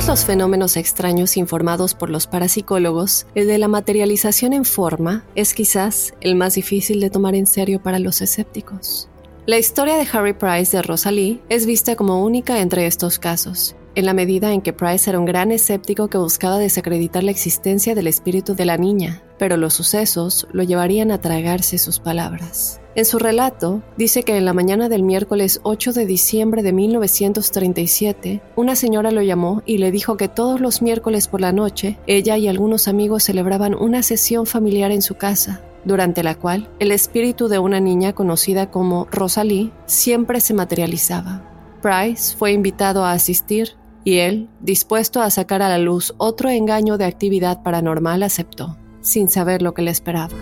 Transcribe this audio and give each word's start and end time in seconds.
Todos 0.00 0.08
los 0.08 0.24
fenómenos 0.24 0.78
extraños 0.78 1.36
informados 1.36 1.94
por 1.94 2.08
los 2.08 2.26
parapsicólogos, 2.26 3.26
el 3.34 3.46
de 3.46 3.58
la 3.58 3.68
materialización 3.68 4.54
en 4.54 4.64
forma 4.64 5.26
es 5.34 5.52
quizás 5.52 6.14
el 6.22 6.36
más 6.36 6.54
difícil 6.54 7.00
de 7.00 7.10
tomar 7.10 7.34
en 7.34 7.46
serio 7.46 7.82
para 7.82 7.98
los 7.98 8.22
escépticos. 8.22 9.10
La 9.44 9.58
historia 9.58 9.96
de 9.96 10.08
Harry 10.10 10.32
Price 10.32 10.74
de 10.74 10.82
Rosalie 10.82 11.42
es 11.50 11.66
vista 11.66 11.96
como 11.96 12.24
única 12.24 12.60
entre 12.60 12.86
estos 12.86 13.18
casos, 13.18 13.76
en 13.94 14.06
la 14.06 14.14
medida 14.14 14.52
en 14.52 14.60
que 14.60 14.72
Price 14.72 15.08
era 15.08 15.18
un 15.18 15.24
gran 15.24 15.50
escéptico 15.50 16.08
que 16.08 16.18
buscaba 16.18 16.58
desacreditar 16.58 17.24
la 17.24 17.30
existencia 17.30 17.94
del 17.94 18.06
espíritu 18.06 18.54
de 18.54 18.64
la 18.64 18.76
niña, 18.76 19.22
pero 19.38 19.56
los 19.56 19.74
sucesos 19.74 20.46
lo 20.52 20.62
llevarían 20.62 21.10
a 21.10 21.20
tragarse 21.20 21.78
sus 21.78 21.98
palabras. 21.98 22.80
En 22.96 23.04
su 23.04 23.18
relato, 23.18 23.82
dice 23.96 24.24
que 24.24 24.36
en 24.36 24.44
la 24.44 24.52
mañana 24.52 24.88
del 24.88 25.04
miércoles 25.04 25.60
8 25.62 25.92
de 25.92 26.06
diciembre 26.06 26.62
de 26.62 26.72
1937, 26.72 28.42
una 28.56 28.74
señora 28.74 29.12
lo 29.12 29.22
llamó 29.22 29.62
y 29.64 29.78
le 29.78 29.92
dijo 29.92 30.16
que 30.16 30.28
todos 30.28 30.60
los 30.60 30.82
miércoles 30.82 31.28
por 31.28 31.40
la 31.40 31.52
noche, 31.52 31.98
ella 32.06 32.36
y 32.36 32.48
algunos 32.48 32.88
amigos 32.88 33.22
celebraban 33.22 33.74
una 33.74 34.02
sesión 34.02 34.44
familiar 34.44 34.90
en 34.90 35.02
su 35.02 35.14
casa, 35.14 35.62
durante 35.84 36.22
la 36.22 36.34
cual 36.34 36.68
el 36.80 36.92
espíritu 36.92 37.48
de 37.48 37.58
una 37.58 37.80
niña 37.80 38.12
conocida 38.12 38.70
como 38.70 39.06
Rosalie 39.10 39.70
siempre 39.86 40.40
se 40.40 40.54
materializaba. 40.54 41.42
Price 41.80 42.36
fue 42.36 42.52
invitado 42.52 43.04
a 43.04 43.12
asistir 43.12 43.76
y 44.04 44.18
él, 44.18 44.48
dispuesto 44.60 45.20
a 45.20 45.30
sacar 45.30 45.62
a 45.62 45.68
la 45.68 45.78
luz 45.78 46.14
otro 46.18 46.50
engaño 46.50 46.98
de 46.98 47.04
actividad 47.04 47.62
paranormal, 47.62 48.22
aceptó, 48.22 48.76
sin 49.00 49.28
saber 49.28 49.62
lo 49.62 49.74
que 49.74 49.82
le 49.82 49.90
esperaba. 49.90 50.34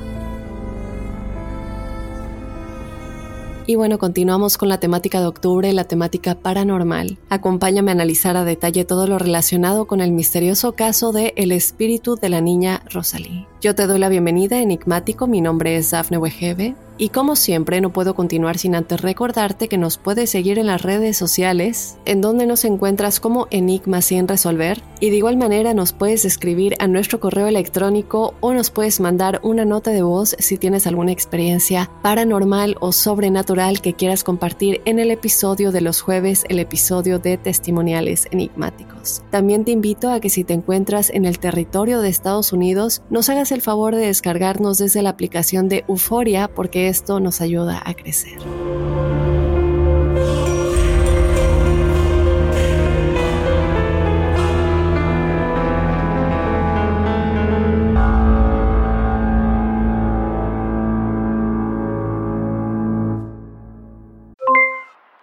Y 3.68 3.74
bueno, 3.74 3.98
continuamos 3.98 4.56
con 4.56 4.70
la 4.70 4.80
temática 4.80 5.20
de 5.20 5.26
octubre, 5.26 5.70
la 5.74 5.84
temática 5.84 6.34
paranormal. 6.34 7.18
Acompáñame 7.28 7.90
a 7.90 7.92
analizar 7.92 8.34
a 8.38 8.44
detalle 8.44 8.86
todo 8.86 9.06
lo 9.06 9.18
relacionado 9.18 9.86
con 9.86 10.00
el 10.00 10.10
misterioso 10.10 10.72
caso 10.72 11.12
de 11.12 11.34
El 11.36 11.52
espíritu 11.52 12.16
de 12.16 12.30
la 12.30 12.40
niña 12.40 12.82
Rosalie. 12.90 13.46
Yo 13.60 13.74
te 13.74 13.86
doy 13.86 13.98
la 13.98 14.08
bienvenida, 14.08 14.58
enigmático, 14.58 15.26
mi 15.26 15.42
nombre 15.42 15.76
es 15.76 15.90
Dafne 15.90 16.16
Wegebe. 16.16 16.76
Y 17.00 17.10
como 17.10 17.36
siempre, 17.36 17.80
no 17.80 17.92
puedo 17.92 18.16
continuar 18.16 18.58
sin 18.58 18.74
antes 18.74 19.00
recordarte 19.00 19.68
que 19.68 19.78
nos 19.78 19.98
puedes 19.98 20.30
seguir 20.30 20.58
en 20.58 20.66
las 20.66 20.82
redes 20.82 21.16
sociales, 21.16 21.96
en 22.04 22.20
donde 22.20 22.44
nos 22.44 22.64
encuentras 22.64 23.20
como 23.20 23.46
Enigma 23.52 24.02
sin 24.02 24.26
resolver. 24.26 24.82
Y 24.98 25.10
de 25.10 25.16
igual 25.16 25.36
manera 25.36 25.74
nos 25.74 25.92
puedes 25.92 26.24
escribir 26.24 26.74
a 26.80 26.88
nuestro 26.88 27.20
correo 27.20 27.46
electrónico 27.46 28.34
o 28.40 28.52
nos 28.52 28.70
puedes 28.70 28.98
mandar 28.98 29.38
una 29.44 29.64
nota 29.64 29.92
de 29.92 30.02
voz 30.02 30.34
si 30.40 30.58
tienes 30.58 30.88
alguna 30.88 31.12
experiencia 31.12 31.88
paranormal 32.02 32.76
o 32.80 32.90
sobrenatural 32.90 33.80
que 33.80 33.94
quieras 33.94 34.24
compartir 34.24 34.80
en 34.84 34.98
el 34.98 35.12
episodio 35.12 35.70
de 35.70 35.82
los 35.82 36.00
jueves, 36.00 36.44
el 36.48 36.58
episodio 36.58 37.20
de 37.20 37.38
testimoniales 37.38 38.26
enigmáticos. 38.32 39.22
También 39.30 39.64
te 39.64 39.70
invito 39.70 40.10
a 40.10 40.18
que 40.18 40.30
si 40.30 40.42
te 40.42 40.54
encuentras 40.54 41.10
en 41.10 41.26
el 41.26 41.38
territorio 41.38 42.00
de 42.00 42.08
Estados 42.08 42.52
Unidos, 42.52 43.02
nos 43.08 43.28
hagas 43.28 43.52
el 43.52 43.62
favor 43.62 43.94
de 43.94 44.06
descargarnos 44.06 44.78
desde 44.78 45.02
la 45.02 45.10
aplicación 45.10 45.68
de 45.68 45.84
Euforia 45.86 46.48
porque 46.48 46.87
esto 46.88 47.20
nos 47.20 47.40
ayuda 47.40 47.80
a 47.84 47.94
crecer. 47.94 48.38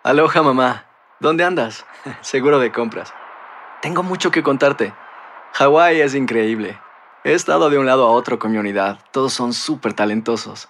Aloha 0.04 0.44
mamá, 0.44 0.86
¿dónde 1.20 1.44
andas? 1.44 1.84
Seguro 2.22 2.60
de 2.60 2.72
compras. 2.72 3.12
Tengo 3.82 4.04
mucho 4.04 4.30
que 4.30 4.44
contarte. 4.44 4.94
Hawái 5.54 6.00
es 6.00 6.14
increíble. 6.14 6.80
He 7.24 7.34
estado 7.34 7.72
de 7.72 7.80
un 7.80 7.88
lado 7.88 8.06
a 8.06 8.12
otro 8.12 8.38
con 8.38 8.52
mi 8.52 8.60
unidad. 8.60 9.00
Todos 9.12 9.34
son 9.34 9.52
súper 9.52 9.94
talentosos. 9.94 10.70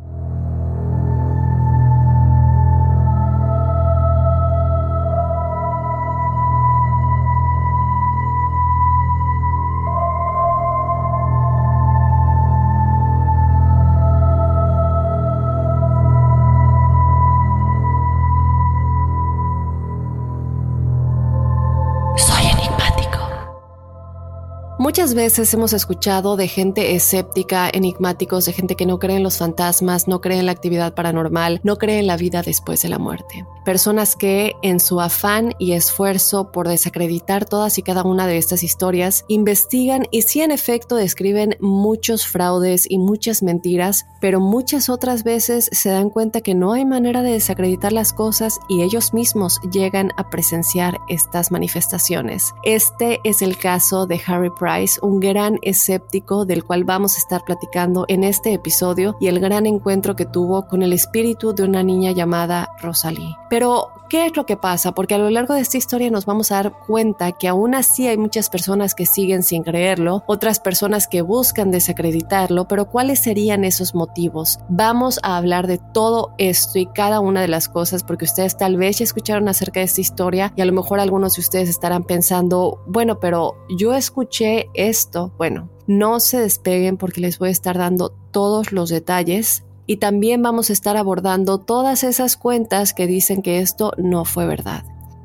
Muchas 24.81 25.13
veces 25.13 25.53
hemos 25.53 25.73
escuchado 25.73 26.37
de 26.37 26.47
gente 26.47 26.95
escéptica, 26.95 27.69
enigmáticos, 27.71 28.45
de 28.45 28.51
gente 28.51 28.75
que 28.75 28.87
no 28.87 28.97
cree 28.97 29.17
en 29.17 29.21
los 29.21 29.37
fantasmas, 29.37 30.07
no 30.07 30.21
cree 30.21 30.39
en 30.39 30.47
la 30.47 30.53
actividad 30.53 30.95
paranormal, 30.95 31.61
no 31.63 31.75
cree 31.75 31.99
en 31.99 32.07
la 32.07 32.17
vida 32.17 32.41
después 32.41 32.81
de 32.81 32.89
la 32.89 32.97
muerte. 32.97 33.45
Personas 33.63 34.15
que 34.15 34.53
en 34.63 34.79
su 34.79 34.99
afán 34.99 35.53
y 35.59 35.73
esfuerzo 35.73 36.51
por 36.51 36.67
desacreditar 36.67 37.45
todas 37.45 37.77
y 37.77 37.83
cada 37.83 38.01
una 38.01 38.25
de 38.25 38.39
estas 38.39 38.63
historias, 38.63 39.23
investigan 39.27 40.07
y 40.09 40.23
sí 40.23 40.41
en 40.41 40.49
efecto 40.49 40.95
describen 40.95 41.57
muchos 41.59 42.25
fraudes 42.25 42.89
y 42.89 42.97
muchas 42.97 43.43
mentiras, 43.43 44.07
pero 44.19 44.39
muchas 44.39 44.89
otras 44.89 45.23
veces 45.23 45.69
se 45.71 45.89
dan 45.89 46.09
cuenta 46.09 46.41
que 46.41 46.55
no 46.55 46.73
hay 46.73 46.85
manera 46.85 47.21
de 47.21 47.33
desacreditar 47.33 47.93
las 47.93 48.13
cosas 48.13 48.57
y 48.67 48.81
ellos 48.81 49.13
mismos 49.13 49.61
llegan 49.71 50.09
a 50.17 50.31
presenciar 50.31 50.97
estas 51.07 51.51
manifestaciones. 51.51 52.55
Este 52.63 53.19
es 53.23 53.43
el 53.43 53.59
caso 53.59 54.07
de 54.07 54.19
Harry 54.25 54.49
Price 54.49 54.70
un 55.01 55.19
gran 55.19 55.57
escéptico 55.61 56.45
del 56.45 56.63
cual 56.63 56.83
vamos 56.83 57.15
a 57.15 57.19
estar 57.19 57.43
platicando 57.43 58.05
en 58.07 58.23
este 58.23 58.53
episodio 58.53 59.15
y 59.19 59.27
el 59.27 59.39
gran 59.39 59.65
encuentro 59.65 60.15
que 60.15 60.25
tuvo 60.25 60.67
con 60.67 60.81
el 60.81 60.93
espíritu 60.93 61.53
de 61.53 61.63
una 61.63 61.83
niña 61.83 62.11
llamada 62.11 62.69
Rosalie. 62.81 63.35
Pero, 63.49 63.89
¿qué 64.11 64.25
es 64.25 64.35
lo 64.35 64.45
que 64.45 64.57
pasa? 64.57 64.91
Porque 64.91 65.13
a 65.15 65.17
lo 65.17 65.29
largo 65.29 65.53
de 65.53 65.61
esta 65.61 65.77
historia 65.77 66.11
nos 66.11 66.25
vamos 66.25 66.51
a 66.51 66.55
dar 66.55 66.73
cuenta 66.85 67.31
que 67.31 67.47
aún 67.47 67.73
así 67.73 68.09
hay 68.09 68.17
muchas 68.17 68.49
personas 68.49 68.93
que 68.93 69.05
siguen 69.05 69.41
sin 69.41 69.63
creerlo, 69.63 70.25
otras 70.27 70.59
personas 70.59 71.07
que 71.07 71.21
buscan 71.21 71.71
desacreditarlo, 71.71 72.67
pero 72.67 72.89
¿cuáles 72.89 73.19
serían 73.19 73.63
esos 73.63 73.95
motivos? 73.95 74.59
Vamos 74.67 75.17
a 75.23 75.37
hablar 75.37 75.65
de 75.65 75.77
todo 75.77 76.33
esto 76.37 76.77
y 76.77 76.87
cada 76.87 77.21
una 77.21 77.39
de 77.39 77.47
las 77.47 77.69
cosas 77.69 78.03
porque 78.03 78.25
ustedes 78.25 78.57
tal 78.57 78.75
vez 78.75 78.99
ya 78.99 79.05
escucharon 79.05 79.47
acerca 79.47 79.79
de 79.79 79.85
esta 79.85 80.01
historia 80.01 80.51
y 80.57 80.61
a 80.61 80.65
lo 80.65 80.73
mejor 80.73 80.99
algunos 80.99 81.35
de 81.37 81.39
ustedes 81.39 81.69
estarán 81.69 82.03
pensando, 82.03 82.83
bueno, 82.87 83.21
pero 83.21 83.55
yo 83.69 83.93
escuché 83.93 84.67
esto, 84.73 85.31
bueno, 85.37 85.69
no 85.87 86.19
se 86.19 86.37
despeguen 86.41 86.97
porque 86.97 87.21
les 87.21 87.39
voy 87.39 87.47
a 87.47 87.53
estar 87.53 87.77
dando 87.77 88.09
todos 88.31 88.73
los 88.73 88.89
detalles 88.89 89.63
y 89.87 89.97
también 89.97 90.41
vamos 90.41 90.69
a 90.69 90.73
estar 90.73 90.97
abordando 90.97 91.57
todas 91.57 92.03
esas 92.03 92.37
cuentas 92.37 92.93
que 92.93 93.07
dicen 93.07 93.41
que 93.41 93.59
esto 93.59 93.93
no 93.97 94.25
fue 94.25 94.45
verdad. 94.45 94.83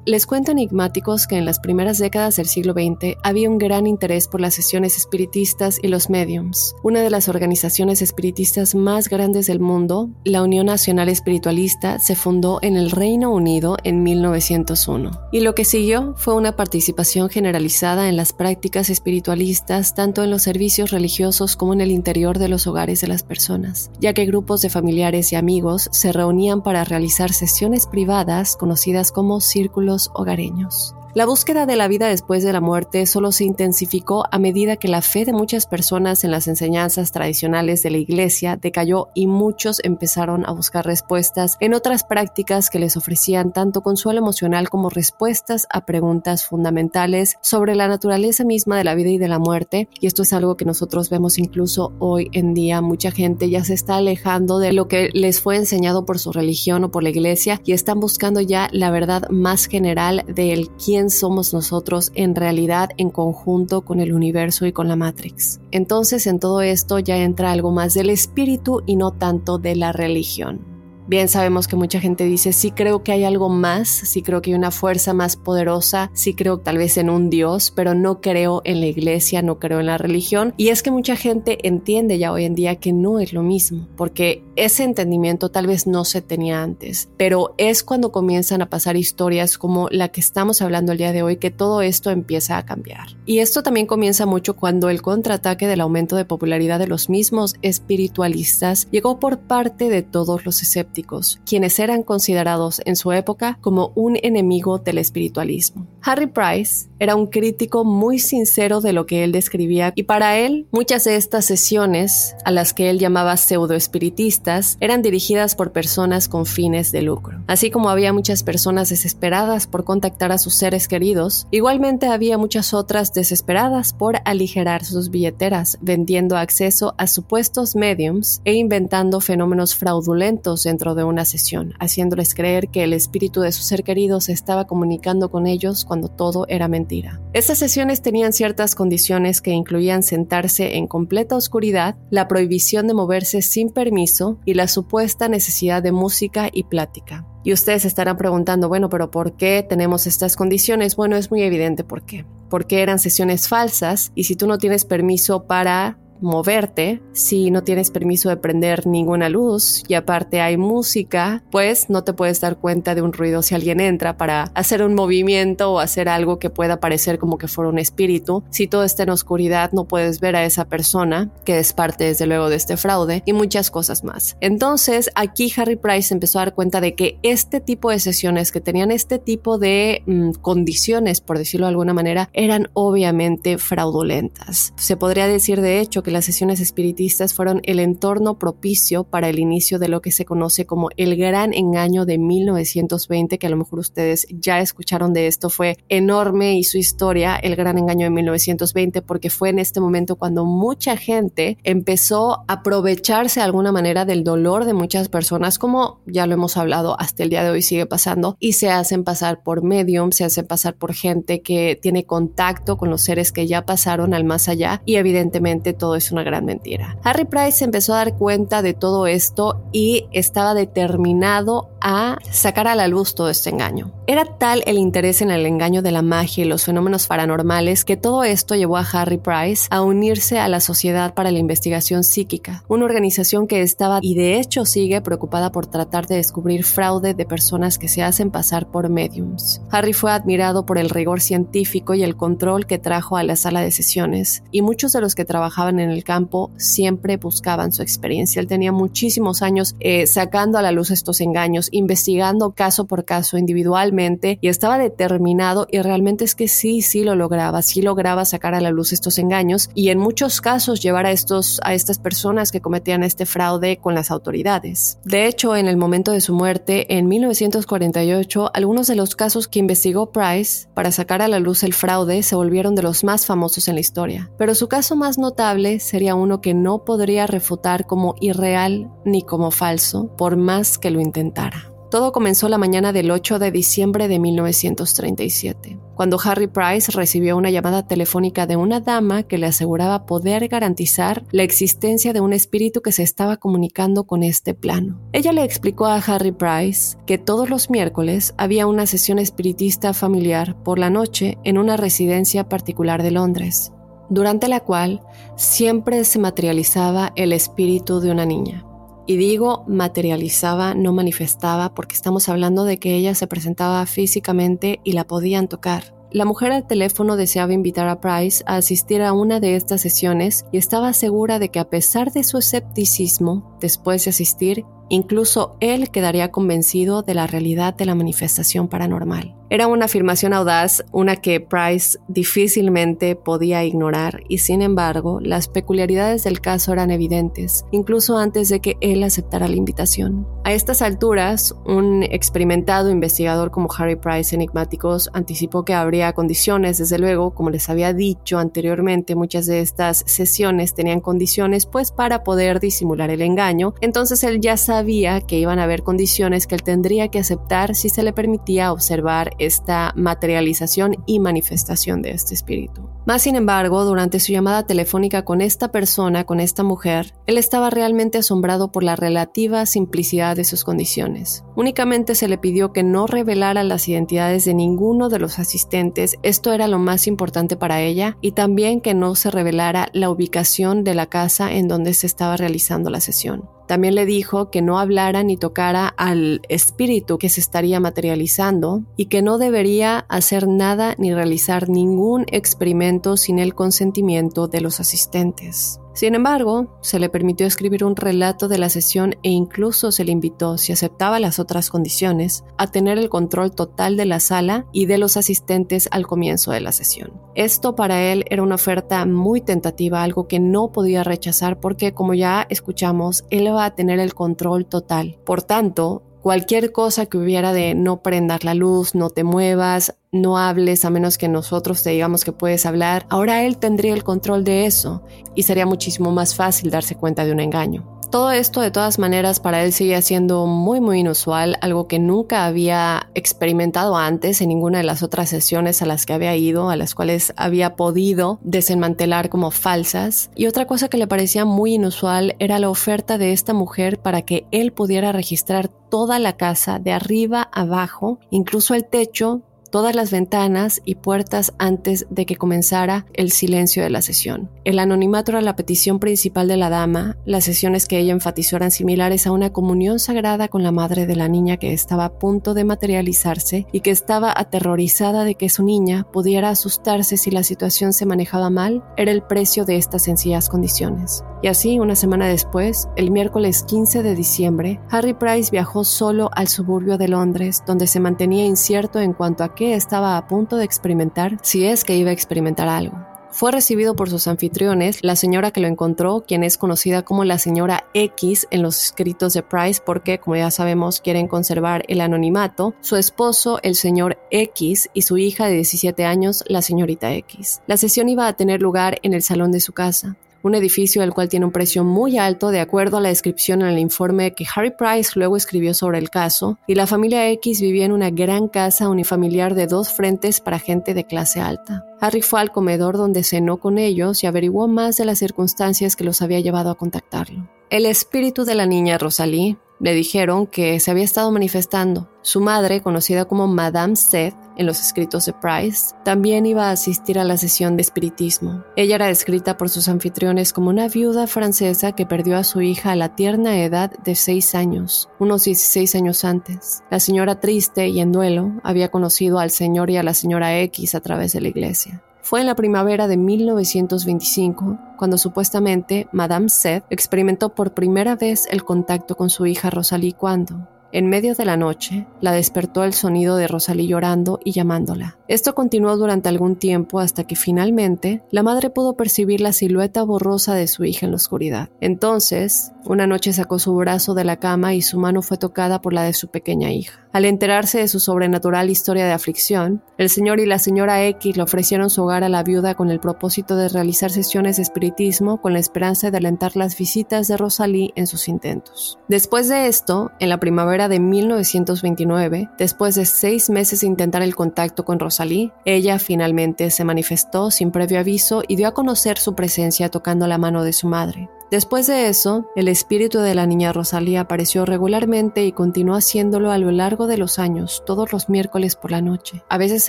Les 0.09 0.25
cuento 0.25 0.53
enigmáticos 0.53 1.27
que 1.27 1.37
en 1.37 1.45
las 1.45 1.59
primeras 1.59 1.99
décadas 1.99 2.37
del 2.37 2.47
siglo 2.47 2.75
XX 2.75 3.17
había 3.25 3.51
un 3.51 3.59
gran 3.59 3.89
interés 3.89 4.29
por 4.29 4.41
las 4.41 4.55
sesiones 4.55 4.97
espiritistas 4.97 5.81
y 5.83 5.89
los 5.89 6.11
mediums. 6.11 6.77
Una 6.85 7.01
de 7.01 7.11
las 7.11 7.29
organizaciones 7.29 8.03
espiritistas 8.03 8.77
más 8.77 9.09
grandes 9.09 9.49
del 9.49 9.59
mundo, 9.59 10.11
la 10.23 10.45
Unión 10.45 10.67
Nacional 10.67 11.09
Espiritualista, 11.09 11.99
se 11.99 12.15
fundó 12.15 12.61
en 12.63 12.77
el 12.77 12.93
Reino 12.93 13.33
Unido 13.33 13.79
en 13.83 14.05
1901. 14.05 15.11
Y 15.33 15.41
lo 15.41 15.57
que 15.57 15.65
siguió 15.65 16.15
fue 16.17 16.37
una 16.37 16.55
participación 16.55 17.29
generalizada 17.29 18.09
en 18.09 18.17
las 18.17 18.33
prácticas 18.33 18.91
espiritualistas 18.91 19.97
tanto 19.97 20.23
en 20.23 20.31
los 20.31 20.43
servicios 20.43 20.93
religiosos 20.93 21.57
como 21.57 21.73
en 21.73 21.81
el 21.81 21.91
interior 21.91 22.39
de 22.39 22.49
los 22.49 22.69
hogares 22.69 23.01
de 23.01 23.09
las 23.09 23.25
personas, 23.25 23.91
ya 23.99 24.13
que 24.13 24.25
grupos 24.25 24.61
de 24.61 24.71
familiares 24.71 25.33
y 25.33 25.35
amigos 25.35 25.89
se 25.91 26.13
reunían 26.13 26.63
para 26.63 26.85
realizar 26.85 27.33
sesiones 27.33 27.89
privadas 27.89 28.55
conocidas 28.55 29.11
como 29.11 29.41
círculos 29.41 29.96
hogareños. 30.15 30.95
La 31.17 31.25
búsqueda 31.25 31.65
de 31.65 31.77
la 31.77 31.89
vida 31.89 32.09
después 32.09 32.45
de 32.45 32.53
la 32.53 32.61
muerte 32.61 33.07
solo 33.07 33.33
se 33.33 33.45
intensificó 33.45 34.25
a 34.31 34.39
medida 34.39 34.77
que 34.77 34.87
la 34.87 35.01
fe 35.01 35.25
de 35.25 35.33
muchas 35.33 35.65
personas 35.65 36.25
en 36.25 36.31
las 36.31 36.47
enseñanzas 36.47 37.11
tradicionales 37.11 37.83
de 37.83 37.89
la 37.89 37.97
Iglesia 37.97 38.59
decayó 38.61 39.09
y 39.15 39.27
muchos 39.27 39.81
empezaron 39.83 40.45
a 40.45 40.53
buscar 40.53 40.85
respuestas 40.85 41.57
en 41.61 41.73
otras 41.73 42.05
prácticas 42.05 42.69
que 42.69 42.81
les 42.81 42.99
ofrecían 42.99 43.55
tanto 43.55 43.81
consuelo 43.81 44.19
emocional 44.19 44.69
como 44.69 44.91
respuestas 44.91 45.67
a 45.71 45.87
preguntas 45.87 46.45
fundamentales 46.45 47.37
sobre 47.41 47.77
la 47.77 47.89
naturaleza 47.89 48.45
misma 48.45 48.77
de 48.77 48.85
la 48.85 48.95
vida 48.95 49.09
y 49.09 49.17
de 49.17 49.29
la 49.29 49.39
muerte. 49.39 49.89
Y 49.99 50.09
esto 50.09 50.23
es 50.23 50.35
algo 50.35 50.59
que 50.59 50.67
nosotros 50.67 51.09
vemos 51.09 51.39
incluso 51.39 51.95
hoy 51.99 52.29
en 52.33 52.53
día. 52.53 52.83
Mucha 52.83 53.11
gente 53.11 53.49
ya 53.49 53.65
se 53.65 53.73
está 53.73 53.97
alejando 53.97 54.59
de 54.59 54.75
lo 54.75 54.87
que 54.87 55.09
les 55.15 55.41
fue 55.41 55.57
enseñado 55.57 56.05
por 56.05 56.19
su 56.19 56.31
religión 56.31 56.85
o 56.85 56.91
por 56.91 57.03
la 57.03 57.09
Iglesia 57.09 57.59
y 57.65 57.73
están 57.73 58.01
buscando 58.01 58.43
ya 58.43 58.69
la 58.71 58.91
verdad 58.91 59.31
más 59.31 59.65
general 59.65 60.23
del 60.29 60.69
quién 60.73 61.06
somos 61.11 61.53
nosotros 61.53 62.13
en 62.15 62.35
realidad 62.35 62.91
en 62.97 63.11
conjunto 63.11 63.83
con 63.83 64.01
el 64.01 64.13
universo 64.13 64.67
y 64.67 64.73
con 64.73 64.89
la 64.89 64.97
Matrix. 64.97 65.61
Entonces 65.71 66.27
en 66.27 66.39
todo 66.39 66.61
esto 66.61 66.99
ya 66.99 67.17
entra 67.17 67.53
algo 67.53 67.73
más 67.73 67.95
del 67.95 68.11
espíritu 68.11 68.83
y 68.87 68.97
no 68.97 69.13
tanto 69.13 69.59
de 69.59 69.77
la 69.77 69.93
religión. 69.93 70.76
Bien 71.09 71.29
sabemos 71.29 71.69
que 71.69 71.77
mucha 71.77 72.01
gente 72.01 72.25
dice, 72.25 72.53
sí 72.53 72.73
creo 72.73 73.05
que 73.05 73.13
hay 73.13 73.23
algo 73.23 73.49
más, 73.49 73.89
sí 73.89 74.23
creo 74.23 74.43
que 74.43 74.51
hay 74.51 74.57
una 74.57 74.73
fuerza 74.73 75.15
más 75.15 75.37
poderosa, 75.37 76.11
sí 76.15 76.35
creo 76.35 76.59
tal 76.59 76.79
vez 76.79 76.97
en 76.97 77.11
un 77.11 77.31
Dios, 77.31 77.71
pero 77.71 77.95
no 77.95 78.21
creo 78.21 78.61
en 78.65 78.81
la 78.81 78.87
iglesia, 78.87 79.41
no 79.41 79.61
creo 79.61 79.79
en 79.79 79.87
la 79.87 79.99
religión. 79.99 80.53
Y 80.57 80.71
es 80.71 80.83
que 80.83 80.91
mucha 80.91 81.15
gente 81.15 81.59
entiende 81.63 82.19
ya 82.19 82.33
hoy 82.33 82.45
en 82.45 82.57
día 82.57 82.77
que 82.77 82.93
no 82.93 83.21
es 83.21 83.33
lo 83.33 83.45
mismo, 83.45 83.87
porque 83.97 84.43
ese 84.57 84.83
entendimiento 84.83 85.49
tal 85.49 85.69
vez 85.69 85.87
no 85.87 86.05
se 86.05 86.23
tenía 86.23 86.65
antes, 86.65 87.09
pero 87.17 87.55
es 87.57 87.85
cuando 87.85 88.11
comienzan 88.11 88.61
a 88.61 88.69
pasar 88.69 88.97
historias 88.97 89.59
como 89.59 89.89
la 89.93 90.09
que 90.09 90.21
estamos 90.21 90.61
hablando 90.61 90.91
el 90.91 90.99
día 90.99 91.13
de 91.13 91.23
hoy 91.23 91.37
que 91.37 91.53
todo 91.53 91.83
esto 91.83 92.11
empieza 92.11 92.59
a 92.59 92.67
cambiar. 92.67 93.11
Y 93.27 93.39
esto 93.39 93.63
también 93.63 93.87
comienza 93.87 94.27
mucho 94.27 94.57
cuando 94.57 94.91
el 94.91 95.03
contraataque 95.03 95.69
del 95.69 95.83
aumento 95.83 96.17
de 96.17 96.25
popularidad 96.25 96.81
de 96.81 96.89
los 96.89 97.09
mismos 97.09 97.55
espiritualistas 97.63 98.89
llegó 98.91 99.21
por 99.21 99.39
parte 99.39 99.89
de 99.89 100.03
todos 100.03 100.45
los 100.45 100.63
escépticos 100.63 100.96
quienes 101.45 101.79
eran 101.79 102.03
considerados 102.03 102.81
en 102.85 102.97
su 102.97 103.13
época 103.13 103.59
como 103.61 103.93
un 103.95 104.19
enemigo 104.23 104.79
del 104.79 104.99
espiritualismo. 104.99 105.87
Harry 106.03 106.27
Price 106.27 106.89
era 106.99 107.17
un 107.17 107.27
crítico 107.27 107.85
muy 107.85 108.19
sincero 108.19 108.81
de 108.81 108.93
lo 108.93 109.07
que 109.07 109.25
él 109.25 109.33
describía 109.33 109.93
y 109.95 110.05
para 110.05 110.39
él 110.39 110.67
muchas 110.71 111.05
de 111.05 111.17
estas 111.17 111.45
sesiones, 111.45 112.37
a 112.45 112.51
las 112.51 112.73
que 112.73 112.91
él 112.91 112.99
llamaba 112.99 113.37
pseudoespiritistas, 113.37 114.77
eran 114.81 115.03
dirigidas 115.03 115.55
por 115.55 115.73
personas 115.73 116.29
con 116.29 116.47
fines 116.47 116.93
de 116.93 117.03
lucro. 117.03 117.43
Así 117.47 117.71
como 117.71 117.91
había 117.91 118.13
muchas 118.13 118.43
personas 118.43 118.89
desesperadas 118.89 119.67
por 119.67 119.85
contactar 119.85 120.33
a 120.33 120.39
sus 120.39 120.55
seres 120.55 120.89
queridos, 120.89 121.47
igualmente 121.51 122.07
había 122.07 122.39
muchas 122.39 122.73
otras 122.73 123.13
desesperadas 123.13 123.93
por 123.93 124.19
aligerar 124.25 124.85
sus 124.85 125.11
billeteras, 125.11 125.79
vendiendo 125.81 126.37
acceso 126.37 126.95
a 126.99 127.07
supuestos 127.07 127.75
mediums 127.75 128.41
e 128.45 128.55
inventando 128.55 129.21
fenómenos 129.21 129.75
fraudulentos 129.75 130.63
dentro 130.63 130.86
de 130.95 131.05
una 131.05 131.25
sesión, 131.25 131.75
haciéndoles 131.81 132.35
creer 132.35 132.69
que 132.69 132.85
el 132.85 132.93
espíritu 132.93 133.41
de 133.41 133.53
su 133.53 133.63
ser 133.63 133.83
querido 133.83 134.21
se 134.21 134.33
estaba 134.33 134.67
comunicando 134.67 135.31
con 135.31 135.47
ellos 135.47 135.85
cuando 135.85 136.09
todo 136.09 136.47
era 136.49 136.69
mentira. 136.69 137.21
Estas 137.33 137.59
sesiones 137.59 138.03
tenían 138.03 138.33
ciertas 138.33 138.75
condiciones 138.75 139.41
que 139.41 139.51
incluían 139.51 140.03
sentarse 140.03 140.77
en 140.77 140.87
completa 140.87 141.37
oscuridad, 141.37 141.97
la 142.11 142.29
prohibición 142.29 142.87
de 142.87 142.95
moverse 142.95 143.43
sin 143.43 143.71
permiso 143.71 144.39
y 144.45 144.55
la 144.55 144.69
supuesta 144.69 145.29
necesidad 145.29 145.83
de 145.83 145.93
música 145.93 146.49
y 146.53 146.65
plática. 146.65 147.27
Y 147.45 147.53
ustedes 147.53 147.85
estarán 147.85 148.17
preguntando, 148.17 148.69
bueno, 148.69 148.89
pero 148.89 149.11
¿por 149.11 149.37
qué 149.37 149.65
tenemos 149.69 150.09
estas 150.09 150.35
condiciones? 150.35 150.97
Bueno, 150.97 151.17
es 151.17 151.31
muy 151.31 151.43
evidente 151.43 151.85
por 151.85 152.05
qué. 152.05 152.27
Porque 152.51 152.83
eran 152.83 152.99
sesiones 152.99 153.49
falsas 153.49 154.11
y 154.17 154.25
si 154.25 154.35
tú 154.35 154.49
no 154.49 154.59
tienes 154.59 154.85
permiso 154.85 155.45
para 155.45 155.99
moverte 156.21 157.03
si 157.13 157.51
no 157.51 157.63
tienes 157.63 157.91
permiso 157.91 158.29
de 158.29 158.37
prender 158.37 158.87
ninguna 158.87 159.29
luz 159.29 159.83
y 159.89 159.95
aparte 159.95 160.41
hay 160.41 160.57
música, 160.57 161.43
pues 161.51 161.91
no 161.91 162.05
te 162.05 162.13
puedes 162.13 162.41
dar 162.41 162.59
cuenta 162.59 162.95
de 162.95 163.03
un 163.03 163.13
ruido 163.13 163.43
si 163.43 163.55
alguien 163.55 163.81
entra 163.81 164.17
para 164.17 164.45
hacer 164.55 164.83
un 164.83 164.95
movimiento 164.95 165.73
o 165.73 165.81
hacer 165.81 166.09
algo 166.09 166.39
que 166.39 166.51
pueda 166.51 166.81
parecer 166.81 167.19
como 167.19 167.39
que 167.39 167.49
fuera 167.49 167.71
un 167.71 167.79
espíritu. 167.79 168.45
Si 168.51 168.67
todo 168.67 168.85
está 168.85 169.05
en 169.05 169.11
oscuridad, 169.11 169.73
no 169.73 169.85
puedes 169.85 170.21
ver 170.21 170.37
a 170.37 170.45
esa 170.45 170.67
persona, 170.67 171.31
que 171.45 171.59
es 171.59 171.73
parte 171.73 172.05
desde 172.05 172.27
luego 172.27 172.49
de 172.49 172.57
este 172.57 172.77
fraude 172.77 173.23
y 173.27 173.33
muchas 173.33 173.71
cosas 173.71 174.05
más. 174.05 174.37
Entonces, 174.41 175.11
aquí 175.15 175.53
Harry 175.57 175.77
Price 175.77 176.13
empezó 176.13 176.39
a 176.39 176.47
dar 176.47 176.55
cuenta 176.55 176.81
de 176.81 176.95
que 176.95 177.19
este 177.23 177.61
tipo 177.61 177.91
de 177.91 178.01
sesiones 178.01 178.53
que 178.53 178.61
tenían 178.61 178.91
este 178.91 179.19
tipo 179.19 179.59
de 179.59 180.03
mm, 180.07 180.33
condiciones, 180.43 181.21
por 181.21 181.39
decirlo 181.39 181.67
de 181.67 181.71
alguna 181.71 181.95
manera, 181.95 182.31
eran 182.33 182.69
obviamente 182.75 183.59
fraudulentas. 183.59 184.73
Se 184.77 184.97
podría 184.97 185.27
decir 185.27 185.61
de 185.61 185.81
hecho 185.81 186.03
que 186.07 186.13
las 186.13 186.25
sesiones 186.25 186.61
espiritistas 186.61 187.35
fueron 187.35 187.61
el 187.65 187.81
entorno 187.81 188.39
propicio 188.39 189.03
para 189.03 189.29
el 189.29 189.41
inicio 189.41 189.81
de 189.81 189.89
lo 189.89 190.01
que 190.01 190.13
se 190.13 190.25
conoce 190.25 190.65
como 190.65 190.89
el 190.97 191.17
gran 191.17 191.53
engaño 191.53 192.07
de 192.07 192.17
1920, 192.17 193.39
que 193.39 193.47
a 193.49 193.51
lo 193.51 193.57
mejor 193.57 193.81
ustedes 193.81 194.25
ya 194.31 194.61
escucharon 194.61 195.13
de 195.13 195.27
esto, 195.27 195.51
fue 195.51 195.79
enorme 195.89 196.57
y 196.57 196.63
su 196.63 196.79
historia, 196.79 197.35
el 197.35 197.57
gran 197.57 197.77
engaño 197.77 198.05
de 198.05 198.11
1920, 198.11 199.03
porque 199.03 199.31
fue 199.31 199.49
en 199.49 199.59
este 199.59 199.81
momento 199.81 200.15
cuando 200.15 200.45
mucha 200.45 200.97
gente 200.97 201.59
empezó 201.65 202.35
a 202.35 202.45
aprovecharse 202.53 203.41
de 203.41 203.47
alguna 203.47 203.73
manera 203.73 204.05
del 204.05 204.23
dolor 204.23 204.65
de 204.65 204.75
muchas 204.75 205.09
personas, 205.09 205.59
como 205.59 205.99
ya 206.07 206.29
lo 206.29 206.35
hemos 206.35 206.57
hablado 206.57 206.95
hasta 207.01 207.25
el 207.25 207.31
día 207.31 207.43
de 207.43 207.51
hoy 207.51 207.63
sigue 207.63 207.87
pasando, 207.87 208.37
y 208.39 208.53
se 208.53 208.71
hacen 208.71 209.03
pasar 209.03 209.43
por 209.43 209.65
medium, 209.65 210.13
se 210.13 210.23
hacen 210.23 210.47
pasar 210.47 210.77
por 210.77 210.95
gente 210.95 211.43
que 211.43 211.77
tiene 211.83 212.05
contacto 212.05 212.77
con 212.77 212.91
los 212.91 213.03
seres 213.03 213.33
que 213.33 213.49
ya 213.49 213.67
pasaron 213.67 214.15
al 214.15 214.23
más 214.23 214.49
allá, 214.49 214.83
y 214.85 214.95
evidentemente 214.95 215.73
todo 215.73 215.96
es 215.97 216.13
una 216.13 216.23
gran 216.23 216.45
mentira. 216.45 216.97
Harry 217.03 217.25
Price 217.25 217.65
empezó 217.65 217.95
a 217.95 217.99
dar 217.99 218.17
cuenta 218.17 218.63
de 218.63 218.75
todo 218.75 219.07
esto 219.07 219.63
y 219.73 220.07
estaba 220.13 220.55
determinado 220.55 221.71
a 221.81 222.19
sacar 222.31 222.67
a 222.69 222.75
la 222.75 222.89
luz 222.89 223.15
todo 223.15 223.31
este 223.31 223.51
engaño. 223.51 223.93
Era 224.07 224.25
tal 224.25 224.63
el 224.67 224.79
interés 224.79 225.23
en 225.23 225.31
el 225.31 225.47
engaño 225.47 225.83
de 225.83 225.93
la 225.93 226.03
magia 226.03 226.45
y 226.45 226.49
los 226.49 226.65
fenómenos 226.65 227.07
paranormales 227.07 227.85
que 227.85 227.97
todo 227.97 228.25
esto 228.25 228.55
llevó 228.55 228.77
a 228.77 228.87
Harry 228.93 229.19
Price 229.19 229.69
a 229.71 229.83
unirse 229.83 230.39
a 230.39 230.49
la 230.49 230.61
Sociedad 230.61 231.15
para 231.15 231.31
la 231.31 231.39
Investigación 231.39 232.05
Psíquica, 232.05 232.65
una 232.69 232.85
organización 232.85 233.47
que 233.47 233.63
estaba 233.63 234.01
y 234.03 234.15
de 234.15 234.39
hecho 234.39 234.65
sigue 234.65 235.01
preocupada 235.01 235.53
por 235.53 235.67
tratar 235.67 236.07
de 236.07 236.17
descubrir 236.17 236.65
fraude 236.65 237.15
de 237.15 237.27
personas 237.27 237.79
que 237.79 237.89
se 237.89 238.03
hacen 238.03 238.31
pasar 238.31 238.71
por 238.71 238.89
mediums. 238.89 239.61
Harry 239.71 239.93
fue 239.93 240.13
admirado 240.13 240.67
por 240.67 240.79
el 240.79 240.91
rigor 240.91 241.21
científico 241.21 241.95
y 241.95 242.03
el 242.03 242.17
control 242.17 242.67
que 242.67 242.79
trajo 242.79 243.17
a 243.17 243.23
la 243.23 243.37
sala 243.37 243.61
de 243.61 243.71
sesiones, 243.71 244.43
y 244.51 244.63
muchos 244.63 244.93
de 244.93 245.01
los 245.01 245.15
que 245.15 245.25
trabajaban 245.25 245.81
en 245.81 245.86
el 245.91 246.05
campo 246.05 246.51
siempre 246.57 247.17
buscaban 247.17 247.73
su 247.73 247.83
experiencia. 247.83 248.41
Él 248.41 248.47
tenía 248.47 248.73
muchísimos 248.73 249.43
años 249.43 249.75
eh, 249.81 250.07
sacando 250.07 250.59
a 250.59 250.63
la 250.63 250.73
luz 250.73 250.91
estos 250.91 251.21
engaños, 251.21 251.69
investigando 251.73 252.53
caso 252.53 252.87
por 252.87 253.05
caso 253.05 253.39
individualmente 253.39 254.39
y 254.41 254.49
estaba 254.49 254.79
determinado 254.79 255.67
y 255.71 255.81
realmente 255.81 256.25
es 256.25 256.35
que 256.35 256.49
sí, 256.49 256.83
sí 256.83 257.05
lo 257.05 257.15
lograba, 257.15 257.63
sí 257.63 257.83
lograba 257.83 258.25
sacar 258.25 258.55
a 258.55 258.61
la 258.61 258.71
luz 258.71 258.93
estos 258.93 259.19
engaños 259.19 259.71
y 259.75 259.89
en 259.89 259.99
muchos 259.99 260.41
casos 260.41 260.81
llevar 260.81 261.07
a 261.07 261.13
estos 261.13 261.61
a 261.63 261.75
estas 261.75 261.99
personas 261.99 262.53
que 262.53 262.61
cometían 262.61 263.03
este 263.03 263.27
fraude 263.27 263.79
con 263.79 263.95
las 263.95 264.11
autoridades. 264.11 264.99
De 265.05 265.27
hecho, 265.27 265.57
en 265.57 265.67
el 265.67 265.77
momento 265.77 266.13
de 266.13 266.21
su 266.21 266.35
muerte 266.35 266.97
en 266.97 267.09
1948, 267.09 268.51
algunos 268.55 268.87
de 268.87 268.97
los 268.97 269.17
casos 269.17 269.49
que 269.49 269.59
investigó 269.59 270.11
Price 270.11 270.69
para 270.75 270.93
sacar 270.93 271.23
a 271.23 271.29
la 271.29 271.39
luz 271.39 271.63
el 271.63 271.75
fraude 271.75 272.23
se 272.23 272.37
volvieron 272.37 272.75
de 272.75 272.83
los 272.83 273.05
más 273.05 273.27
famosos 273.27 273.69
en 273.69 273.75
la 273.75 273.81
historia, 273.81 274.31
pero 274.39 274.55
su 274.55 274.69
caso 274.69 274.97
más 274.97 275.19
notable 275.19 275.76
sería 275.79 276.15
uno 276.15 276.41
que 276.41 276.55
no 276.55 276.85
podría 276.85 277.27
refutar 277.27 277.87
como 277.87 278.15
irreal 278.21 278.91
ni 279.05 279.23
como 279.23 279.51
falso 279.51 280.15
por 280.17 280.37
más 280.37 280.79
que 280.79 280.91
lo 280.91 281.01
intentara. 281.01 281.73
Todo 281.91 282.11
comenzó 282.11 282.49
la 282.49 282.59
mañana 282.59 282.93
del 282.93 283.13
8 283.13 283.39
de 283.39 283.53
diciembre 283.53 284.09
de 284.09 284.19
1937, 284.19 285.79
cuando 285.95 286.19
Harry 286.23 286.49
Price 286.49 286.91
recibió 286.91 287.37
una 287.37 287.51
llamada 287.51 287.87
telefónica 287.87 288.47
de 288.47 288.57
una 288.57 288.81
dama 288.81 289.23
que 289.23 289.39
le 289.39 289.47
aseguraba 289.47 290.05
poder 290.05 290.49
garantizar 290.49 291.25
la 291.31 291.45
existencia 291.45 292.13
de 292.13 292.21
un 292.21 292.33
espíritu 292.33 292.83
que 292.83 292.91
se 292.91 293.05
estaba 293.05 293.37
comunicando 293.37 294.05
con 294.05 294.25
este 294.25 294.53
plano. 294.53 295.01
Ella 295.13 295.33
le 295.33 295.45
explicó 295.45 295.87
a 295.87 295.99
Harry 295.99 296.33
Price 296.33 296.99
que 297.07 297.19
todos 297.19 297.51
los 297.51 297.71
miércoles 297.71 298.35
había 298.37 298.67
una 298.67 298.87
sesión 298.87 299.21
espiritista 299.21 299.95
familiar 299.95 300.61
por 300.65 300.81
la 300.81 300.91
noche 300.91 301.39
en 301.45 301.57
una 301.57 301.77
residencia 301.77 302.49
particular 302.49 303.05
de 303.05 303.13
Londres, 303.13 303.73
durante 304.09 304.49
la 304.49 304.61
cual 304.61 305.01
siempre 305.37 306.05
se 306.05 306.19
materializaba 306.19 307.13
el 307.17 307.33
espíritu 307.33 308.01
de 308.01 308.11
una 308.11 308.27
niña. 308.27 308.65
Y 309.07 309.17
digo 309.17 309.65
materializaba, 309.69 310.75
no 310.75 310.93
manifestaba, 310.93 311.75
porque 311.75 311.95
estamos 311.95 312.29
hablando 312.29 312.65
de 312.65 312.79
que 312.79 312.95
ella 312.95 313.15
se 313.15 313.27
presentaba 313.27 313.87
físicamente 313.87 314.81
y 314.83 314.93
la 314.93 315.07
podían 315.07 315.49
tocar. 315.49 315.95
La 316.11 316.25
mujer 316.25 316.53
al 316.53 316.67
teléfono 316.67 317.17
deseaba 317.17 317.53
invitar 317.53 317.89
a 317.89 318.01
Price 318.01 318.43
a 318.47 318.57
asistir 318.57 319.03
a 319.03 319.13
una 319.13 319.39
de 319.39 319.57
estas 319.57 319.81
sesiones 319.81 320.47
y 320.53 320.59
estaba 320.59 320.93
segura 320.93 321.39
de 321.39 321.51
que 321.51 321.59
a 321.59 321.69
pesar 321.69 322.13
de 322.13 322.25
su 322.25 322.39
escepticismo, 322.39 323.57
después 323.61 324.05
de 324.05 324.11
asistir, 324.11 324.65
incluso 324.89 325.57
él 325.61 325.91
quedaría 325.91 326.31
convencido 326.31 327.03
de 327.03 327.15
la 327.15 327.27
realidad 327.27 327.75
de 327.75 327.87
la 327.87 327.95
manifestación 327.95 328.69
paranormal. 328.69 329.35
Era 329.49 329.69
una 329.69 329.85
afirmación 329.85 330.33
audaz, 330.33 330.85
una 330.91 331.15
que 331.15 331.41
Price 331.41 331.99
difícilmente 332.09 333.15
podía 333.15 333.63
ignorar, 333.63 334.25
y 334.29 334.39
sin 334.39 334.61
embargo, 334.61 335.21
las 335.21 335.47
peculiaridades 335.47 336.25
del 336.25 336.41
caso 336.41 336.73
eran 336.73 336.91
evidentes, 336.91 337.65
incluso 337.71 338.19
antes 338.19 338.49
de 338.49 338.59
que 338.59 338.77
él 338.81 339.05
aceptara 339.05 339.47
la 339.47 339.55
invitación. 339.55 340.27
A 340.43 340.53
estas 340.53 340.83
alturas, 340.83 341.55
un 341.65 342.03
experimentado 342.03 342.91
investigador 342.91 343.53
como 343.53 343.69
Harry 343.79 343.95
Price 343.95 344.35
Enigmáticos 344.35 345.11
anticipó 345.13 345.65
que 345.65 345.75
habría 345.75 346.13
condiciones, 346.13 346.79
desde 346.79 346.99
luego, 346.99 347.33
como 347.33 347.51
les 347.51 347.69
había 347.69 347.93
dicho 347.93 348.39
anteriormente, 348.39 349.15
muchas 349.15 349.47
de 349.47 349.61
estas 349.61 350.03
sesiones 350.07 350.75
tenían 350.75 351.01
condiciones 351.01 351.67
pues 351.67 351.93
para 351.93 352.25
poder 352.25 352.59
disimular 352.59 353.11
el 353.11 353.23
engaño, 353.23 353.75
entonces 353.81 354.25
él 354.25 354.41
ya 354.41 354.57
sabía 354.57 354.76
que 354.85 355.39
iban 355.39 355.59
a 355.59 355.65
haber 355.65 355.83
condiciones 355.83 356.47
que 356.47 356.55
él 356.55 356.63
tendría 356.63 357.09
que 357.09 357.19
aceptar 357.19 357.75
si 357.75 357.89
se 357.89 358.03
le 358.03 358.13
permitía 358.13 358.73
observar 358.73 359.31
esta 359.39 359.93
materialización 359.97 360.97
y 361.07 361.19
manifestación 361.19 362.03
de 362.03 362.11
este 362.11 362.35
espíritu. 362.35 362.89
Más 363.07 363.23
sin 363.23 363.37
embargo, 363.37 363.85
durante 363.85 364.19
su 364.19 364.33
llamada 364.33 364.67
telefónica 364.67 365.25
con 365.25 365.41
esta 365.41 365.71
persona, 365.71 366.25
con 366.25 366.41
esta 366.41 366.65
mujer, 366.65 367.15
él 367.27 367.39
estaba 367.39 367.71
realmente 367.71 368.19
asombrado 368.19 368.73
por 368.73 368.83
la 368.83 368.97
relativa 368.97 369.65
simplicidad 369.65 370.35
de 370.35 370.45
sus 370.45 370.65
condiciones. 370.65 371.45
Únicamente 371.55 372.15
se 372.15 372.27
le 372.27 372.37
pidió 372.37 372.73
que 372.73 372.83
no 372.83 373.07
revelara 373.07 373.63
las 373.63 373.89
identidades 373.89 374.45
de 374.45 374.55
ninguno 374.55 375.09
de 375.09 375.21
los 375.21 375.39
asistentes, 375.39 376.17
esto 376.23 376.53
era 376.53 376.67
lo 376.67 376.79
más 376.79 377.07
importante 377.07 377.57
para 377.57 377.81
ella, 377.81 378.19
y 378.21 378.33
también 378.33 378.81
que 378.81 378.95
no 378.95 379.15
se 379.15 379.31
revelara 379.31 379.89
la 379.93 380.11
ubicación 380.11 380.83
de 380.83 380.95
la 380.95 381.07
casa 381.07 381.53
en 381.53 381.69
donde 381.69 381.95
se 381.95 382.07
estaba 382.07 382.37
realizando 382.37 382.91
la 382.91 383.01
sesión. 383.01 383.49
También 383.67 383.95
le 383.95 384.07
dijo 384.07 384.51
que 384.51 384.63
no 384.63 384.79
hablara 384.79 385.23
ni 385.23 385.37
tocara 385.37 385.89
al 385.89 386.41
espíritu 386.49 387.19
que 387.19 387.29
se 387.29 387.41
estaría 387.41 387.81
materializando 387.81 388.83
y 388.97 389.07
que 389.07 389.23
no 389.23 389.39
debería 389.39 390.07
hacer 390.09 390.47
nada 390.47 390.95
ni 390.99 391.13
realizar 391.13 391.69
ningún 391.69 392.27
experimento 392.29 393.17
sin 393.17 393.39
el 393.39 393.55
consentimiento 393.55 394.49
de 394.49 394.61
los 394.61 394.81
asistentes. 394.81 395.81
Sin 395.97 396.15
embargo, 396.15 396.77
se 396.83 396.99
le 396.99 397.09
permitió 397.09 397.47
escribir 397.47 397.83
un 397.83 397.97
relato 397.97 398.49
de 398.49 398.59
la 398.59 398.69
sesión 398.69 399.15
e 399.23 399.31
incluso 399.31 399.91
se 399.91 400.05
le 400.05 400.13
invitó, 400.13 400.59
si 400.59 400.71
aceptaba 400.71 401.21
las 401.21 401.39
otras 401.39 401.71
condiciones, 401.71 402.45
a 402.59 402.67
tener 402.67 402.99
el 402.99 403.09
control 403.09 403.53
total 403.53 403.97
de 403.97 404.05
la 404.05 404.21
sala 404.21 404.67
y 404.73 404.85
de 404.85 404.99
los 404.99 405.17
asistentes 405.17 405.89
al 405.91 406.07
comienzo 406.07 406.53
de 406.53 406.61
la 406.61 406.73
sesión. 406.73 407.15
Esto 407.35 407.75
para 407.77 408.13
él 408.13 408.27
era 408.29 408.43
una 408.43 408.57
oferta 408.57 409.07
muy 409.07 409.41
tentativa, 409.41 410.03
algo 410.03 410.29
que 410.29 410.39
no 410.39 410.71
podía 410.71 411.03
rechazar 411.03 411.61
porque, 411.61 411.95
como 411.95 412.13
ya 412.13 412.47
escuchamos, 412.51 413.25
él 413.31 413.51
va 413.51 413.65
a 413.65 413.75
tener 413.75 413.99
el 413.99 414.13
control 414.13 414.67
total. 414.67 415.19
Por 415.25 415.45
tanto, 415.45 416.03
cualquier 416.27 416.73
cosa 416.73 417.07
que 417.07 417.19
hubiera 417.19 417.53
de 417.53 417.77
no 417.77 418.03
prender 418.03 418.43
la 418.43 418.55
luz, 418.55 418.97
no 418.97 419.11
te 419.11 419.23
muevas, 419.23 419.95
no 420.11 420.39
hables 420.39 420.85
a 420.85 420.91
menos 420.91 421.19
que 421.19 421.29
nosotros 421.29 421.85
te 421.85 421.91
digamos 421.91 422.25
que 422.25 422.33
puedes 422.33 422.67
hablar, 422.67 423.07
ahora 423.11 423.45
él 423.45 423.59
tendría 423.59 423.95
el 423.95 424.03
control 424.03 424.43
de 424.43 424.67
eso 424.67 425.05
y 425.37 425.45
sería 425.45 425.67
muchísimo 425.67 426.11
más 426.11 426.35
fácil 426.35 426.69
darse 426.69 426.97
cuenta 426.97 427.25
de 427.25 427.31
un 427.31 427.39
engaño. 427.39 427.96
Todo 428.11 428.31
esto 428.31 428.61
de 428.61 428.71
todas 428.71 428.99
maneras 428.99 429.41
para 429.41 429.65
él 429.65 429.73
seguía 429.73 430.01
siendo 430.01 430.47
muy 430.47 430.81
muy 430.81 431.01
inusual, 431.01 431.59
algo 431.61 431.89
que 431.89 431.99
nunca 431.99 432.47
había 432.47 433.09
experimentado 433.15 433.97
antes 433.97 434.41
en 434.41 434.49
ninguna 434.49 434.79
de 434.79 434.85
las 434.85 435.03
otras 435.03 435.29
sesiones 435.29 435.83
a 435.83 435.87
las 435.87 436.07
que 436.07 436.13
había 436.13 436.37
ido, 436.37 436.71
a 436.71 436.77
las 436.77 436.95
cuales 436.95 437.35
había 437.37 437.75
podido 437.77 438.39
desmantelar 438.43 439.29
como 439.29 439.51
falsas. 439.51 440.31
Y 440.35 440.47
otra 440.47 440.67
cosa 440.67 440.89
que 440.89 440.99
le 440.99 441.09
parecía 441.09 441.45
muy 441.45 441.75
inusual 441.75 442.37
era 442.39 442.59
la 442.59 442.71
oferta 442.71 443.19
de 443.19 443.33
esta 443.33 443.53
mujer 443.53 443.99
para 443.99 444.23
que 444.23 444.47
él 444.51 444.73
pudiera 444.73 445.13
registrar 445.13 445.69
toda 445.69 446.19
la 446.19 446.37
casa 446.37 446.79
de 446.79 446.93
arriba 446.93 447.49
abajo, 447.53 448.19
incluso 448.31 448.75
el 448.75 448.85
techo, 448.85 449.43
todas 449.71 449.95
las 449.95 450.11
ventanas 450.11 450.81
y 450.85 450.97
puertas 450.97 451.53
antes 451.59 452.07
de 452.11 452.27
que 452.27 452.37
comenzara 452.37 453.07
el 453.15 453.31
silencio 453.31 453.83
de 453.83 453.91
la 453.91 454.03
sesión. 454.03 454.51
El 454.65 454.79
anonimato 454.79 455.33
era 455.33 455.41
la 455.41 455.57
petición 455.57 455.99
principal 455.99 456.49
de 456.49 456.57
la 456.57 456.71
dama. 456.71 457.17
Las 457.25 457.45
sesiones 457.45 457.87
que 457.87 457.99
ella 457.99 458.13
enfatizó 458.13 458.57
eran 458.57 458.71
similares 458.71 459.27
a 459.27 459.33
una 459.33 459.53
comunión 459.53 459.99
sagrada 459.99 460.49
con 460.49 460.63
la 460.63 460.73
madre 460.73 461.07
de 461.07 461.17
la 461.17 461.29
niña 461.29 461.57
que 461.57 461.73
estaba 461.73 462.05
a 462.05 462.19
punto 462.19 462.55
de 462.55 462.65
materializarse 462.65 463.67
y 463.73 463.81
que 463.81 463.91
estaba 463.91 464.33
aterrorizada 464.37 465.25
de 465.25 465.35
que 465.35 465.49
su 465.49 465.65
niña 465.65 466.07
pudiera 466.13 466.51
asustarse 466.51 467.17
si 467.17 467.31
la 467.31 467.43
situación 467.43 467.93
se 467.93 468.07
manejaba 468.07 468.51
mal. 468.51 468.85
Era 468.97 469.13
el 469.13 469.23
precio 469.23 469.65
de 469.65 469.77
estas 469.77 470.03
sencillas 470.03 470.49
condiciones. 470.49 471.23
Y 471.43 471.49
así, 471.49 471.79
una 471.79 471.95
semana 471.95 472.27
después, 472.27 472.89
el 472.97 473.11
miércoles 473.11 473.63
15 473.63 474.03
de 474.03 474.15
diciembre, 474.15 474.81
Harry 474.91 475.15
Price 475.15 475.51
viajó 475.51 475.85
solo 475.85 476.31
al 476.33 476.49
suburbio 476.49 476.99
de 476.99 477.09
Londres, 477.09 477.63
donde 477.67 477.87
se 477.87 478.01
mantenía 478.01 478.47
incierto 478.47 479.01
en 479.01 479.13
cuanto 479.13 479.45
a 479.45 479.55
qué 479.57 479.75
estaba 479.75 480.17
a 480.17 480.29
punto 480.29 480.57
de 480.57 480.65
experimentar, 480.65 481.39
si 481.43 481.67
es 481.67 481.83
que 481.83 481.97
iba 481.97 482.11
a 482.11 482.13
experimentar 482.13 482.69
algo. 482.69 482.97
Fue 483.33 483.53
recibido 483.53 483.97
por 483.97 484.09
sus 484.09 484.29
anfitriones, 484.29 485.01
la 485.03 485.17
señora 485.17 485.51
que 485.51 485.61
lo 485.61 485.67
encontró, 485.67 486.25
quien 486.27 486.43
es 486.43 486.57
conocida 486.57 487.03
como 487.03 487.25
la 487.25 487.39
señora 487.39 487.85
X 487.93 488.47
en 488.51 488.63
los 488.63 488.83
escritos 488.83 489.35
de 489.35 489.43
Price 489.43 489.83
porque, 489.85 490.19
como 490.19 490.37
ya 490.37 490.51
sabemos, 490.51 491.01
quieren 491.01 491.29
conservar 491.29 491.85
el 491.89 492.01
anonimato, 492.01 492.75
su 492.81 492.97
esposo, 492.97 493.59
el 493.63 493.75
señor 493.75 494.17
X, 494.31 494.89
y 494.95 495.03
su 495.03 495.19
hija 495.19 495.47
de 495.47 495.55
17 495.55 496.05
años, 496.07 496.45
la 496.47 496.63
señorita 496.63 497.13
X. 497.13 497.61
La 497.67 497.77
sesión 497.77 498.09
iba 498.09 498.27
a 498.27 498.33
tener 498.35 498.63
lugar 498.63 499.01
en 499.03 499.13
el 499.13 499.23
salón 499.23 499.53
de 499.53 499.61
su 499.61 499.73
casa 499.73 500.17
un 500.47 500.55
edificio 500.55 501.03
el 501.03 501.13
cual 501.13 501.29
tiene 501.29 501.47
un 501.47 501.53
precio 501.53 501.85
muy 501.85 502.19
alto 502.19 502.51
de 502.51 502.61
acuerdo 502.61 502.97
a 502.97 503.01
la 503.01 503.09
descripción 503.09 503.63
en 503.63 503.69
el 503.69 503.79
informe 503.79 504.33
que 504.33 504.47
Harry 504.55 504.71
Price 504.71 505.13
luego 505.15 505.37
escribió 505.37 505.75
sobre 505.75 505.99
el 505.99 506.11
caso, 506.11 506.59
y 506.67 506.75
la 506.75 506.87
familia 506.87 507.29
X 507.31 507.61
vivía 507.61 507.85
en 507.85 507.93
una 507.93 508.11
gran 508.11 508.49
casa 508.49 508.89
unifamiliar 508.89 509.55
de 509.55 509.67
dos 509.67 509.93
frentes 509.93 510.41
para 510.41 510.59
gente 510.59 510.95
de 510.95 511.05
clase 511.05 511.41
alta. 511.41 511.85
Harry 512.01 512.23
fue 512.23 512.41
al 512.41 512.53
comedor 512.53 512.97
donde 512.97 513.25
cenó 513.25 513.59
con 513.59 513.79
ellos 513.79 514.23
y 514.23 514.27
averiguó 514.27 514.69
más 514.69 514.97
de 514.97 515.05
las 515.05 515.19
circunstancias 515.19 515.97
que 515.97 516.05
los 516.05 516.23
había 516.23 516.41
llevado 516.41 516.71
a 516.71 516.77
contactarlo. 516.77 517.49
El 517.69 517.85
espíritu 517.85 518.45
de 518.45 518.55
la 518.55 518.67
niña 518.67 518.99
Rosalie 518.99 519.57
le 519.79 519.95
dijeron 519.95 520.47
que 520.47 520.81
se 520.81 520.91
había 520.91 521.05
estado 521.05 521.31
manifestando. 521.31 522.09
Su 522.23 522.41
madre, 522.41 522.81
conocida 522.81 523.27
como 523.27 523.47
Madame 523.47 523.95
Seth 523.95 524.35
en 524.57 524.67
los 524.67 524.81
escritos 524.81 525.27
de 525.27 525.33
Price, 525.33 525.95
también 526.05 526.47
iba 526.47 526.69
a 526.69 526.73
asistir 526.73 527.19
a 527.19 527.25
la 527.25 527.37
sesión 527.37 527.77
de 527.77 527.83
espiritismo. 527.83 528.65
Ella 528.75 528.97
era 528.97 529.07
descrita 529.07 529.57
por 529.57 529.69
sus 529.69 529.89
anfitriones 529.89 530.53
como 530.53 530.71
una 530.71 530.89
viuda 530.89 531.27
francesa 531.27 531.93
que 531.93 532.07
perdió 532.07 532.37
a 532.37 532.45
su 532.45 532.63
hija 532.63 532.93
a 532.93 532.97
la 532.97 533.15
tierna 533.15 533.63
edad 533.63 533.93
de 534.05 534.15
seis 534.15 534.55
años, 534.55 535.09
unos 535.19 535.45
16 535.45 535.95
años 535.95 536.25
antes. 536.25 536.83
La 536.91 536.99
señora 536.99 537.39
triste 537.39 537.89
y 537.89 538.01
en 538.01 538.13
duelo 538.13 538.53
había 538.65 538.91
conocido 538.91 539.39
al 539.39 539.51
señor 539.51 539.91
y 539.91 539.97
a 539.97 540.03
la 540.03 540.15
señora 540.15 540.59
X 540.61 540.95
a 540.95 541.01
través 541.01 541.33
de 541.33 541.43
la 541.43 541.49
iglesia. 541.49 542.03
Fue 542.27 542.41
en 542.41 542.47
la 542.47 542.57
primavera 542.57 543.07
de 543.07 543.17
1925 543.17 544.97
cuando 544.97 545.17
supuestamente 545.17 546.09
Madame 546.11 546.49
Seth 546.49 546.83
experimentó 546.91 547.55
por 547.55 547.73
primera 547.73 548.17
vez 548.17 548.49
el 548.51 548.65
contacto 548.65 549.15
con 549.15 549.31
su 549.31 549.47
hija 549.47 549.71
Rosalie 549.71 550.13
cuando, 550.13 550.67
en 550.97 551.11
medio 551.11 551.35
de 551.35 551.45
la 551.45 551.59
noche, 551.59 552.07
la 552.23 552.33
despertó 552.33 552.83
el 552.83 552.95
sonido 552.95 553.37
de 553.37 553.49
Rosalie 553.49 553.87
llorando 553.87 554.41
y 554.43 554.53
llamándola. 554.53 555.19
Esto 555.29 555.55
continuó 555.55 555.95
durante 555.99 556.31
algún 556.31 556.57
tiempo 556.57 557.01
hasta 557.01 557.25
que 557.25 557.37
finalmente 557.37 558.23
la 558.31 558.43
madre 558.43 558.71
pudo 558.71 558.97
percibir 558.97 559.43
la 559.43 559.53
silueta 559.53 560.03
borrosa 560.05 560.55
de 560.55 560.67
su 560.67 560.87
hija 560.87 561.05
en 561.05 561.13
la 561.13 561.17
oscuridad. 561.17 561.69
Entonces, 561.83 562.73
una 562.87 563.07
noche 563.07 563.35
sacó 563.35 563.59
su 563.59 563.75
brazo 563.75 564.15
de 564.15 564.25
la 564.25 564.37
cama 564.37 564.73
y 564.75 564.81
su 564.81 564.99
mano 564.99 565.21
fue 565.21 565.37
tocada 565.37 565.83
por 565.83 565.93
la 565.93 566.03
de 566.03 566.15
su 566.15 566.29
pequeña 566.29 566.71
hija. 566.71 567.07
Al 567.13 567.25
enterarse 567.25 567.79
de 567.79 567.89
su 567.89 567.99
sobrenatural 567.99 568.71
historia 568.71 569.07
de 569.07 569.13
aflicción, 569.13 569.83
el 569.99 570.11
señor 570.11 570.39
y 570.39 570.47
la 570.47 570.59
señora 570.59 571.05
X 571.07 571.37
le 571.37 571.43
ofrecieron 571.43 571.91
su 571.91 572.05
hogar 572.05 572.25
a 572.25 572.29
la 572.29 572.43
viuda 572.43 572.75
con 572.75 572.91
el 572.91 573.01
propósito 573.01 573.57
de 573.57 573.69
realizar 573.69 574.11
sesiones 574.11 574.57
de 574.57 574.63
espiritismo 574.63 575.41
con 575.41 575.53
la 575.53 575.59
esperanza 575.59 576.11
de 576.11 576.19
alentar 576.19 576.57
las 576.57 576.77
visitas 576.79 577.27
de 577.27 577.37
Rosalie 577.37 577.93
en 577.97 578.07
sus 578.07 578.29
intentos. 578.29 578.99
Después 579.09 579.49
de 579.49 579.67
esto, 579.67 580.13
en 580.21 580.29
la 580.29 580.39
primavera 580.39 580.86
de 580.89 581.01
1929, 581.01 582.51
después 582.59 582.95
de 582.95 583.07
seis 583.07 583.51
meses 583.51 583.81
de 583.81 583.87
intentar 583.87 584.23
el 584.23 584.35
contacto 584.35 584.85
con 584.85 584.99
Rosalie, 584.99 585.53
ella 585.65 585.99
finalmente 585.99 586.71
se 586.71 586.85
manifestó 586.85 587.51
sin 587.51 587.71
previo 587.71 588.01
aviso 588.01 588.43
y 588.47 588.57
dio 588.57 588.69
a 588.69 588.75
conocer 588.75 589.19
su 589.19 589.35
presencia 589.35 589.89
tocando 589.89 590.27
la 590.27 590.39
mano 590.39 590.65
de 590.65 590.73
su 590.73 590.87
madre. 590.89 591.29
Después 591.51 591.87
de 591.87 592.09
eso, 592.09 592.47
el 592.57 592.67
espíritu 592.67 593.21
de 593.21 593.37
la 593.37 593.47
niña 593.47 593.73
Rosalía 593.73 594.23
apareció 594.23 594.65
regularmente 594.65 595.45
y 595.45 595.53
continuó 595.53 595.95
haciéndolo 595.95 596.51
a 596.51 596.59
lo 596.59 596.73
largo 596.73 597.07
de 597.07 597.19
los 597.19 597.39
años, 597.39 597.85
todos 597.87 598.13
los 598.13 598.29
miércoles 598.29 598.75
por 598.75 598.91
la 598.91 599.01
noche. 599.01 599.45
A 599.49 599.57
veces 599.57 599.89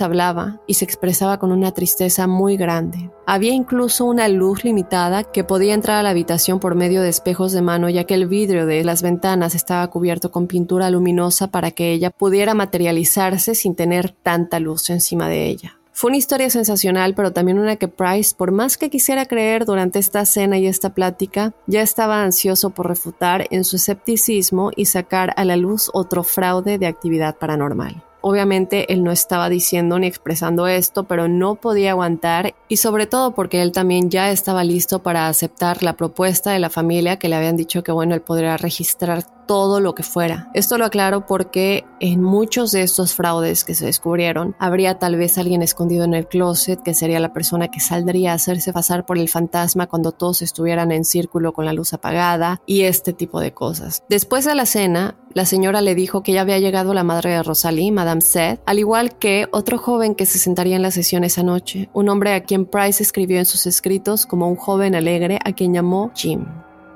hablaba 0.00 0.60
y 0.68 0.74
se 0.74 0.84
expresaba 0.84 1.38
con 1.38 1.50
una 1.50 1.72
tristeza 1.72 2.28
muy 2.28 2.56
grande. 2.56 3.10
Había 3.26 3.52
incluso 3.52 4.04
una 4.04 4.28
luz 4.28 4.62
limitada 4.62 5.24
que 5.24 5.42
podía 5.42 5.74
entrar 5.74 5.98
a 5.98 6.02
la 6.04 6.10
habitación 6.10 6.60
por 6.60 6.76
medio 6.76 7.02
de 7.02 7.08
espejos 7.08 7.52
de 7.52 7.60
mano 7.60 7.88
ya 7.88 8.04
que 8.04 8.14
el 8.14 8.28
vidrio 8.28 8.64
de 8.64 8.84
las 8.84 9.02
ventanas 9.02 9.54
estaba 9.54 9.88
cubierto 9.88 10.30
con 10.30 10.46
pintura 10.46 10.90
luminosa 10.90 11.48
para 11.48 11.72
que 11.72 11.92
ella 11.92 12.10
pudiera 12.10 12.54
materializarse 12.54 13.54
sin 13.54 13.74
tener 13.74 14.12
tanta 14.12 14.60
luz 14.60 14.90
encima 14.90 15.28
de 15.28 15.46
ella. 15.46 15.77
Fue 15.98 16.10
una 16.10 16.18
historia 16.18 16.48
sensacional, 16.48 17.12
pero 17.16 17.32
también 17.32 17.58
una 17.58 17.74
que 17.74 17.88
Price, 17.88 18.32
por 18.32 18.52
más 18.52 18.78
que 18.78 18.88
quisiera 18.88 19.26
creer 19.26 19.64
durante 19.64 19.98
esta 19.98 20.24
cena 20.26 20.56
y 20.56 20.68
esta 20.68 20.94
plática, 20.94 21.54
ya 21.66 21.82
estaba 21.82 22.22
ansioso 22.22 22.70
por 22.70 22.86
refutar 22.86 23.48
en 23.50 23.64
su 23.64 23.74
escepticismo 23.74 24.70
y 24.76 24.84
sacar 24.84 25.34
a 25.36 25.44
la 25.44 25.56
luz 25.56 25.90
otro 25.92 26.22
fraude 26.22 26.78
de 26.78 26.86
actividad 26.86 27.36
paranormal. 27.36 28.04
Obviamente 28.20 28.92
él 28.92 29.02
no 29.02 29.10
estaba 29.10 29.48
diciendo 29.48 29.98
ni 29.98 30.06
expresando 30.06 30.68
esto, 30.68 31.08
pero 31.08 31.26
no 31.26 31.56
podía 31.56 31.90
aguantar 31.90 32.54
y 32.68 32.76
sobre 32.76 33.06
todo 33.06 33.34
porque 33.34 33.60
él 33.60 33.72
también 33.72 34.08
ya 34.08 34.30
estaba 34.30 34.62
listo 34.62 35.02
para 35.02 35.26
aceptar 35.26 35.82
la 35.82 35.96
propuesta 35.96 36.52
de 36.52 36.60
la 36.60 36.70
familia 36.70 37.18
que 37.18 37.28
le 37.28 37.34
habían 37.34 37.56
dicho 37.56 37.82
que 37.82 37.90
bueno, 37.90 38.14
él 38.14 38.20
podría 38.20 38.56
registrar 38.56 39.24
todo 39.48 39.80
lo 39.80 39.94
que 39.94 40.04
fuera. 40.04 40.50
Esto 40.54 40.78
lo 40.78 40.84
aclaro 40.84 41.26
porque 41.26 41.84
en 41.98 42.22
muchos 42.22 42.70
de 42.70 42.82
estos 42.82 43.14
fraudes 43.14 43.64
que 43.64 43.74
se 43.74 43.86
descubrieron, 43.86 44.54
habría 44.60 44.98
tal 44.98 45.16
vez 45.16 45.38
alguien 45.38 45.62
escondido 45.62 46.04
en 46.04 46.14
el 46.14 46.28
closet 46.28 46.80
que 46.82 46.94
sería 46.94 47.18
la 47.18 47.32
persona 47.32 47.68
que 47.68 47.80
saldría 47.80 48.32
a 48.32 48.34
hacerse 48.34 48.72
pasar 48.72 49.06
por 49.06 49.18
el 49.18 49.28
fantasma 49.28 49.88
cuando 49.88 50.12
todos 50.12 50.42
estuvieran 50.42 50.92
en 50.92 51.04
círculo 51.04 51.52
con 51.54 51.64
la 51.64 51.72
luz 51.72 51.94
apagada 51.94 52.60
y 52.66 52.82
este 52.82 53.12
tipo 53.14 53.40
de 53.40 53.52
cosas. 53.52 54.04
Después 54.10 54.44
de 54.44 54.54
la 54.54 54.66
cena, 54.66 55.16
la 55.32 55.46
señora 55.46 55.80
le 55.80 55.94
dijo 55.94 56.22
que 56.22 56.32
ya 56.32 56.42
había 56.42 56.58
llegado 56.58 56.92
la 56.92 57.02
madre 57.02 57.30
de 57.30 57.42
Rosalie, 57.42 57.90
Madame 57.90 58.20
Seth, 58.20 58.60
al 58.66 58.78
igual 58.78 59.16
que 59.16 59.48
otro 59.50 59.78
joven 59.78 60.14
que 60.14 60.26
se 60.26 60.38
sentaría 60.38 60.76
en 60.76 60.82
la 60.82 60.90
sesión 60.90 61.24
esa 61.24 61.42
noche, 61.42 61.88
un 61.94 62.10
hombre 62.10 62.34
a 62.34 62.42
quien 62.42 62.66
Price 62.66 63.02
escribió 63.02 63.38
en 63.38 63.46
sus 63.46 63.66
escritos 63.66 64.26
como 64.26 64.46
un 64.46 64.56
joven 64.56 64.94
alegre 64.94 65.38
a 65.42 65.52
quien 65.52 65.72
llamó 65.72 66.12
Jim. 66.14 66.44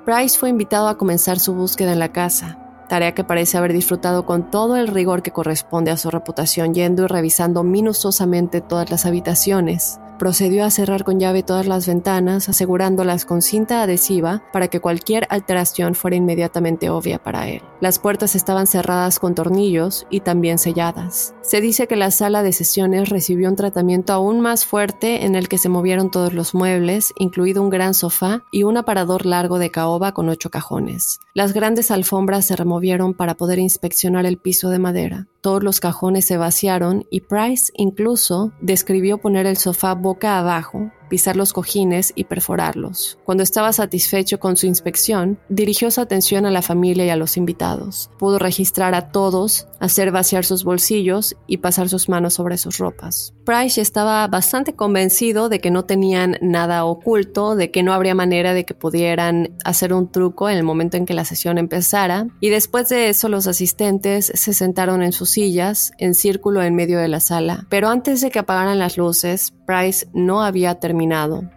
Price 0.05 0.37
fue 0.37 0.49
invitado 0.49 0.88
a 0.88 0.99
comenzar 0.99 1.38
su 1.38 1.55
búsqueda 1.55 1.93
en 1.93 2.01
la 2.01 2.11
casa, 2.11 2.59
tarea 2.88 3.15
que 3.15 3.23
parece 3.23 3.57
haber 3.57 3.73
disfrutado 3.73 4.27
con 4.27 4.51
todo 4.51 4.77
el 4.77 4.88
rigor 4.88 5.23
que 5.23 5.31
corresponde 5.31 5.93
a 5.93 5.97
su 5.97 6.11
reputación 6.11 6.75
yendo 6.75 7.05
y 7.05 7.07
revisando 7.07 7.62
minuciosamente 7.62 8.61
todas 8.61 8.91
las 8.91 9.07
habitaciones, 9.07 10.01
procedió 10.23 10.65
a 10.65 10.71
cerrar 10.71 11.03
con 11.03 11.19
llave 11.19 11.43
todas 11.43 11.67
las 11.67 11.89
ventanas, 11.89 12.49
asegurándolas 12.49 13.25
con 13.25 13.43
cinta 13.43 13.83
adhesiva 13.83 14.45
para 14.53 14.69
que 14.69 14.79
cualquier 14.79 15.27
alteración 15.31 15.97
fuera 15.97 16.15
inmediatamente 16.15 16.91
obvia 16.91 17.21
para 17.21 17.49
él. 17.49 17.61
Las 17.81 17.99
puertas 17.99 18.37
estaban 18.37 18.69
cerradas 18.69 19.19
con 19.19 19.35
tornillos 19.35 20.07
y 20.11 20.21
también 20.21 20.61
selladas. 20.61 21.35
Se 21.43 21.61
dice 21.61 21.89
que 21.89 21.97
la 21.97 22.13
sala 22.13 22.45
de 22.45 22.53
sesiones 22.53 23.09
recibió 23.09 23.49
un 23.49 23.57
tratamiento 23.57 24.13
aún 24.13 24.39
más 24.39 24.65
fuerte 24.65 25.25
en 25.25 25.35
el 25.35 25.49
que 25.49 25.59
se 25.59 25.69
movieron 25.69 26.09
todos 26.13 26.33
los 26.33 26.55
muebles, 26.55 27.13
incluido 27.19 27.61
un 27.61 27.71
gran 27.71 27.93
sofá 27.93 28.45
y 28.53 28.63
un 28.63 28.77
aparador 28.77 29.27
largo 29.27 29.59
de 29.59 29.73
caoba 29.73 30.13
con 30.13 30.29
ocho 30.29 30.51
cajones. 30.51 31.19
Las 31.35 31.55
grandes 31.55 31.90
alfombras 31.90 32.45
se 32.45 32.57
removieron 32.57 33.14
para 33.14 33.38
poder 33.38 33.59
inspeccionar 33.59 34.27
el 34.27 34.37
piso 34.37 34.68
de 34.68 34.79
madera. 34.79 35.29
Todos 35.40 35.62
los 35.62 35.81
cajones 35.81 36.27
se 36.27 36.37
vaciaron 36.37 37.07
y 37.11 37.23
Price 37.23 37.73
incluso 37.75 38.53
describió 38.61 39.16
poner 39.16 39.47
el 39.47 39.57
sofá 39.57 39.95
boca 39.95 40.38
abajo 40.38 40.92
pisar 41.12 41.37
los 41.37 41.53
cojines 41.53 42.14
y 42.16 42.25
perforarlos. 42.25 43.18
Cuando 43.27 43.42
estaba 43.42 43.75
satisfecho 43.75 44.40
con 44.40 44.57
su 44.57 44.66
inspección, 44.66 45.38
dirigió 45.51 45.90
su 45.90 46.01
atención 46.01 46.46
a 46.46 46.51
la 46.51 46.62
familia 46.62 47.05
y 47.05 47.11
a 47.11 47.16
los 47.16 47.37
invitados. 47.37 48.09
Pudo 48.18 48.38
registrar 48.38 48.94
a 48.94 49.11
todos, 49.11 49.68
hacer 49.79 50.11
vaciar 50.11 50.46
sus 50.46 50.64
bolsillos 50.64 51.37
y 51.46 51.59
pasar 51.59 51.90
sus 51.90 52.09
manos 52.09 52.33
sobre 52.33 52.57
sus 52.57 52.79
ropas. 52.79 53.35
Price 53.44 53.79
estaba 53.79 54.27
bastante 54.27 54.75
convencido 54.75 55.51
de 55.51 55.61
que 55.61 55.70
no 55.70 55.85
tenían 55.85 56.38
nada 56.40 56.87
oculto, 56.87 57.57
de 57.57 57.70
que 57.70 57.83
no 57.83 57.92
habría 57.92 58.14
manera 58.14 58.55
de 58.55 58.64
que 58.64 58.72
pudieran 58.72 59.55
hacer 59.66 59.92
un 59.92 60.11
truco 60.11 60.48
en 60.48 60.57
el 60.57 60.62
momento 60.64 60.96
en 60.96 61.05
que 61.05 61.12
la 61.12 61.27
sesión 61.27 61.59
empezara, 61.59 62.29
y 62.40 62.48
después 62.48 62.88
de 62.88 63.11
eso 63.11 63.29
los 63.29 63.46
asistentes 63.46 64.33
se 64.35 64.55
sentaron 64.55 65.03
en 65.03 65.12
sus 65.12 65.29
sillas, 65.29 65.92
en 65.98 66.14
círculo 66.14 66.62
en 66.62 66.75
medio 66.75 66.98
de 66.98 67.09
la 67.09 67.20
sala. 67.20 67.66
Pero 67.68 67.90
antes 67.90 68.22
de 68.22 68.31
que 68.31 68.38
apagaran 68.38 68.79
las 68.79 68.96
luces, 68.96 69.53
Price 69.66 70.07
no 70.14 70.42
había 70.42 70.77
terminado. 70.77 71.02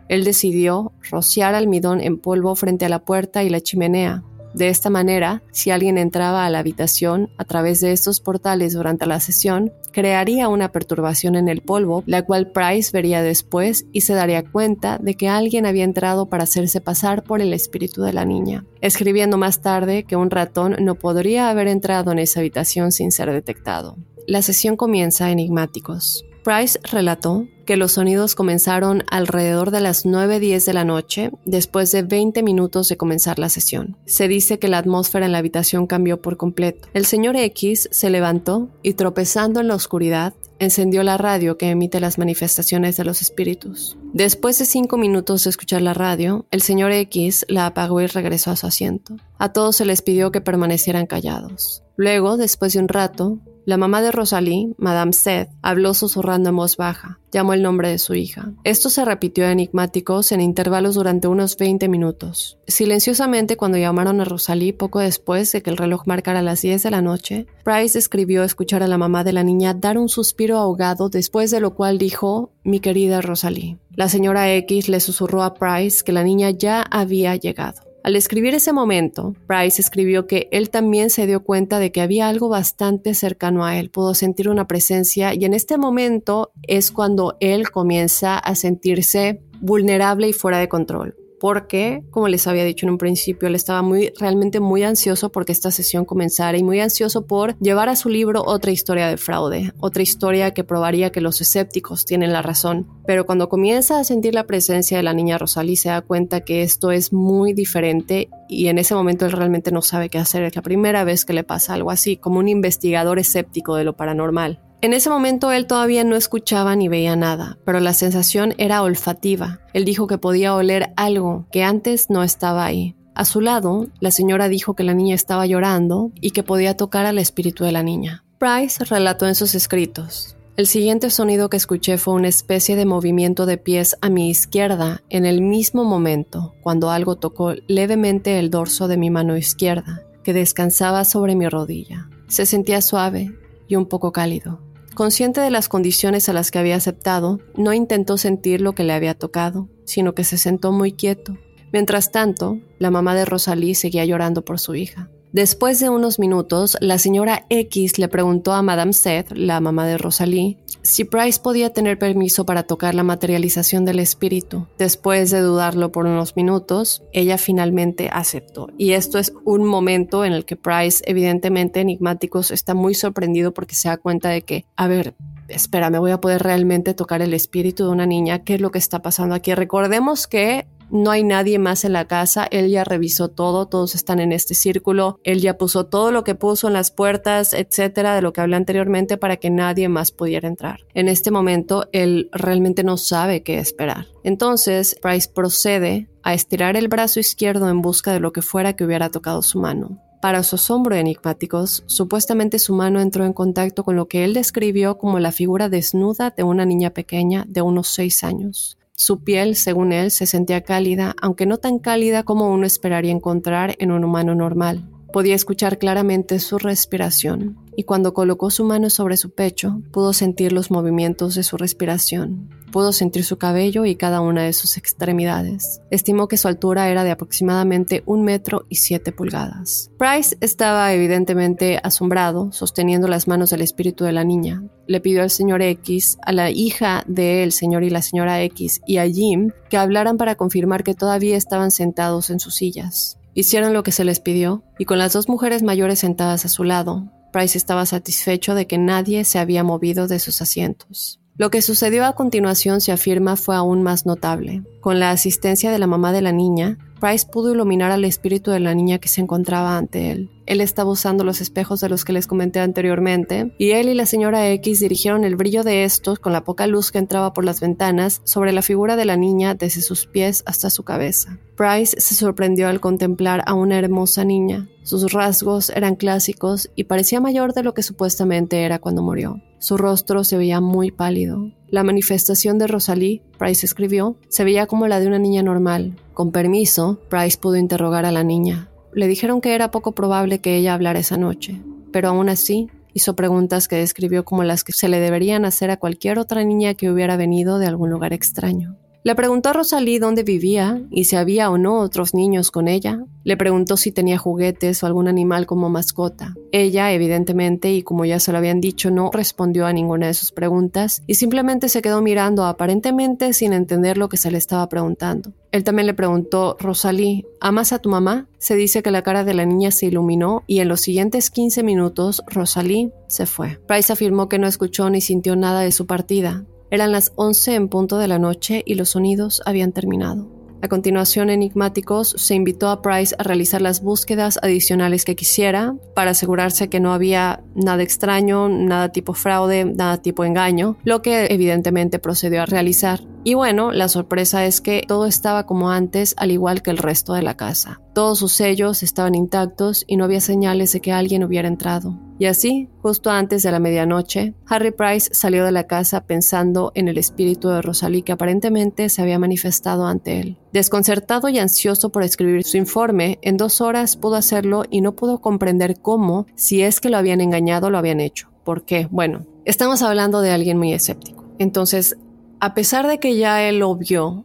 Él 0.09 0.23
decidió 0.23 0.91
rociar 1.09 1.55
almidón 1.55 2.01
en 2.01 2.17
polvo 2.17 2.55
frente 2.55 2.85
a 2.85 2.89
la 2.89 2.99
puerta 2.99 3.43
y 3.43 3.49
la 3.49 3.61
chimenea. 3.61 4.23
De 4.55 4.69
esta 4.69 4.89
manera, 4.89 5.43
si 5.51 5.69
alguien 5.69 5.97
entraba 5.97 6.45
a 6.45 6.49
la 6.49 6.59
habitación 6.59 7.29
a 7.37 7.43
través 7.43 7.81
de 7.81 7.91
estos 7.91 8.21
portales 8.21 8.71
durante 8.71 9.05
la 9.05 9.19
sesión, 9.19 9.73
crearía 9.91 10.47
una 10.47 10.71
perturbación 10.71 11.35
en 11.35 11.49
el 11.49 11.59
polvo, 11.59 12.03
la 12.05 12.21
cual 12.21 12.51
Price 12.51 12.91
vería 12.93 13.21
después 13.21 13.85
y 13.91 14.01
se 14.01 14.13
daría 14.13 14.49
cuenta 14.49 14.97
de 14.97 15.15
que 15.15 15.27
alguien 15.27 15.65
había 15.65 15.83
entrado 15.83 16.27
para 16.27 16.43
hacerse 16.43 16.79
pasar 16.79 17.23
por 17.23 17.41
el 17.41 17.51
espíritu 17.51 18.01
de 18.01 18.13
la 18.13 18.23
niña, 18.23 18.63
escribiendo 18.79 19.37
más 19.37 19.59
tarde 19.59 20.05
que 20.05 20.15
un 20.15 20.31
ratón 20.31 20.77
no 20.79 20.95
podría 20.95 21.49
haber 21.49 21.67
entrado 21.67 22.13
en 22.13 22.19
esa 22.19 22.39
habitación 22.39 22.93
sin 22.93 23.11
ser 23.11 23.33
detectado. 23.33 23.97
La 24.25 24.41
sesión 24.41 24.77
comienza 24.77 25.31
enigmáticos. 25.31 26.23
Price 26.45 26.79
relató 26.83 27.47
que 27.65 27.75
los 27.75 27.93
sonidos 27.93 28.35
comenzaron 28.35 29.03
alrededor 29.09 29.71
de 29.71 29.81
las 29.81 30.05
9.10 30.05 30.63
de 30.63 30.73
la 30.73 30.85
noche, 30.85 31.31
después 31.43 31.91
de 31.91 32.03
20 32.03 32.43
minutos 32.43 32.87
de 32.87 32.97
comenzar 32.97 33.39
la 33.39 33.49
sesión. 33.49 33.97
Se 34.05 34.27
dice 34.27 34.59
que 34.59 34.67
la 34.67 34.77
atmósfera 34.77 35.25
en 35.25 35.31
la 35.31 35.39
habitación 35.39 35.87
cambió 35.87 36.21
por 36.21 36.37
completo. 36.37 36.87
El 36.93 37.07
señor 37.07 37.35
X 37.35 37.89
se 37.91 38.11
levantó 38.11 38.69
y 38.83 38.93
tropezando 38.93 39.59
en 39.59 39.69
la 39.69 39.73
oscuridad, 39.73 40.35
encendió 40.59 41.01
la 41.01 41.17
radio 41.17 41.57
que 41.57 41.71
emite 41.71 41.99
las 41.99 42.19
manifestaciones 42.19 42.95
de 42.95 43.05
los 43.05 43.23
espíritus. 43.23 43.97
Después 44.13 44.59
de 44.59 44.65
cinco 44.65 44.97
minutos 44.97 45.45
de 45.45 45.49
escuchar 45.49 45.81
la 45.81 45.95
radio, 45.95 46.45
el 46.51 46.61
señor 46.61 46.91
X 46.91 47.47
la 47.49 47.65
apagó 47.65 48.01
y 48.01 48.05
regresó 48.05 48.51
a 48.51 48.55
su 48.55 48.67
asiento. 48.67 49.15
A 49.39 49.51
todos 49.51 49.77
se 49.77 49.85
les 49.85 50.03
pidió 50.03 50.31
que 50.31 50.41
permanecieran 50.41 51.07
callados. 51.07 51.81
Luego, 51.95 52.37
después 52.37 52.73
de 52.73 52.79
un 52.81 52.87
rato, 52.87 53.39
la 53.65 53.77
mamá 53.77 54.01
de 54.01 54.11
Rosalie, 54.11 54.73
Madame 54.77 55.13
Seth, 55.13 55.49
habló 55.61 55.93
susurrando 55.93 56.49
en 56.49 56.55
voz 56.55 56.77
baja. 56.77 57.19
Llamó 57.31 57.53
el 57.53 57.63
nombre 57.63 57.89
de 57.89 57.97
su 57.97 58.13
hija. 58.13 58.51
Esto 58.63 58.89
se 58.89 59.03
repitió 59.03 59.45
enigmáticos 59.45 60.31
en 60.31 60.39
intervalos 60.39 60.95
durante 60.95 61.27
unos 61.27 61.57
20 61.57 61.89
minutos. 61.89 62.57
Silenciosamente, 62.67 63.57
cuando 63.57 63.77
llamaron 63.77 64.21
a 64.21 64.25
Rosalie 64.25 64.73
poco 64.73 64.99
después 64.99 65.51
de 65.51 65.61
que 65.61 65.69
el 65.69 65.77
reloj 65.77 66.03
marcara 66.05 66.41
las 66.41 66.61
10 66.61 66.83
de 66.83 66.91
la 66.91 67.01
noche, 67.01 67.47
Price 67.63 67.97
escribió 67.97 68.43
escuchar 68.43 68.83
a 68.83 68.87
la 68.87 68.97
mamá 68.97 69.23
de 69.23 69.33
la 69.33 69.43
niña 69.43 69.73
dar 69.73 69.97
un 69.97 70.07
suspiro 70.07 70.57
ahogado, 70.57 71.09
después 71.09 71.51
de 71.51 71.59
lo 71.59 71.73
cual 71.73 71.97
dijo, 71.97 72.51
mi 72.63 72.79
querida 72.79 73.21
Rosalie. 73.21 73.77
La 73.95 74.09
señora 74.09 74.53
X 74.53 74.89
le 74.89 74.99
susurró 74.99 75.43
a 75.43 75.55
Price 75.55 76.03
que 76.03 76.11
la 76.11 76.23
niña 76.23 76.51
ya 76.51 76.81
había 76.81 77.35
llegado. 77.35 77.84
Al 78.05 78.15
escribir 78.15 78.53
ese 78.53 78.71
momento, 78.71 79.33
Price 79.47 79.81
escribió 79.81 80.27
que 80.27 80.47
él 80.51 80.69
también 80.69 81.09
se 81.09 81.25
dio 81.25 81.43
cuenta 81.43 81.79
de 81.79 81.91
que 81.91 82.01
había 82.01 82.29
algo 82.29 82.49
bastante 82.49 83.15
cercano 83.15 83.65
a 83.65 83.79
él, 83.79 83.89
pudo 83.89 84.13
sentir 84.13 84.47
una 84.47 84.67
presencia 84.67 85.33
y 85.33 85.43
en 85.43 85.55
este 85.55 85.79
momento 85.79 86.51
es 86.67 86.91
cuando 86.91 87.35
él 87.39 87.71
comienza 87.71 88.37
a 88.37 88.53
sentirse 88.53 89.41
vulnerable 89.59 90.27
y 90.27 90.33
fuera 90.33 90.59
de 90.59 90.69
control 90.69 91.15
porque, 91.39 92.03
como 92.11 92.27
les 92.27 92.47
había 92.47 92.63
dicho 92.63 92.85
en 92.85 92.91
un 92.91 92.97
principio, 92.97 93.47
él 93.47 93.55
estaba 93.55 93.81
muy, 93.81 94.11
realmente 94.19 94.59
muy 94.59 94.83
ansioso 94.83 95.31
porque 95.31 95.51
esta 95.51 95.71
sesión 95.71 96.05
comenzara 96.05 96.57
y 96.57 96.63
muy 96.63 96.79
ansioso 96.79 97.25
por 97.25 97.57
llevar 97.59 97.89
a 97.89 97.95
su 97.95 98.09
libro 98.09 98.43
otra 98.45 98.71
historia 98.71 99.07
de 99.07 99.17
fraude, 99.17 99.73
otra 99.79 100.03
historia 100.03 100.51
que 100.51 100.63
probaría 100.63 101.11
que 101.11 101.21
los 101.21 101.41
escépticos 101.41 102.05
tienen 102.05 102.33
la 102.33 102.41
razón. 102.41 102.87
Pero 103.05 103.25
cuando 103.25 103.49
comienza 103.49 103.99
a 103.99 104.03
sentir 104.03 104.33
la 104.33 104.45
presencia 104.45 104.97
de 104.97 105.03
la 105.03 105.13
niña 105.13 105.37
Rosalie 105.37 105.75
se 105.75 105.89
da 105.89 106.01
cuenta 106.01 106.41
que 106.41 106.61
esto 106.61 106.91
es 106.91 107.13
muy 107.13 107.53
diferente 107.53 108.29
y 108.47 108.67
en 108.67 108.77
ese 108.77 108.95
momento 108.95 109.25
él 109.25 109.31
realmente 109.31 109.71
no 109.71 109.81
sabe 109.81 110.09
qué 110.09 110.17
hacer. 110.17 110.43
Es 110.43 110.55
la 110.55 110.61
primera 110.61 111.03
vez 111.03 111.25
que 111.25 111.33
le 111.33 111.43
pasa 111.43 111.73
algo 111.73 111.91
así, 111.91 112.17
como 112.17 112.39
un 112.39 112.47
investigador 112.47 113.19
escéptico 113.19 113.75
de 113.75 113.83
lo 113.83 113.95
paranormal. 113.95 114.61
En 114.85 114.93
ese 114.93 115.09
momento 115.09 115.51
él 115.51 115.65
todavía 115.65 116.03
no 116.03 116.15
escuchaba 116.15 116.75
ni 116.75 116.87
veía 116.89 117.15
nada, 117.15 117.57
pero 117.65 117.79
la 117.79 117.95
sensación 117.95 118.53
era 118.59 118.83
olfativa. 118.83 119.59
Él 119.73 119.83
dijo 119.83 120.05
que 120.05 120.19
podía 120.19 120.53
oler 120.53 120.93
algo 120.95 121.47
que 121.51 121.63
antes 121.63 122.11
no 122.11 122.21
estaba 122.21 122.65
ahí. 122.65 122.95
A 123.15 123.25
su 123.25 123.41
lado, 123.41 123.87
la 123.99 124.11
señora 124.11 124.47
dijo 124.47 124.75
que 124.75 124.83
la 124.83 124.93
niña 124.93 125.15
estaba 125.15 125.47
llorando 125.47 126.11
y 126.21 126.29
que 126.31 126.43
podía 126.43 126.77
tocar 126.77 127.07
al 127.07 127.17
espíritu 127.17 127.63
de 127.63 127.71
la 127.71 127.81
niña. 127.81 128.23
Price 128.37 128.85
relató 128.85 129.25
en 129.25 129.33
sus 129.33 129.55
escritos. 129.55 130.37
El 130.55 130.67
siguiente 130.67 131.09
sonido 131.09 131.49
que 131.49 131.57
escuché 131.57 131.97
fue 131.97 132.13
una 132.13 132.27
especie 132.27 132.75
de 132.75 132.85
movimiento 132.85 133.47
de 133.47 133.57
pies 133.57 133.97
a 134.01 134.11
mi 134.11 134.29
izquierda 134.29 135.01
en 135.09 135.25
el 135.25 135.41
mismo 135.41 135.83
momento, 135.83 136.53
cuando 136.61 136.91
algo 136.91 137.15
tocó 137.15 137.55
levemente 137.65 138.37
el 138.37 138.51
dorso 138.51 138.87
de 138.87 138.97
mi 138.97 139.09
mano 139.09 139.35
izquierda, 139.35 140.03
que 140.23 140.33
descansaba 140.33 141.05
sobre 141.05 141.33
mi 141.33 141.49
rodilla. 141.49 142.07
Se 142.27 142.45
sentía 142.45 142.83
suave 142.83 143.33
y 143.67 143.77
un 143.77 143.87
poco 143.87 144.11
cálido. 144.11 144.59
Consciente 144.95 145.41
de 145.41 145.51
las 145.51 145.67
condiciones 145.67 146.29
a 146.29 146.33
las 146.33 146.51
que 146.51 146.57
había 146.57 146.77
aceptado, 146.77 147.41
no 147.57 147.73
intentó 147.73 148.17
sentir 148.17 148.61
lo 148.61 148.73
que 148.75 148.85
le 148.85 148.93
había 148.93 149.13
tocado, 149.13 149.67
sino 149.83 150.15
que 150.15 150.23
se 150.23 150.37
sentó 150.37 150.71
muy 150.71 150.93
quieto. 150.93 151.37
Mientras 151.73 152.13
tanto, 152.13 152.61
la 152.79 152.91
mamá 152.91 153.13
de 153.13 153.25
Rosalie 153.25 153.75
seguía 153.75 154.05
llorando 154.05 154.45
por 154.45 154.57
su 154.57 154.73
hija. 154.73 155.09
Después 155.35 155.81
de 155.81 155.89
unos 155.89 156.17
minutos, 156.17 156.77
la 156.79 156.97
señora 156.97 157.45
X 157.49 157.99
le 157.99 158.07
preguntó 158.07 158.53
a 158.53 158.61
Madame 158.61 158.93
Seth, 158.93 159.33
la 159.33 159.59
mamá 159.59 159.85
de 159.85 159.97
Rosalie, 159.97 160.57
si 160.81 161.03
Price 161.03 161.41
podía 161.41 161.73
tener 161.73 161.99
permiso 161.99 162.45
para 162.45 162.63
tocar 162.63 162.95
la 162.95 163.03
materialización 163.03 163.83
del 163.83 163.99
espíritu. 163.99 164.65
Después 164.77 165.31
de 165.31 165.41
dudarlo 165.41 165.91
por 165.91 166.05
unos 166.05 166.37
minutos, 166.37 167.03
ella 167.11 167.37
finalmente 167.37 168.09
aceptó. 168.13 168.69
Y 168.77 168.91
esto 168.91 169.19
es 169.19 169.33
un 169.43 169.65
momento 169.65 170.23
en 170.23 170.31
el 170.31 170.45
que 170.45 170.55
Price, 170.55 171.03
evidentemente 171.05 171.81
enigmáticos, 171.81 172.51
está 172.51 172.73
muy 172.73 172.93
sorprendido 172.93 173.53
porque 173.53 173.75
se 173.75 173.89
da 173.89 173.97
cuenta 173.97 174.29
de 174.29 174.41
que, 174.43 174.63
a 174.77 174.87
ver, 174.87 175.15
espera, 175.49 175.89
me 175.89 175.99
voy 175.99 176.11
a 176.11 176.21
poder 176.21 176.43
realmente 176.43 176.93
tocar 176.93 177.21
el 177.21 177.33
espíritu 177.33 177.83
de 177.83 177.89
una 177.89 178.05
niña. 178.05 178.45
¿Qué 178.45 178.55
es 178.55 178.61
lo 178.61 178.71
que 178.71 178.79
está 178.79 179.01
pasando 179.01 179.35
aquí? 179.35 179.53
Recordemos 179.53 180.27
que 180.27 180.65
no 180.89 181.11
hay 181.11 181.23
nadie 181.23 181.59
más 181.59 181.85
en 181.85 181.93
la 181.93 182.05
casa, 182.05 182.47
él 182.51 182.69
ya 182.69 182.83
revisó 182.83 183.29
todo, 183.29 183.67
todos 183.67 183.95
están 183.95 184.19
en 184.19 184.31
este 184.31 184.53
círculo, 184.53 185.19
él 185.23 185.41
ya 185.41 185.57
puso 185.57 185.85
todo 185.85 186.11
lo 186.11 186.23
que 186.23 186.35
puso 186.35 186.67
en 186.67 186.73
las 186.73 186.91
puertas, 186.91 187.53
etcétera, 187.53 188.15
de 188.15 188.21
lo 188.21 188.33
que 188.33 188.41
hablé 188.41 188.55
anteriormente 188.55 189.17
para 189.17 189.37
que 189.37 189.49
nadie 189.49 189.89
más 189.89 190.11
pudiera 190.11 190.47
entrar. 190.47 190.81
En 190.93 191.07
este 191.07 191.31
momento, 191.31 191.87
él 191.91 192.29
realmente 192.31 192.83
no 192.83 192.97
sabe 192.97 193.43
qué 193.43 193.59
esperar. 193.59 194.07
Entonces, 194.23 194.95
Price 195.01 195.29
procede 195.33 196.09
a 196.23 196.33
estirar 196.33 196.75
el 196.75 196.87
brazo 196.87 197.19
izquierdo 197.19 197.69
en 197.69 197.81
busca 197.81 198.11
de 198.11 198.19
lo 198.19 198.31
que 198.31 198.41
fuera 198.41 198.73
que 198.73 198.83
hubiera 198.83 199.09
tocado 199.09 199.41
su 199.41 199.59
mano. 199.59 200.01
Para 200.21 200.41
su 200.41 200.55
asombro 200.55 200.95
enigmáticos, 200.95 201.83
supuestamente 201.85 202.57
su 202.57 202.73
mano 202.73 202.99
entró 202.99 203.25
en 203.25 203.33
contacto 203.33 203.83
con 203.83 203.95
lo 203.95 204.07
que 204.07 204.23
él 204.23 204.33
describió 204.33 204.97
como 204.97 205.19
la 205.19 205.31
figura 205.31 205.69
desnuda 205.69 206.33
de 206.35 206.41
una 206.41 206.65
niña 206.65 206.89
pequeña 206.89 207.45
de 207.47 207.61
unos 207.61 207.89
seis 207.89 208.23
años. 208.23 208.79
Su 208.97 209.23
piel, 209.23 209.57
según 209.57 209.91
él, 209.91 210.09
se 210.09 210.25
sentía 210.25 210.61
cálida, 210.61 211.15
aunque 211.21 211.45
no 211.45 211.57
tan 211.57 211.79
cálida 211.79 212.23
como 212.23 212.49
uno 212.49 212.65
esperaría 212.65 213.11
encontrar 213.11 213.75
en 213.79 213.91
un 213.91 214.05
humano 214.05 214.35
normal. 214.35 214.89
Podía 215.11 215.35
escuchar 215.35 215.77
claramente 215.77 216.39
su 216.39 216.57
respiración, 216.57 217.57
y 217.75 217.83
cuando 217.83 218.13
colocó 218.13 218.51
su 218.51 218.63
mano 218.63 218.89
sobre 218.89 219.17
su 219.17 219.31
pecho, 219.31 219.81
pudo 219.91 220.13
sentir 220.13 220.53
los 220.53 220.71
movimientos 220.71 221.35
de 221.35 221.43
su 221.43 221.57
respiración. 221.57 222.49
Pudo 222.75 222.91
sentir 222.91 223.23
su 223.23 223.37
cabello 223.37 223.85
y 223.85 223.95
cada 223.95 224.19
una 224.19 224.43
de 224.43 224.51
sus 224.51 224.75
extremidades. 224.75 225.79
Estimó 225.91 226.27
que 226.27 226.35
su 226.35 226.49
altura 226.49 226.89
era 226.89 227.05
de 227.05 227.11
aproximadamente 227.11 228.03
un 228.05 228.23
metro 228.25 228.65
y 228.67 228.75
siete 228.75 229.13
pulgadas. 229.13 229.91
Price 229.97 230.35
estaba 230.41 230.91
evidentemente 230.91 231.79
asombrado, 231.81 232.51
sosteniendo 232.51 233.07
las 233.07 233.29
manos 233.29 233.51
del 233.51 233.61
espíritu 233.61 234.03
de 234.03 234.11
la 234.11 234.25
niña. 234.25 234.61
Le 234.87 234.99
pidió 234.99 235.21
al 235.21 235.29
señor 235.29 235.61
X, 235.61 236.17
a 236.21 236.33
la 236.33 236.51
hija 236.51 237.05
del 237.07 237.53
señor 237.53 237.85
y 237.85 237.91
la 237.91 238.01
señora 238.01 238.43
X 238.43 238.81
y 238.85 238.97
a 238.97 239.07
Jim 239.07 239.51
que 239.69 239.77
hablaran 239.77 240.17
para 240.17 240.35
confirmar 240.35 240.83
que 240.83 240.95
todavía 240.95 241.37
estaban 241.37 241.71
sentados 241.71 242.29
en 242.29 242.41
sus 242.41 242.55
sillas. 242.55 243.17
Hicieron 243.33 243.71
lo 243.71 243.83
que 243.83 243.93
se 243.93 244.03
les 244.03 244.19
pidió, 244.19 244.63
y 244.77 244.83
con 244.83 244.99
las 244.99 245.13
dos 245.13 245.29
mujeres 245.29 245.63
mayores 245.63 245.99
sentadas 245.99 246.43
a 246.43 246.49
su 246.49 246.65
lado, 246.65 247.09
Price 247.31 247.57
estaba 247.57 247.85
satisfecho 247.85 248.53
de 248.53 248.67
que 248.67 248.77
nadie 248.77 249.23
se 249.23 249.39
había 249.39 249.63
movido 249.63 250.09
de 250.09 250.19
sus 250.19 250.41
asientos. 250.41 251.21
Lo 251.37 251.49
que 251.49 251.61
sucedió 251.61 252.05
a 252.05 252.13
continuación 252.13 252.79
se 252.79 252.93
afirma 252.93 253.35
fue 253.35 253.57
aún 253.57 253.83
más 253.83 254.05
notable. 254.05 254.63
Con 254.79 254.99
la 254.99 255.11
asistencia 255.11 255.69
de 255.69 255.79
la 255.79 255.87
mamá 255.87 256.13
de 256.13 256.21
la 256.21 256.31
niña, 256.31 256.77
Price 256.99 257.27
pudo 257.29 257.53
iluminar 257.53 257.91
al 257.91 258.05
espíritu 258.05 258.51
de 258.51 258.59
la 258.59 258.73
niña 258.73 258.99
que 258.99 259.09
se 259.09 259.21
encontraba 259.21 259.77
ante 259.77 260.11
él. 260.11 260.29
Él 260.45 260.61
estaba 260.61 260.91
usando 260.91 261.23
los 261.23 261.41
espejos 261.41 261.81
de 261.81 261.89
los 261.89 262.05
que 262.05 262.13
les 262.13 262.27
comenté 262.27 262.59
anteriormente, 262.59 263.53
y 263.57 263.71
él 263.71 263.89
y 263.89 263.95
la 263.95 264.05
señora 264.05 264.49
X 264.51 264.79
dirigieron 264.79 265.23
el 265.23 265.35
brillo 265.35 265.63
de 265.63 265.83
estos, 265.83 266.19
con 266.19 266.33
la 266.33 266.43
poca 266.43 266.67
luz 266.67 266.91
que 266.91 266.99
entraba 266.99 267.33
por 267.33 267.43
las 267.43 267.61
ventanas, 267.61 268.21
sobre 268.23 268.53
la 268.53 268.61
figura 268.61 268.95
de 268.95 269.05
la 269.05 269.17
niña 269.17 269.55
desde 269.55 269.81
sus 269.81 270.05
pies 270.05 270.43
hasta 270.45 270.69
su 270.69 270.83
cabeza. 270.83 271.39
Price 271.57 271.99
se 271.99 272.15
sorprendió 272.15 272.67
al 272.67 272.79
contemplar 272.79 273.43
a 273.45 273.53
una 273.53 273.79
hermosa 273.79 274.23
niña. 274.23 274.69
Sus 274.83 275.11
rasgos 275.11 275.71
eran 275.71 275.95
clásicos 275.95 276.69
y 276.75 276.83
parecía 276.83 277.19
mayor 277.19 277.53
de 277.53 277.63
lo 277.63 277.73
que 277.73 277.81
supuestamente 277.81 278.63
era 278.63 278.77
cuando 278.79 279.01
murió. 279.01 279.41
Su 279.57 279.77
rostro 279.77 280.23
se 280.23 280.37
veía 280.37 280.61
muy 280.61 280.91
pálido. 280.91 281.49
La 281.69 281.83
manifestación 281.83 282.57
de 282.57 282.67
Rosalie, 282.67 283.23
Price 283.37 283.65
escribió, 283.65 284.17
se 284.29 284.43
veía 284.43 284.67
como 284.67 284.87
la 284.87 284.99
de 284.99 285.07
una 285.07 285.19
niña 285.19 285.41
normal. 285.41 285.95
Con 286.13 286.31
permiso, 286.31 286.99
Price 287.09 287.37
pudo 287.37 287.55
interrogar 287.55 288.05
a 288.05 288.11
la 288.11 288.23
niña. 288.23 288.69
Le 288.93 289.07
dijeron 289.07 289.41
que 289.41 289.55
era 289.55 289.71
poco 289.71 289.93
probable 289.93 290.39
que 290.39 290.55
ella 290.55 290.73
hablara 290.73 290.99
esa 290.99 291.17
noche, 291.17 291.61
pero 291.91 292.09
aún 292.09 292.29
así 292.29 292.69
hizo 292.93 293.15
preguntas 293.15 293.67
que 293.67 293.75
describió 293.75 294.23
como 294.23 294.43
las 294.43 294.63
que 294.63 294.71
se 294.71 294.87
le 294.87 294.99
deberían 294.99 295.43
hacer 295.43 295.69
a 295.69 295.77
cualquier 295.77 296.17
otra 296.17 296.43
niña 296.43 296.75
que 296.75 296.89
hubiera 296.89 297.17
venido 297.17 297.59
de 297.59 297.67
algún 297.67 297.89
lugar 297.89 298.13
extraño. 298.13 298.77
Le 299.05 299.13
preguntó 299.13 299.49
a 299.49 299.53
Rosalie 299.53 299.99
dónde 299.99 300.23
vivía 300.23 300.81
y 300.89 301.03
si 301.03 301.15
había 301.15 301.51
o 301.51 301.59
no 301.59 301.77
otros 301.77 302.15
niños 302.15 302.49
con 302.49 302.67
ella. 302.67 303.05
Le 303.23 303.37
preguntó 303.37 303.77
si 303.77 303.91
tenía 303.91 304.17
juguetes 304.17 304.81
o 304.81 304.87
algún 304.87 305.07
animal 305.07 305.45
como 305.45 305.69
mascota. 305.69 306.33
Ella, 306.51 306.91
evidentemente, 306.91 307.71
y 307.71 307.83
como 307.83 308.05
ya 308.05 308.19
se 308.19 308.31
lo 308.31 308.39
habían 308.39 308.61
dicho, 308.61 308.89
no 308.89 309.11
respondió 309.13 309.67
a 309.67 309.73
ninguna 309.73 310.07
de 310.07 310.15
sus 310.15 310.31
preguntas 310.31 311.03
y 311.05 311.15
simplemente 311.15 311.69
se 311.69 311.83
quedó 311.83 312.01
mirando 312.01 312.45
aparentemente 312.45 313.33
sin 313.33 313.53
entender 313.53 313.99
lo 313.99 314.09
que 314.09 314.17
se 314.17 314.31
le 314.31 314.39
estaba 314.39 314.67
preguntando. 314.69 315.33
Él 315.51 315.63
también 315.63 315.85
le 315.85 315.93
preguntó, 315.93 316.57
Rosalie, 316.59 317.27
¿amas 317.39 317.73
a 317.73 317.79
tu 317.79 317.89
mamá? 317.89 318.27
Se 318.39 318.55
dice 318.55 318.81
que 318.81 318.89
la 318.89 319.03
cara 319.03 319.23
de 319.23 319.35
la 319.35 319.45
niña 319.45 319.69
se 319.69 319.85
iluminó 319.85 320.41
y 320.47 320.61
en 320.61 320.67
los 320.67 320.81
siguientes 320.81 321.29
15 321.29 321.61
minutos 321.61 322.23
Rosalie 322.25 322.91
se 323.07 323.27
fue. 323.27 323.59
Price 323.67 323.93
afirmó 323.93 324.29
que 324.29 324.39
no 324.39 324.47
escuchó 324.47 324.89
ni 324.89 324.99
sintió 324.99 325.35
nada 325.35 325.61
de 325.61 325.71
su 325.71 325.85
partida. 325.85 326.43
Eran 326.71 326.91
las 326.91 327.11
11 327.15 327.55
en 327.55 327.69
punto 327.69 327.97
de 327.97 328.07
la 328.07 328.19
noche 328.19 328.63
y 328.65 328.75
los 328.75 328.89
sonidos 328.89 329.41
habían 329.45 329.71
terminado. 329.71 330.35
A 330.61 330.67
continuación, 330.67 331.29
Enigmáticos 331.29 332.15
se 332.17 332.33
invitó 332.33 332.69
a 332.69 332.81
Price 332.81 333.15
a 333.19 333.23
realizar 333.23 333.61
las 333.61 333.83
búsquedas 333.83 334.39
adicionales 334.41 335.05
que 335.05 335.15
quisiera 335.15 335.75
para 335.93 336.11
asegurarse 336.11 336.69
que 336.69 336.79
no 336.79 336.91
había 336.91 337.43
nada 337.53 337.83
extraño, 337.83 338.49
nada 338.49 338.89
tipo 338.89 339.13
fraude, 339.13 339.65
nada 339.65 340.01
tipo 340.01 340.23
engaño, 340.23 340.77
lo 340.83 341.03
que 341.03 341.27
evidentemente 341.27 341.99
procedió 341.99 342.41
a 342.41 342.45
realizar. 342.47 343.01
Y 343.23 343.35
bueno, 343.35 343.71
la 343.71 343.89
sorpresa 343.89 344.45
es 344.45 344.59
que 344.59 344.83
todo 344.87 345.05
estaba 345.05 345.45
como 345.45 345.69
antes, 345.69 346.15
al 346.17 346.31
igual 346.31 346.63
que 346.63 346.71
el 346.71 346.77
resto 346.77 347.13
de 347.13 347.21
la 347.21 347.37
casa. 347.37 347.79
Todos 347.93 348.17
sus 348.17 348.33
sellos 348.33 348.81
estaban 348.81 349.13
intactos 349.13 349.83
y 349.85 349.97
no 349.97 350.03
había 350.03 350.21
señales 350.21 350.71
de 350.73 350.81
que 350.81 350.91
alguien 350.91 351.23
hubiera 351.23 351.47
entrado. 351.47 351.99
Y 352.17 352.25
así, 352.25 352.69
justo 352.81 353.09
antes 353.09 353.43
de 353.43 353.51
la 353.51 353.59
medianoche, 353.59 354.33
Harry 354.47 354.71
Price 354.71 355.09
salió 355.13 355.43
de 355.43 355.51
la 355.51 355.67
casa 355.67 356.05
pensando 356.05 356.71
en 356.73 356.87
el 356.87 356.97
espíritu 356.97 357.49
de 357.49 357.61
Rosalie 357.61 358.03
que 358.03 358.13
aparentemente 358.13 358.87
se 358.87 359.01
había 359.01 359.19
manifestado 359.19 359.85
ante 359.85 360.21
él. 360.21 360.37
Desconcertado 360.53 361.27
y 361.27 361.39
ansioso 361.39 361.89
por 361.89 362.03
escribir 362.03 362.45
su 362.45 362.55
informe, 362.55 363.19
en 363.21 363.35
dos 363.35 363.59
horas 363.59 363.97
pudo 363.97 364.15
hacerlo 364.15 364.63
y 364.69 364.79
no 364.79 364.95
pudo 364.95 365.19
comprender 365.19 365.81
cómo, 365.81 366.25
si 366.35 366.61
es 366.61 366.79
que 366.79 366.89
lo 366.89 366.97
habían 366.97 367.19
engañado, 367.19 367.69
lo 367.69 367.77
habían 367.77 367.99
hecho. 367.99 368.29
¿Por 368.45 368.63
qué? 368.63 368.87
Bueno, 368.89 369.25
estamos 369.43 369.81
hablando 369.81 370.21
de 370.21 370.31
alguien 370.31 370.57
muy 370.57 370.71
escéptico. 370.71 371.25
Entonces, 371.37 371.97
a 372.39 372.53
pesar 372.53 372.87
de 372.87 372.99
que 372.99 373.17
ya 373.17 373.43
él 373.43 373.59
lo 373.59 373.75
vio 373.75 374.23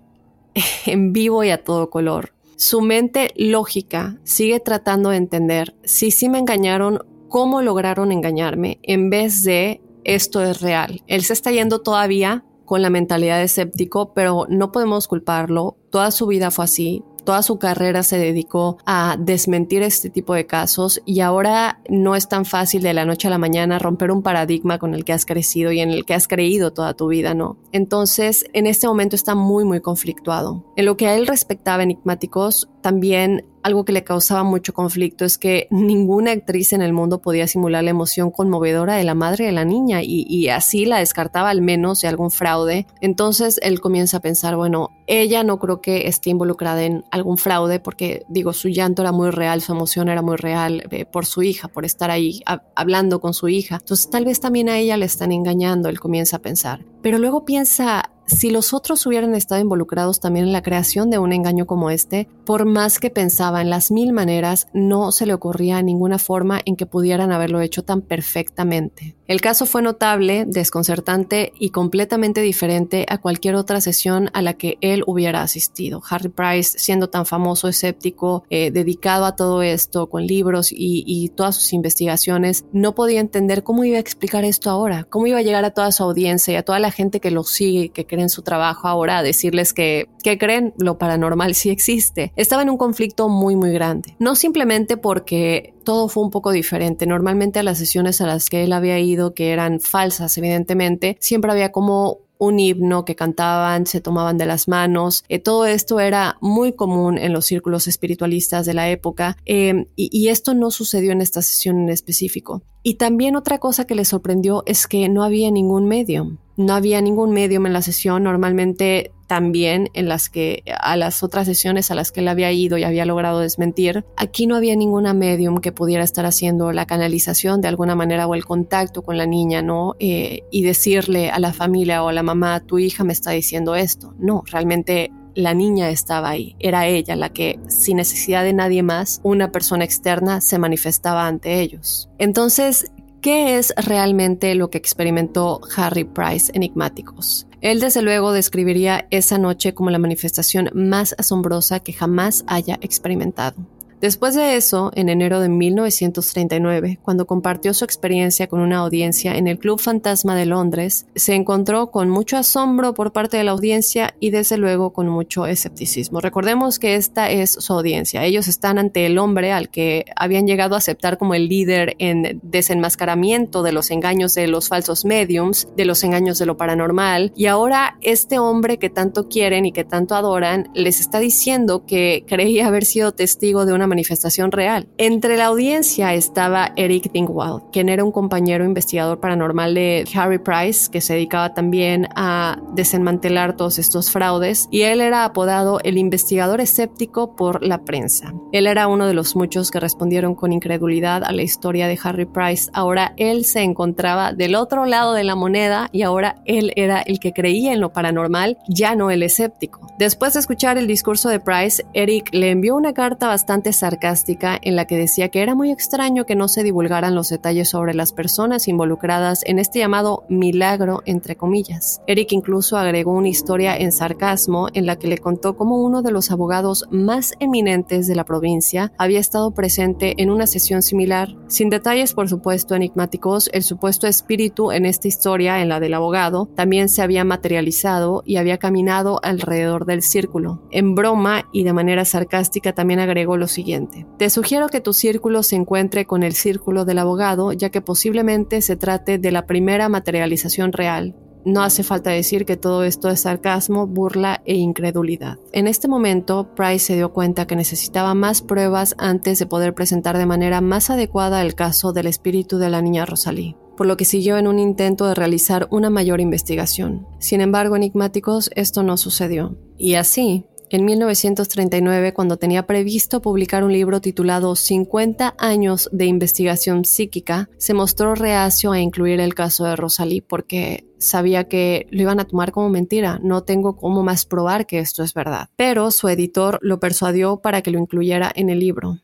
en 0.87 1.13
vivo 1.13 1.43
y 1.43 1.51
a 1.51 1.65
todo 1.65 1.91
color, 1.91 2.35
su 2.61 2.83
mente 2.83 3.33
lógica 3.37 4.19
sigue 4.23 4.61
tratando 4.61 5.09
de 5.09 5.17
entender 5.17 5.75
si 5.83 6.11
sí 6.11 6.29
me 6.29 6.39
engañaron, 6.39 7.03
cómo 7.31 7.63
lograron 7.63 8.13
engañarme, 8.13 8.79
en 8.83 9.09
vez 9.09 9.43
de 9.45 9.81
esto 10.05 10.43
es 10.43 10.61
real. 10.61 11.03
Él 11.07 11.23
se 11.23 11.33
está 11.33 11.51
yendo 11.51 11.81
todavía 11.81 12.45
con 12.67 12.83
la 12.83 12.91
mentalidad 12.91 13.39
de 13.39 13.45
escéptico, 13.45 14.13
pero 14.13 14.47
no 14.51 14.71
podemos 14.73 15.09
culparlo. 15.09 15.77
Toda 15.91 16.11
su 16.11 16.27
vida 16.27 16.51
fue 16.51 16.65
así 16.67 17.05
toda 17.31 17.43
su 17.43 17.59
carrera 17.59 18.03
se 18.03 18.19
dedicó 18.19 18.79
a 18.87 19.17
desmentir 19.19 19.83
este 19.83 20.11
tipo 20.11 20.35
de 20.35 20.47
casos 20.47 21.01
y 21.05 21.21
ahora 21.21 21.81
no 21.89 22.17
es 22.17 22.29
tan 22.29 22.45
fácil 22.45 22.83
de 22.83 22.95
la 22.95 23.05
noche 23.05 23.29
a 23.29 23.31
la 23.31 23.39
mañana 23.39 23.79
romper 23.79 24.11
un 24.11 24.23
paradigma 24.23 24.79
con 24.79 24.95
el 24.95 25.05
que 25.05 25.13
has 25.13 25.27
crecido 25.27 25.73
y 25.73 25.81
en 25.81 25.91
el 25.91 26.05
que 26.05 26.15
has 26.15 26.29
creído 26.29 26.73
toda 26.73 26.95
tu 26.95 27.09
vida, 27.09 27.35
¿no? 27.35 27.57
Entonces, 27.73 28.45
en 28.53 28.67
este 28.67 28.87
momento 28.87 29.17
está 29.17 29.35
muy, 29.35 29.65
muy 29.65 29.81
conflictuado. 29.81 30.65
En 30.77 30.87
lo 30.87 30.97
que 30.97 31.07
a 31.07 31.15
él 31.15 31.27
respectaba 31.27 31.83
enigmáticos, 31.83 32.69
también 32.81 33.45
algo 33.63 33.85
que 33.85 33.93
le 33.93 34.05
causaba 34.05 34.43
mucho 34.43 34.73
conflicto 34.73 35.25
es 35.25 35.39
que 35.39 35.67
ninguna 35.71 36.33
actriz 36.33 36.73
en 36.73 36.83
el 36.83 36.93
mundo 36.93 37.21
podía 37.21 37.47
simular 37.47 37.85
la 37.85 37.91
emoción 37.91 38.31
conmovedora 38.31 38.95
de 38.95 39.05
la 39.05 39.15
madre 39.15 39.47
de 39.47 39.53
la 39.53 39.65
niña 39.65 40.01
y, 40.03 40.49
así 40.49 40.87
la 40.87 40.99
descartaba 40.99 41.51
al 41.51 41.61
menos 41.61 42.01
de 42.01 42.09
algún 42.09 42.31
fraude. 42.31 42.87
Entonces 43.01 43.61
él 43.63 43.81
comienza 43.81 44.19
a 44.19 44.21
pensar, 44.21 44.57
bueno, 44.57 44.91
ella 45.07 45.45
no 45.45 45.59
creo 45.59 45.81
que 45.81 46.09
esté 46.09 46.31
involucrada 46.31 46.83
en 46.83 47.05
algún 47.11 47.37
fraude 47.37 47.81
porque 47.81 48.25
digo, 48.29 48.53
su 48.53 48.69
llanto 48.69 49.03
era 49.03 49.13
muy 49.13 49.31
real, 49.31 49.61
su 49.61 49.73
emoción 49.73 50.09
era 50.09 50.23
muy 50.23 50.37
real 50.37 50.85
eh, 50.91 51.05
por 51.05 51.27
su 51.27 51.43
hija, 51.43 51.69
por 51.69 51.85
estar 51.85 52.11
ahí 52.11 52.41
hablando 52.75 53.21
con 53.21 53.35
su 53.35 53.49
hija. 53.49 53.77
Entonces 53.77 54.09
tal 54.09 54.25
vez 54.25 54.41
también 54.41 54.69
a 54.69 54.79
ella 54.79 54.97
le 54.97 55.07
están 55.07 55.33
engañando, 55.33 55.89
él 55.89 56.01
comienza 56.01 56.37
a 56.37 56.41
pensar. 56.41 56.85
Pero 57.03 57.19
luego 57.19 57.45
piensa, 57.45 58.11
si 58.31 58.51
los 58.51 58.73
otros 58.73 59.05
hubieran 59.07 59.35
estado 59.35 59.61
involucrados 59.61 60.21
también 60.21 60.47
en 60.47 60.53
la 60.53 60.63
creación 60.63 61.11
de 61.11 61.19
un 61.19 61.33
engaño 61.33 61.67
como 61.67 61.91
este, 61.91 62.29
por 62.45 62.65
más 62.65 62.99
que 62.99 63.11
pensaba 63.11 63.61
en 63.61 63.71
las 63.71 63.91
mil 63.91 64.13
maneras, 64.13 64.69
no 64.73 65.11
se 65.13 65.27
le 65.27 65.35
ocurría 65.35 65.83
ninguna 65.83 66.19
forma 66.19 66.61
en 66.65 66.77
que 66.77 66.87
pudieran 66.87 67.33
haberlo 67.33 67.61
hecho 67.61 67.83
tan 67.83 68.03
perfectamente. 68.03 69.17
El 69.27 69.41
caso 69.41 69.67
fue 69.67 69.83
notable, 69.83 70.45
desconcertante 70.47 71.53
y 71.59 71.71
completamente 71.71 72.41
diferente 72.41 73.07
a 73.09 73.19
cualquier 73.19 73.55
otra 73.55 73.81
sesión 73.81 74.31
a 74.33 74.43
la 74.43 74.55
que 74.55 74.79
él 74.81 75.05
hubiera 75.07 75.43
asistido. 75.43 76.03
Harry 76.09 76.29
Price, 76.31 76.79
siendo 76.79 77.11
tan 77.11 77.27
famoso, 77.27 77.69
escéptico, 77.69 78.45
eh, 78.51 78.71
dedicado 78.73 79.25
a 79.25 79.37
todo 79.37 79.63
esto, 79.63 80.09
con 80.09 80.27
libros 80.27 80.73
y, 80.73 81.05
y 81.07 81.29
todas 81.29 81.57
sus 81.57 81.73
investigaciones, 81.73 82.65
no 82.73 82.95
podía 82.95 83.21
entender 83.21 83.63
cómo 83.63 83.85
iba 83.85 83.99
a 83.99 84.01
explicar 84.01 84.45
esto 84.45 84.71
ahora, 84.71 85.05
cómo 85.05 85.27
iba 85.27 85.39
a 85.39 85.43
llegar 85.43 85.65
a 85.65 85.71
toda 85.71 85.93
su 85.93 86.03
audiencia 86.03 86.55
y 86.55 86.57
a 86.57 86.65
toda 86.65 86.81
la 86.81 86.91
gente 86.91 87.21
que 87.21 87.31
lo 87.31 87.45
sigue, 87.45 87.91
que 87.91 88.07
cree 88.07 88.20
en 88.21 88.29
su 88.29 88.43
trabajo 88.43 88.89
ahora, 88.89 89.23
decirles 89.23 89.73
que, 89.73 90.09
que 90.23 90.39
creen 90.39 90.75
lo 90.79 90.99
paranormal 90.99 91.55
sí 91.55 91.71
existe. 91.71 92.33
Estaba 92.37 92.63
en 92.63 92.71
un 92.71 92.79
conflicto 92.79 93.29
muy, 93.29 93.57
muy 93.57 93.73
grande. 93.73 94.17
No 94.19 94.35
simplemente 94.35 94.97
porque 94.97 95.75
todo 95.85 96.09
fue 96.09 96.23
un 96.23 96.31
poco 96.31 96.53
diferente. 96.53 97.07
Normalmente 97.07 97.59
a 97.59 97.63
las 97.63 97.79
sesiones 97.79 98.21
a 98.21 98.27
las 98.27 98.49
que 98.49 98.65
él 98.65 98.73
había 98.73 98.99
ido, 98.99 99.35
que 99.35 99.51
eran 99.51 99.81
falsas, 99.81 100.37
evidentemente, 100.39 101.17
siempre 101.21 101.51
había 101.51 101.73
como 101.73 102.19
un 102.41 102.59
himno 102.59 103.05
que 103.05 103.15
cantaban, 103.15 103.87
se 103.87 104.01
tomaban 104.01 104.39
de 104.39 104.47
las 104.47 104.67
manos. 104.67 105.25
Eh, 105.29 105.39
todo 105.39 105.67
esto 105.67 106.01
era 106.01 106.39
muy 106.41 106.73
común 106.73 107.19
en 107.19 107.33
los 107.33 107.45
círculos 107.45 107.87
espiritualistas 107.87 108.65
de 108.67 108.75
la 108.75 108.89
época 108.89 109.37
eh, 109.45 109.87
y, 109.95 110.09
y, 110.11 110.29
esto 110.29 110.55
no 110.55 110.71
sucedió 110.71 111.13
en 111.13 111.21
esta 111.21 111.43
sesión 111.43 111.79
en 111.81 111.91
específico. 111.91 112.63
Y 112.83 112.95
también 112.95 113.37
otra 113.37 113.59
cosa 113.59 113.87
que 113.87 113.95
le 113.95 114.07
sorprendió 114.07 114.63
es 114.65 114.87
que 114.87 115.09
no 115.11 115.23
había 115.23 115.51
ningún 115.51 115.87
medium. 115.87 116.39
No 116.61 116.75
había 116.75 117.01
ningún 117.01 117.33
medium 117.33 117.65
en 117.65 117.73
la 117.73 117.81
sesión. 117.81 118.23
Normalmente 118.23 119.13
también 119.27 119.89
en 119.95 120.11
las 120.11 120.29
que 120.29 120.63
a 120.79 120.95
las 120.99 121.23
otras 121.23 121.47
sesiones 121.47 121.91
a 121.91 121.95
las 121.95 122.13
que 122.13 122.21
él 122.21 122.29
había 122.29 122.53
ido 122.53 122.77
y 122.77 122.85
había 122.85 123.07
logrado 123.07 123.41
desmentir, 123.41 124.05
aquí 124.19 124.47
no 124.47 124.57
había 124.57 124.77
ninguna 124.77 125.15
medium 125.15 125.63
que 125.63 125.73
pudiera 125.73 126.05
estar 126.05 126.27
haciendo 126.27 126.71
la 126.73 126.85
canalización 126.85 127.63
de 127.63 127.69
alguna 127.69 127.95
manera 127.95 128.27
o 128.27 128.35
el 128.35 128.45
contacto 128.45 129.01
con 129.01 129.17
la 129.17 129.25
niña, 129.25 129.63
¿no? 129.63 129.95
Eh, 130.01 130.43
y 130.51 130.63
decirle 130.63 131.31
a 131.31 131.39
la 131.39 131.55
familia 131.55 132.05
o 132.05 132.09
a 132.09 132.13
la 132.13 132.23
mamá, 132.23 132.61
tu 132.61 132.79
hija 132.79 133.05
me 133.05 133.15
está 133.15 133.31
diciendo 133.31 133.75
esto. 133.75 134.13
No, 134.19 134.43
realmente 134.45 135.11
la 135.35 135.55
niña 135.55 135.89
estaba 135.89 136.29
ahí, 136.29 136.57
era 136.59 136.87
ella 136.87 137.17
la 137.17 137.31
que, 137.31 137.59
sin 137.69 137.97
necesidad 137.97 138.45
de 138.45 138.53
nadie 138.53 138.83
más, 138.83 139.21
una 139.23 139.51
persona 139.51 139.85
externa 139.85 140.43
se 140.43 140.59
manifestaba 140.59 141.27
ante 141.27 141.61
ellos. 141.61 142.11
Entonces, 142.19 142.91
¿qué 143.21 143.59
es 143.59 143.75
realmente 143.77 144.55
lo 144.55 144.71
que 144.71 144.79
experimentó 144.79 145.61
Harry 145.77 146.05
Price 146.05 146.51
enigmáticos? 146.55 147.47
Él 147.61 147.81
desde 147.81 148.03
luego 148.03 148.33
describiría 148.33 149.07
esa 149.11 149.39
noche 149.39 149.75
como 149.75 149.91
la 149.91 149.99
manifestación 149.99 150.71
más 150.73 151.15
asombrosa 151.19 151.81
que 151.81 151.93
jamás 151.93 152.45
haya 152.47 152.79
experimentado. 152.81 153.57
Después 154.01 154.35
de 154.35 154.57
eso, 154.57 154.93
en 154.95 155.11
enero 155.11 155.41
de 155.41 155.51
1939, 155.51 156.99
cuando 157.03 157.27
compartió 157.27 157.75
su 157.75 157.85
experiencia 157.85 158.47
con 158.47 158.61
una 158.61 158.79
audiencia 158.79 159.37
en 159.37 159.47
el 159.47 159.59
Club 159.59 159.79
Fantasma 159.79 160.35
de 160.35 160.47
Londres, 160.47 161.05
se 161.15 161.35
encontró 161.35 161.91
con 161.91 162.09
mucho 162.09 162.39
asombro 162.39 162.95
por 162.95 163.13
parte 163.13 163.37
de 163.37 163.45
la 163.45 163.51
audiencia 163.51 164.15
y 164.19 164.31
desde 164.31 164.57
luego 164.57 164.95
con 164.95 165.07
mucho 165.09 165.47
escepticismo. 165.47 166.21
Recordemos 166.21 166.79
que 166.79 166.95
esta 166.95 167.31
es 167.31 167.53
su 167.53 167.75
audiencia. 167.75 168.25
Ellos 168.25 168.49
están 168.49 168.79
ante 168.79 169.05
el 169.05 169.19
hombre 169.19 169.53
al 169.53 169.69
que 169.69 170.07
habían 170.17 170.47
llegado 170.47 170.77
a 170.77 170.79
aceptar 170.79 171.19
como 171.19 171.35
el 171.35 171.49
líder 171.49 171.95
en 171.99 172.41
desenmascaramiento 172.43 173.63
de 173.63 173.73
los 173.73 173.91
engaños 173.91 174.35
de 174.35 174.47
los 174.47 174.69
falsos 174.69 175.05
mediums, 175.05 175.69
de 175.77 175.85
los 175.85 176.03
engaños 176.05 176.39
de 176.39 176.47
lo 176.47 176.57
paranormal, 176.57 177.35
y 177.37 177.47
ahora 177.47 177.99
este 178.01 178.39
hombre 178.39 178.79
que 178.79 178.89
tanto 178.89 179.29
quieren 179.29 179.67
y 179.67 179.73
que 179.73 179.85
tanto 179.85 180.15
adoran 180.15 180.71
les 180.73 181.01
está 181.01 181.19
diciendo 181.19 181.85
que 181.85 182.25
creía 182.27 182.67
haber 182.67 182.87
sido 182.87 183.13
testigo 183.13 183.67
de 183.67 183.75
una 183.75 183.90
manifestación 183.91 184.51
real. 184.51 184.89
Entre 184.97 185.37
la 185.37 185.47
audiencia 185.47 186.15
estaba 186.15 186.73
Eric 186.77 187.13
Dingwall, 187.13 187.65
quien 187.71 187.91
era 187.91 188.03
un 188.03 188.13
compañero 188.13 188.65
investigador 188.65 189.21
paranormal 189.21 189.75
de 189.75 190.09
Harry 190.15 190.39
Price, 190.39 190.91
que 190.91 191.03
se 191.03 191.15
dedicaba 191.15 191.53
también 191.53 192.09
a 192.17 192.59
desmantelar 192.75 193.57
todos 193.57 193.79
estos 193.79 194.11
fraudes, 194.11 194.67
y 194.71 194.83
él 194.83 195.03
era 195.03 195.25
apodado 195.25 195.81
el 195.85 195.99
investigador 195.99 196.63
escéptico 196.63 197.37
por 197.37 197.63
la 197.63 197.85
prensa. 197.85 198.33
Él 198.53 198.67
era 198.67 198.89
uno 198.89 199.07
de 199.07 199.15
los 199.15 199.37
muchos 199.37 199.71
que 199.71 199.81
respondieron 199.81 200.35
con 200.35 200.53
incredulidad 200.53 201.25
a 201.25 201.33
la 201.33 201.43
historia 201.43 201.87
de 201.87 201.99
Harry 202.03 202.27
Price. 202.27 202.71
Ahora 202.73 203.13
él 203.17 203.45
se 203.45 203.63
encontraba 203.63 204.33
del 204.33 204.55
otro 204.55 204.87
lado 204.87 205.13
de 205.13 205.25
la 205.25 205.35
moneda 205.35 205.89
y 205.93 206.03
ahora 206.03 206.43
él 206.47 206.73
era 206.77 207.01
el 207.01 207.19
que 207.21 207.33
creía 207.33 207.73
en 207.73 207.81
lo 207.81 207.93
paranormal, 207.93 208.59
ya 208.69 208.95
no 208.95 209.11
el 209.11 209.23
escéptico. 209.23 209.87
Después 209.99 210.35
de 210.35 210.41
escuchar 210.41 210.79
el 210.79 210.87
discurso 210.87 211.29
de 211.29 211.41
Price, 211.41 211.85
Eric 211.93 212.31
le 212.33 212.51
envió 212.51 212.77
una 212.77 212.95
carta 212.95 213.27
bastante 213.27 213.73
sarcástica 213.81 214.59
en 214.63 214.77
la 214.77 214.87
que 214.87 214.97
decía 214.97 215.29
que 215.29 215.43
era 215.43 215.55
muy 215.55 215.71
extraño 215.71 216.25
que 216.25 216.37
no 216.37 216.49
se 216.49 216.63
divulgaran 216.63 217.15
los 217.15 217.29
detalles 217.29 217.69
sobre 217.71 217.95
las 217.95 218.13
personas 218.13 218.69
involucradas 218.69 219.43
en 219.45 219.59
este 219.59 219.81
llamado 219.81 220.25
milagro, 220.29 221.03
entre 221.05 221.37
comillas. 221.37 222.01
Eric 222.07 222.33
incluso 222.33 222.77
agregó 222.77 223.13
una 223.13 223.29
historia 223.29 223.77
en 223.77 223.93
sarcasmo 223.93 224.69
en 224.73 224.87
la 224.87 224.97
que 224.97 225.09
le 225.09 225.19
contó 225.19 225.57
cómo 225.57 225.83
uno 225.83 226.03
de 226.03 226.13
los 226.13 226.31
abogados 226.31 226.85
más 226.91 227.33
eminentes 227.41 228.07
de 228.07 228.15
la 228.15 228.25
provincia 228.25 228.93
había 228.99 229.19
estado 229.19 229.53
presente 229.53 230.15
en 230.23 230.31
una 230.31 230.47
sesión 230.47 230.83
similar. 230.83 231.35
Sin 231.49 231.71
detalles, 231.71 232.15
por 232.15 232.29
supuesto, 232.29 232.75
enigmáticos, 232.75 233.51
el 233.53 233.63
supuesto 233.63 234.07
espíritu 234.07 234.73
en 234.73 234.87
esta 234.87 235.09
historia, 235.09 235.63
en 235.63 235.69
la 235.69 235.81
del 235.81 235.95
abogado, 235.95 236.47
también 236.55 236.89
se 236.89 237.03
había 237.03 237.25
materializado 237.25 238.23
y 238.25 238.37
había 238.37 238.59
caminado 238.59 239.21
alrededor 239.23 239.87
del 239.87 240.03
círculo. 240.03 240.63
En 240.71 240.95
broma 240.95 241.49
y 241.53 241.65
de 241.65 241.73
manera 241.73 242.05
sarcástica 242.05 242.75
también 242.75 243.01
agregó 243.01 243.37
lo 243.37 243.49
siguiente. 243.49 243.70
Te 244.19 244.31
sugiero 244.31 244.69
que 244.69 244.81
tu 244.81 244.93
círculo 244.93 245.43
se 245.43 245.57
encuentre 245.57 246.07
con 246.07 246.23
el 246.23 246.35
círculo 246.35 246.85
del 246.85 246.99
abogado, 246.99 247.53
ya 247.53 247.71
que 247.71 247.81
posiblemente 247.81 248.63
se 248.63 248.77
trate 248.77 249.19
de 249.19 249.31
la 249.31 249.47
primera 249.47 249.89
materialización 249.89 250.73
real. 250.73 251.15
No 251.45 251.63
hace 251.63 251.83
falta 251.83 252.11
decir 252.11 252.45
que 252.45 252.59
todo 252.59 252.85
esto 252.85 253.09
es 253.09 253.21
sarcasmo, 253.21 253.87
burla 253.87 254.43
e 254.45 254.57
incredulidad. 254.57 255.39
En 255.53 255.67
este 255.67 255.89
momento, 255.89 256.55
Price 256.55 256.87
se 256.87 256.97
dio 256.97 257.13
cuenta 257.13 257.47
que 257.47 257.57
necesitaba 257.57 258.15
más 258.15 258.43
pruebas 258.43 258.95
antes 258.99 259.39
de 259.39 259.47
poder 259.47 259.75
presentar 259.75 260.19
de 260.19 260.27
manera 260.27 260.61
más 260.61 260.91
adecuada 260.91 261.41
el 261.41 261.55
caso 261.55 261.93
del 261.93 262.09
espíritu 262.09 262.59
de 262.59 262.69
la 262.69 262.83
niña 262.83 263.07
Rosalie 263.07 263.57
por 263.81 263.87
lo 263.87 263.97
que 263.97 264.05
siguió 264.05 264.37
en 264.37 264.47
un 264.47 264.59
intento 264.59 265.07
de 265.07 265.15
realizar 265.15 265.67
una 265.71 265.89
mayor 265.89 266.21
investigación. 266.21 267.07
Sin 267.19 267.41
embargo, 267.41 267.77
enigmáticos, 267.77 268.51
esto 268.55 268.83
no 268.83 268.99
sucedió. 268.99 269.57
Y 269.79 269.95
así, 269.95 270.45
en 270.73 270.85
1939, 270.85 272.15
cuando 272.15 272.37
tenía 272.37 272.65
previsto 272.65 273.21
publicar 273.21 273.65
un 273.65 273.73
libro 273.73 274.01
titulado 274.01 274.55
50 274.55 275.35
años 275.37 275.89
de 275.91 276.07
investigación 276.07 276.85
psíquica, 276.85 277.51
se 277.59 277.75
mostró 277.75 278.15
reacio 278.15 278.71
a 278.71 278.81
incluir 278.81 279.19
el 279.19 279.35
caso 279.35 279.65
de 279.65 279.75
Rosalie 279.75 280.23
porque 280.23 280.85
sabía 280.99 281.49
que 281.49 281.89
lo 281.91 282.03
iban 282.03 282.21
a 282.21 282.25
tomar 282.25 282.53
como 282.53 282.69
mentira, 282.69 283.19
no 283.21 283.43
tengo 283.43 283.77
cómo 283.77 284.05
más 284.05 284.27
probar 284.27 284.67
que 284.67 284.79
esto 284.79 285.03
es 285.03 285.13
verdad. 285.13 285.49
Pero 285.57 285.91
su 285.91 286.09
editor 286.09 286.61
lo 286.63 286.79
persuadió 286.79 287.39
para 287.39 287.63
que 287.63 287.73
lo 287.73 287.81
incluyera 287.81 288.31
en 288.33 288.49
el 288.49 288.61
libro. 288.61 289.01